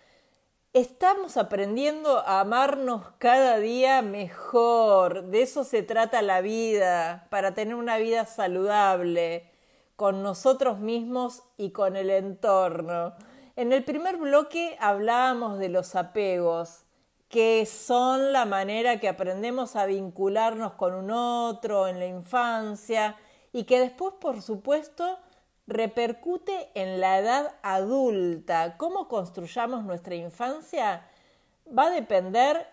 Estamos 0.72 1.36
aprendiendo 1.36 2.18
a 2.18 2.40
amarnos 2.40 3.04
cada 3.18 3.58
día 3.58 4.02
mejor. 4.02 5.24
De 5.24 5.42
eso 5.42 5.64
se 5.64 5.82
trata 5.82 6.22
la 6.22 6.40
vida, 6.40 7.26
para 7.30 7.54
tener 7.54 7.74
una 7.74 7.98
vida 7.98 8.24
saludable 8.26 9.50
con 9.96 10.22
nosotros 10.22 10.78
mismos 10.78 11.42
y 11.56 11.72
con 11.72 11.96
el 11.96 12.10
entorno. 12.10 13.14
En 13.56 13.72
el 13.72 13.82
primer 13.82 14.16
bloque 14.16 14.76
hablábamos 14.78 15.58
de 15.58 15.68
los 15.68 15.96
apegos 15.96 16.84
que 17.30 17.64
son 17.64 18.32
la 18.32 18.44
manera 18.44 18.98
que 18.98 19.08
aprendemos 19.08 19.76
a 19.76 19.86
vincularnos 19.86 20.72
con 20.72 20.94
un 20.94 21.12
otro 21.12 21.86
en 21.86 22.00
la 22.00 22.06
infancia 22.06 23.16
y 23.52 23.64
que 23.64 23.78
después, 23.78 24.14
por 24.20 24.42
supuesto, 24.42 25.16
repercute 25.68 26.70
en 26.74 27.00
la 27.00 27.20
edad 27.20 27.54
adulta. 27.62 28.76
¿Cómo 28.76 29.06
construyamos 29.06 29.84
nuestra 29.84 30.16
infancia? 30.16 31.06
Va 31.66 31.86
a 31.86 31.90
depender 31.90 32.66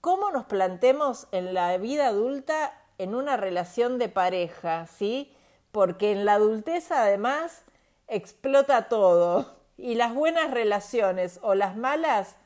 cómo 0.00 0.30
nos 0.30 0.44
plantemos 0.44 1.26
en 1.32 1.52
la 1.52 1.76
vida 1.76 2.06
adulta 2.06 2.80
en 2.98 3.12
una 3.12 3.36
relación 3.36 3.98
de 3.98 4.08
pareja, 4.08 4.86
¿sí? 4.86 5.34
Porque 5.72 6.12
en 6.12 6.24
la 6.24 6.34
adultez 6.34 6.92
además 6.92 7.64
explota 8.06 8.88
todo 8.88 9.56
y 9.76 9.96
las 9.96 10.14
buenas 10.14 10.52
relaciones 10.52 11.40
o 11.42 11.56
las 11.56 11.76
malas 11.76 12.36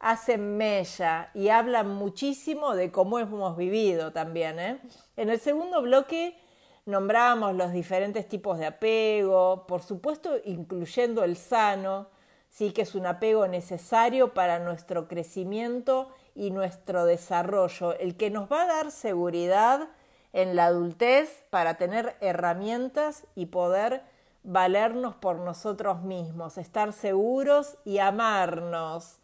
hacen 0.00 0.56
mella 0.56 1.30
y 1.34 1.48
hablan 1.48 1.88
muchísimo 1.94 2.74
de 2.74 2.90
cómo 2.90 3.18
hemos 3.18 3.56
vivido 3.56 4.12
también. 4.12 4.58
¿eh? 4.58 4.80
En 5.16 5.30
el 5.30 5.40
segundo 5.40 5.82
bloque 5.82 6.38
nombramos 6.86 7.54
los 7.54 7.72
diferentes 7.72 8.28
tipos 8.28 8.58
de 8.58 8.66
apego, 8.66 9.66
por 9.66 9.82
supuesto 9.82 10.36
incluyendo 10.44 11.24
el 11.24 11.36
sano, 11.36 12.08
sí 12.48 12.72
que 12.72 12.82
es 12.82 12.94
un 12.94 13.06
apego 13.06 13.46
necesario 13.46 14.32
para 14.34 14.58
nuestro 14.58 15.08
crecimiento 15.08 16.10
y 16.34 16.50
nuestro 16.50 17.04
desarrollo, 17.04 17.98
el 17.98 18.16
que 18.16 18.30
nos 18.30 18.50
va 18.50 18.62
a 18.62 18.66
dar 18.66 18.90
seguridad 18.90 19.88
en 20.32 20.56
la 20.56 20.66
adultez 20.66 21.42
para 21.50 21.76
tener 21.76 22.16
herramientas 22.20 23.26
y 23.34 23.46
poder 23.46 24.02
valernos 24.44 25.16
por 25.16 25.36
nosotros 25.40 26.02
mismos, 26.02 26.58
estar 26.58 26.92
seguros 26.92 27.76
y 27.84 27.98
amarnos. 27.98 29.17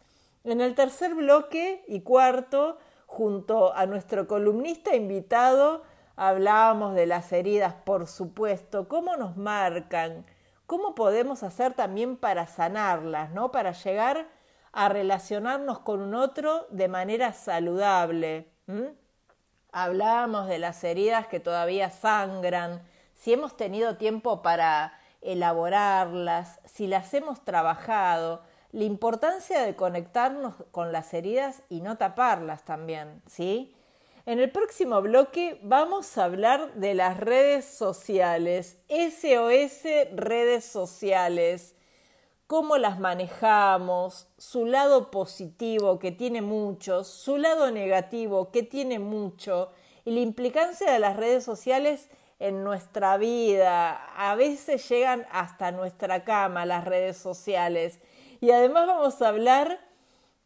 En 0.45 0.61
el 0.61 0.75
tercer 0.75 1.15
bloque 1.15 1.83
y 1.87 2.01
cuarto, 2.01 2.77
junto 3.07 3.73
a 3.73 3.87
nuestro 3.87 4.27
columnista 4.27 4.95
invitado, 4.95 5.81
hablábamos 6.15 6.93
de 6.93 7.07
las 7.07 7.31
heridas, 7.33 7.73
por 7.73 8.05
supuesto, 8.05 8.87
cómo 8.87 9.17
nos 9.17 9.37
marcan, 9.37 10.23
cómo 10.67 10.93
podemos 10.93 11.41
hacer 11.41 11.73
también 11.73 12.15
para 12.15 12.45
sanarlas, 12.45 13.31
¿no? 13.31 13.51
Para 13.51 13.71
llegar 13.71 14.27
a 14.71 14.87
relacionarnos 14.87 15.79
con 15.79 15.99
un 15.99 16.13
otro 16.13 16.67
de 16.69 16.89
manera 16.89 17.33
saludable. 17.33 18.51
Hablábamos 19.71 20.47
de 20.47 20.59
las 20.59 20.83
heridas 20.83 21.25
que 21.25 21.39
todavía 21.39 21.89
sangran, 21.89 22.83
si 23.15 23.33
hemos 23.33 23.57
tenido 23.57 23.97
tiempo 23.97 24.43
para 24.43 24.93
elaborarlas, 25.21 26.59
si 26.65 26.85
las 26.85 27.15
hemos 27.15 27.43
trabajado, 27.43 28.43
la 28.71 28.83
importancia 28.83 29.61
de 29.61 29.75
conectarnos 29.75 30.55
con 30.71 30.91
las 30.91 31.13
heridas 31.13 31.63
y 31.69 31.81
no 31.81 31.97
taparlas 31.97 32.65
también, 32.65 33.21
¿sí? 33.27 33.75
En 34.25 34.39
el 34.39 34.51
próximo 34.51 35.01
bloque 35.01 35.59
vamos 35.61 36.17
a 36.17 36.23
hablar 36.23 36.73
de 36.73 36.95
las 36.95 37.17
redes 37.19 37.63
sociales, 37.65 38.77
SOS 38.89 39.83
redes 40.15 40.65
sociales. 40.65 41.75
cómo 42.47 42.77
las 42.77 42.99
manejamos, 42.99 44.27
su 44.37 44.65
lado 44.65 45.09
positivo, 45.09 45.97
que 45.99 46.11
tiene 46.11 46.41
muchos, 46.41 47.07
su 47.07 47.37
lado 47.37 47.71
negativo, 47.71 48.51
que 48.51 48.63
tiene 48.63 48.99
mucho, 48.99 49.71
y 50.05 50.11
la 50.11 50.19
implicancia 50.19 50.91
de 50.91 50.99
las 50.99 51.17
redes 51.17 51.43
sociales 51.43 52.09
en 52.39 52.63
nuestra 52.63 53.17
vida. 53.17 53.95
A 54.15 54.35
veces 54.35 54.87
llegan 54.89 55.25
hasta 55.31 55.71
nuestra 55.71 56.23
cama 56.23 56.65
las 56.65 56.85
redes 56.85 57.17
sociales. 57.17 57.99
Y 58.41 58.51
además 58.51 58.87
vamos 58.87 59.21
a 59.21 59.29
hablar 59.29 59.79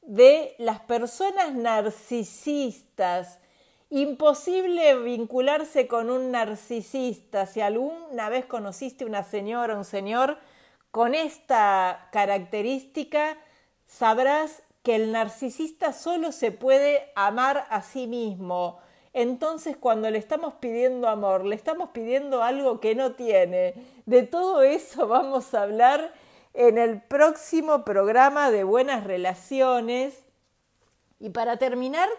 de 0.01 0.55
las 0.57 0.79
personas 0.81 1.53
narcisistas. 1.53 3.39
Imposible 3.89 4.97
vincularse 4.99 5.87
con 5.87 6.09
un 6.09 6.31
narcisista. 6.31 7.45
Si 7.45 7.61
alguna 7.61 8.29
vez 8.29 8.45
conociste 8.45 9.05
una 9.05 9.23
señora, 9.23 9.75
un 9.75 9.85
señor 9.85 10.37
con 10.91 11.15
esta 11.15 12.09
característica, 12.11 13.37
sabrás 13.87 14.63
que 14.83 14.95
el 14.95 15.11
narcisista 15.11 15.93
solo 15.93 16.31
se 16.31 16.51
puede 16.51 17.11
amar 17.15 17.65
a 17.69 17.81
sí 17.81 18.07
mismo. 18.07 18.79
Entonces 19.13 19.75
cuando 19.75 20.09
le 20.09 20.19
estamos 20.19 20.55
pidiendo 20.55 21.07
amor, 21.07 21.45
le 21.45 21.55
estamos 21.55 21.89
pidiendo 21.89 22.43
algo 22.43 22.79
que 22.79 22.95
no 22.95 23.13
tiene. 23.13 23.73
De 24.05 24.23
todo 24.23 24.61
eso 24.61 25.07
vamos 25.07 25.53
a 25.53 25.63
hablar 25.63 26.13
en 26.59 26.77
el 26.77 27.01
próximo 27.01 27.85
programa 27.85 28.51
de 28.51 28.65
Buenas 28.65 29.05
Relaciones. 29.05 30.25
Y 31.17 31.29
para 31.29 31.55
terminar, 31.55 32.09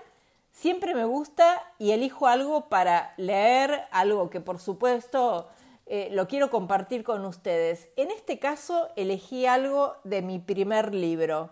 siempre 0.51 0.95
me 0.95 1.05
gusta 1.05 1.63
y 1.79 1.91
elijo 1.91 2.27
algo 2.27 2.71
para 2.71 3.13
leer, 3.19 3.83
algo 3.91 4.31
que 4.31 4.41
por 4.41 4.59
supuesto 4.59 5.51
eh, 5.85 6.09
lo 6.13 6.27
quiero 6.27 6.49
compartir 6.49 7.05
con 7.05 7.27
ustedes. 7.27 7.91
En 7.97 8.11
este 8.11 8.39
caso 8.39 8.89
elegí 8.97 9.45
algo 9.45 9.97
de 10.05 10.23
mi 10.23 10.39
primer 10.39 10.95
libro. 10.95 11.51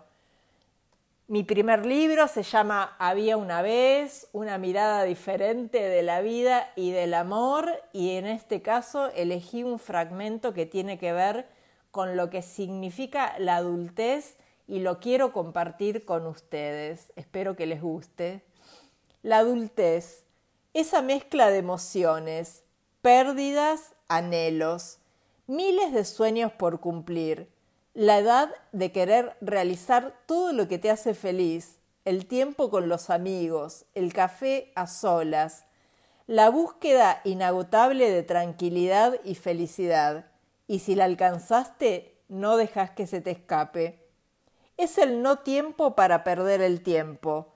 Mi 1.27 1.45
primer 1.45 1.85
libro 1.85 2.27
se 2.27 2.43
llama 2.43 2.97
Había 2.99 3.37
una 3.37 3.61
vez, 3.61 4.29
una 4.33 4.57
mirada 4.57 5.03
diferente 5.03 5.79
de 5.79 6.03
la 6.03 6.23
vida 6.23 6.73
y 6.75 6.93
del 6.93 7.13
amor 7.13 7.71
y 7.93 8.13
en 8.13 8.27
este 8.27 8.63
caso 8.63 9.11
elegí 9.15 9.63
un 9.63 9.79
fragmento 9.79 10.55
que 10.55 10.65
tiene 10.65 10.97
que 10.97 11.13
ver 11.13 11.58
con 11.91 12.17
lo 12.17 12.31
que 12.31 12.43
significa 12.43 13.39
la 13.39 13.57
adultez 13.57 14.37
y 14.67 14.81
lo 14.81 15.01
quiero 15.01 15.33
compartir 15.33 16.05
con 16.05 16.27
ustedes. 16.27 17.13
Espero 17.17 17.57
que 17.57 17.67
les 17.67 17.81
guste. 17.81 18.45
La 19.23 19.39
adultez, 19.39 20.25
esa 20.75 21.03
mezcla 21.03 21.51
de 21.51 21.59
emociones, 21.59 22.63
pérdidas, 23.03 23.95
anhelos, 24.09 24.99
miles 25.47 25.93
de 25.93 26.05
sueños 26.05 26.53
por 26.53 26.81
cumplir, 26.81 27.51
la 27.95 28.19
edad 28.19 28.51
de 28.73 28.93
querer 28.93 29.37
realizar 29.41 30.15
todo 30.27 30.53
lo 30.53 30.69
que 30.69 30.79
te 30.79 30.91
hace 30.91 31.15
feliz, 31.15 31.79
el 32.05 32.27
tiempo 32.27 32.71
con 32.71 32.89
los 32.89 33.11
amigos, 33.11 33.87
el 33.95 34.13
café 34.13 34.73
a 34.77 34.87
solas, 34.87 35.65
la 36.27 36.51
búsqueda 36.51 37.21
inagotable 37.25 38.11
de 38.11 38.23
tranquilidad 38.23 39.15
y 39.25 39.35
felicidad, 39.35 40.27
y 40.69 40.81
si 40.81 40.95
la 40.95 41.07
alcanzaste, 41.07 42.15
no 42.29 42.57
dejas 42.57 42.91
que 42.91 43.07
se 43.07 43.21
te 43.21 43.33
escape. 43.33 44.07
Es 44.77 44.99
el 44.99 45.23
no 45.23 45.39
tiempo 45.39 45.97
para 45.97 46.23
perder 46.23 46.61
el 46.61 46.83
tiempo. 46.83 47.55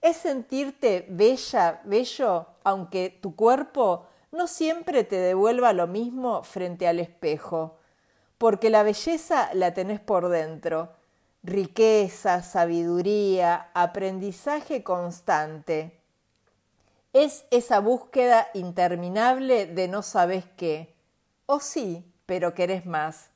Es 0.00 0.16
sentirte 0.16 1.06
bella, 1.08 1.82
bello, 1.84 2.46
aunque 2.64 3.10
tu 3.22 3.36
cuerpo 3.36 4.06
no 4.32 4.48
siempre 4.48 5.04
te 5.04 5.16
devuelva 5.16 5.72
lo 5.72 5.86
mismo 5.86 6.42
frente 6.42 6.88
al 6.88 6.98
espejo, 6.98 7.76
porque 8.38 8.70
la 8.70 8.82
belleza 8.82 9.50
la 9.52 9.74
tenés 9.74 10.00
por 10.00 10.28
dentro, 10.28 10.90
riqueza, 11.42 12.42
sabiduría, 12.42 13.70
aprendizaje 13.74 14.82
constante. 14.82 16.00
Es 17.12 17.44
esa 17.50 17.80
búsqueda 17.80 18.48
interminable 18.54 19.66
de 19.66 19.88
no 19.88 20.02
sabes 20.02 20.44
qué, 20.56 20.94
o 21.46 21.60
sí, 21.60 22.04
pero 22.26 22.54
querés 22.54 22.84
más. 22.84 23.30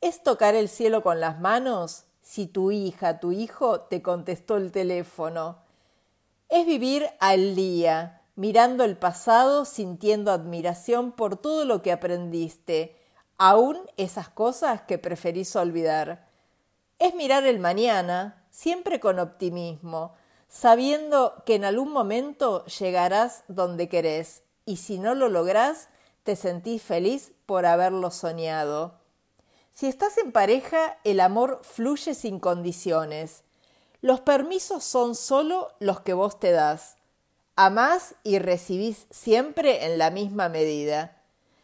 Es 0.00 0.22
tocar 0.22 0.54
el 0.54 0.68
cielo 0.68 1.02
con 1.02 1.20
las 1.20 1.40
manos 1.40 2.04
si 2.22 2.46
tu 2.46 2.70
hija, 2.70 3.18
tu 3.18 3.32
hijo 3.32 3.80
te 3.80 4.00
contestó 4.00 4.56
el 4.56 4.70
teléfono. 4.70 5.58
Es 6.48 6.66
vivir 6.66 7.08
al 7.18 7.56
día, 7.56 8.22
mirando 8.36 8.84
el 8.84 8.96
pasado, 8.96 9.64
sintiendo 9.64 10.30
admiración 10.30 11.12
por 11.12 11.36
todo 11.36 11.64
lo 11.64 11.82
que 11.82 11.92
aprendiste, 11.92 12.96
aún 13.38 13.78
esas 13.96 14.28
cosas 14.28 14.82
que 14.82 14.98
preferís 14.98 15.56
olvidar. 15.56 16.28
Es 16.98 17.14
mirar 17.14 17.44
el 17.44 17.58
mañana, 17.58 18.44
siempre 18.50 19.00
con 19.00 19.18
optimismo, 19.18 20.14
sabiendo 20.48 21.42
que 21.44 21.56
en 21.56 21.64
algún 21.64 21.90
momento 21.90 22.64
llegarás 22.66 23.42
donde 23.48 23.88
querés, 23.88 24.42
y 24.64 24.76
si 24.76 24.98
no 24.98 25.14
lo 25.14 25.28
lográs, 25.28 25.88
te 26.22 26.36
sentís 26.36 26.82
feliz 26.82 27.32
por 27.46 27.66
haberlo 27.66 28.10
soñado. 28.10 28.94
Si 29.72 29.86
estás 29.86 30.18
en 30.18 30.32
pareja, 30.32 30.98
el 31.04 31.20
amor 31.20 31.60
fluye 31.62 32.14
sin 32.14 32.38
condiciones. 32.38 33.42
Los 34.00 34.20
permisos 34.20 34.84
son 34.84 35.14
solo 35.14 35.72
los 35.78 36.00
que 36.00 36.12
vos 36.12 36.38
te 36.38 36.52
das. 36.52 36.96
Amás 37.56 38.14
y 38.22 38.38
recibís 38.38 39.06
siempre 39.10 39.86
en 39.86 39.98
la 39.98 40.10
misma 40.10 40.48
medida. 40.48 41.16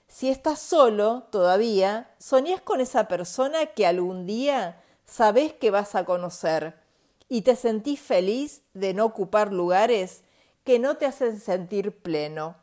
Si 0.06 0.30
estás 0.30 0.58
solo 0.58 1.24
todavía, 1.30 2.10
soñás 2.18 2.62
con 2.62 2.80
esa 2.80 3.08
persona 3.08 3.66
que 3.66 3.86
algún 3.86 4.26
día 4.26 4.82
sabés 5.04 5.52
que 5.52 5.70
vas 5.70 5.94
a 5.94 6.04
conocer 6.04 6.78
y 7.28 7.42
te 7.42 7.56
sentís 7.56 8.00
feliz 8.00 8.62
de 8.72 8.94
no 8.94 9.04
ocupar 9.04 9.52
lugares 9.52 10.22
que 10.64 10.78
no 10.78 10.96
te 10.96 11.06
hacen 11.06 11.38
sentir 11.40 11.92
pleno. 11.98 12.56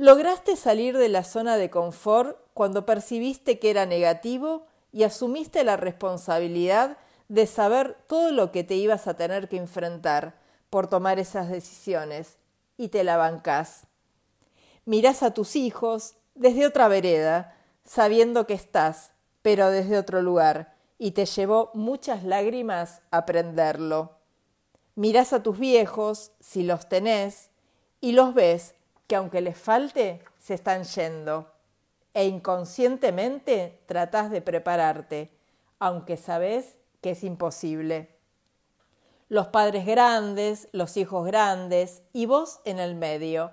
Lograste 0.00 0.54
salir 0.54 0.96
de 0.96 1.08
la 1.08 1.24
zona 1.24 1.56
de 1.56 1.70
confort 1.70 2.38
cuando 2.54 2.86
percibiste 2.86 3.58
que 3.58 3.68
era 3.68 3.84
negativo 3.84 4.64
y 4.92 5.02
asumiste 5.02 5.64
la 5.64 5.76
responsabilidad 5.76 6.98
de 7.26 7.48
saber 7.48 7.96
todo 8.06 8.30
lo 8.30 8.52
que 8.52 8.62
te 8.62 8.76
ibas 8.76 9.08
a 9.08 9.14
tener 9.14 9.48
que 9.48 9.56
enfrentar 9.56 10.38
por 10.70 10.86
tomar 10.86 11.18
esas 11.18 11.50
decisiones 11.50 12.36
y 12.76 12.88
te 12.88 13.02
la 13.02 13.16
bancás. 13.16 13.88
Mirás 14.84 15.24
a 15.24 15.34
tus 15.34 15.56
hijos 15.56 16.14
desde 16.36 16.64
otra 16.64 16.86
vereda, 16.86 17.56
sabiendo 17.84 18.46
que 18.46 18.54
estás, 18.54 19.10
pero 19.42 19.68
desde 19.72 19.98
otro 19.98 20.22
lugar, 20.22 20.76
y 20.96 21.10
te 21.10 21.26
llevó 21.26 21.72
muchas 21.74 22.22
lágrimas 22.22 23.00
aprenderlo. 23.10 24.12
Mirás 24.94 25.32
a 25.32 25.42
tus 25.42 25.58
viejos, 25.58 26.30
si 26.38 26.62
los 26.62 26.88
tenés, 26.88 27.50
y 28.00 28.12
los 28.12 28.32
ves 28.32 28.76
que 29.08 29.16
aunque 29.16 29.40
les 29.40 29.58
falte, 29.58 30.22
se 30.38 30.54
están 30.54 30.84
yendo. 30.84 31.50
E 32.14 32.26
inconscientemente 32.26 33.82
tratás 33.86 34.30
de 34.30 34.42
prepararte, 34.42 35.36
aunque 35.80 36.16
sabes 36.16 36.76
que 37.00 37.10
es 37.10 37.24
imposible 37.24 38.18
los 39.28 39.48
padres 39.48 39.84
grandes, 39.84 40.68
los 40.72 40.96
hijos 40.96 41.26
grandes 41.26 42.02
y 42.12 42.26
vos 42.26 42.60
en 42.64 42.78
el 42.78 42.94
medio, 42.94 43.52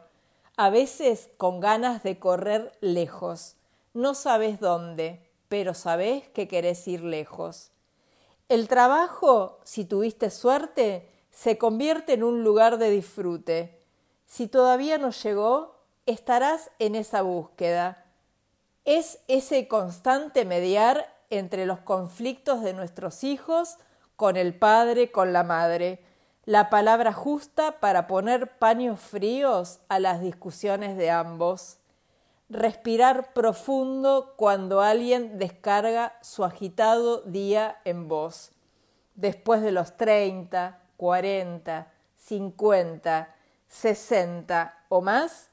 a 0.56 0.70
veces 0.70 1.30
con 1.38 1.60
ganas 1.60 2.01
de 2.01 2.18
correr 2.18 2.72
lejos. 2.80 3.58
No 3.93 4.14
sabes 4.14 4.60
dónde, 4.60 5.30
pero 5.49 5.74
sabés 5.74 6.30
que 6.30 6.47
querés 6.47 6.88
ir 6.88 7.03
lejos. 7.03 7.72
El 8.47 8.68
trabajo, 8.68 9.60
si 9.64 9.84
tuviste 9.84 10.30
suerte, 10.30 11.10
se 11.30 11.58
convierte 11.58 12.14
en 12.14 12.24
un 12.24 12.43
lugar 12.43 12.78
de 12.78 12.89
disfrute. 12.89 13.74
Si 14.26 14.47
todavía 14.47 14.97
no 14.97 15.11
llegó, 15.11 15.76
estarás 16.05 16.71
en 16.80 16.95
esa 16.95 17.21
búsqueda. 17.21 18.05
Es 18.84 19.19
ese 19.28 19.67
constante 19.67 20.45
mediar 20.45 21.13
entre 21.30 21.65
los 21.65 21.80
conflictos 21.80 22.61
de 22.61 22.73
nuestros 22.73 23.23
hijos 23.23 23.78
con 24.15 24.38
el 24.38 24.57
padre, 24.57 25.11
con 25.11 25.34
la 25.34 25.43
madre, 25.43 26.03
la 26.45 26.69
palabra 26.69 27.11
justa 27.11 27.80
para 27.80 28.07
poner 28.07 28.59
paños 28.59 28.99
fríos 28.99 29.80
a 29.89 29.99
las 29.99 30.21
discusiones 30.21 30.95
de 30.95 31.09
ambos, 31.09 31.80
respirar 32.49 33.34
profundo 33.34 34.36
cuando 34.38 34.82
alguien 34.82 35.39
descarga 35.39 36.13
su 36.21 36.43
agitado 36.43 37.21
día 37.21 37.82
en 37.84 38.07
voz. 38.07 38.51
Después 39.15 39.63
de 39.63 39.71
los 39.71 39.97
treinta, 39.97 40.84
cuarenta, 40.97 41.91
cincuenta, 42.15 43.34
sesenta 43.76 44.86
o 44.88 45.01
más, 45.01 45.49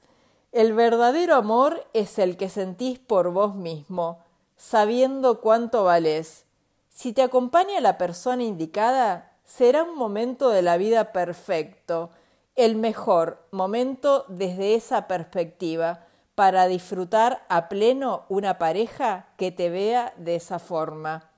el 0.52 0.74
verdadero 0.74 1.34
amor 1.34 1.86
es 1.92 2.18
el 2.18 2.36
que 2.36 2.48
sentís 2.48 2.98
por 2.98 3.32
vos 3.32 3.54
mismo, 3.56 4.20
sabiendo 4.56 5.40
cuánto 5.40 5.84
valés, 5.84 6.44
si 6.88 7.12
te 7.12 7.22
acompaña 7.22 7.80
la 7.80 7.98
persona 7.98 8.44
indicada, 8.44 9.32
será 9.44 9.82
un 9.82 9.96
momento 9.96 10.50
de 10.50 10.62
la 10.62 10.76
vida 10.76 11.12
perfecto, 11.12 12.10
el 12.54 12.76
mejor 12.76 13.44
momento 13.50 14.24
desde 14.28 14.74
esa 14.74 15.08
perspectiva, 15.08 16.06
para 16.34 16.66
disfrutar 16.66 17.44
a 17.48 17.68
pleno 17.68 18.24
una 18.28 18.58
pareja 18.58 19.26
que 19.36 19.50
te 19.50 19.68
vea 19.68 20.14
de 20.16 20.36
esa 20.36 20.58
forma. 20.58 21.30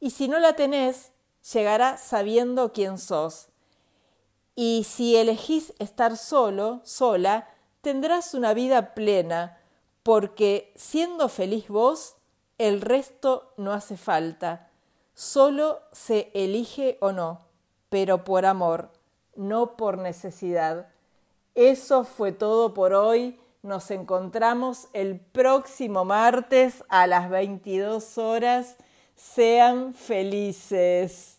y 0.00 0.10
si 0.10 0.28
no 0.28 0.38
la 0.38 0.54
tenés, 0.54 1.12
llegará 1.52 1.96
sabiendo 1.96 2.72
quién 2.72 2.98
sos. 2.98 3.47
Y 4.60 4.82
si 4.82 5.14
elegís 5.14 5.72
estar 5.78 6.16
solo, 6.16 6.80
sola, 6.82 7.46
tendrás 7.80 8.34
una 8.34 8.54
vida 8.54 8.92
plena, 8.92 9.56
porque 10.02 10.72
siendo 10.74 11.28
feliz 11.28 11.68
vos, 11.68 12.16
el 12.58 12.80
resto 12.80 13.52
no 13.56 13.72
hace 13.72 13.96
falta. 13.96 14.68
Solo 15.14 15.78
se 15.92 16.32
elige 16.34 16.98
o 17.00 17.12
no, 17.12 17.38
pero 17.88 18.24
por 18.24 18.46
amor, 18.46 18.90
no 19.36 19.76
por 19.76 19.96
necesidad. 19.96 20.88
Eso 21.54 22.02
fue 22.02 22.32
todo 22.32 22.74
por 22.74 22.94
hoy. 22.94 23.38
Nos 23.62 23.92
encontramos 23.92 24.88
el 24.92 25.20
próximo 25.20 26.04
martes 26.04 26.82
a 26.88 27.06
las 27.06 27.30
22 27.30 28.18
horas. 28.18 28.74
Sean 29.14 29.94
felices. 29.94 31.37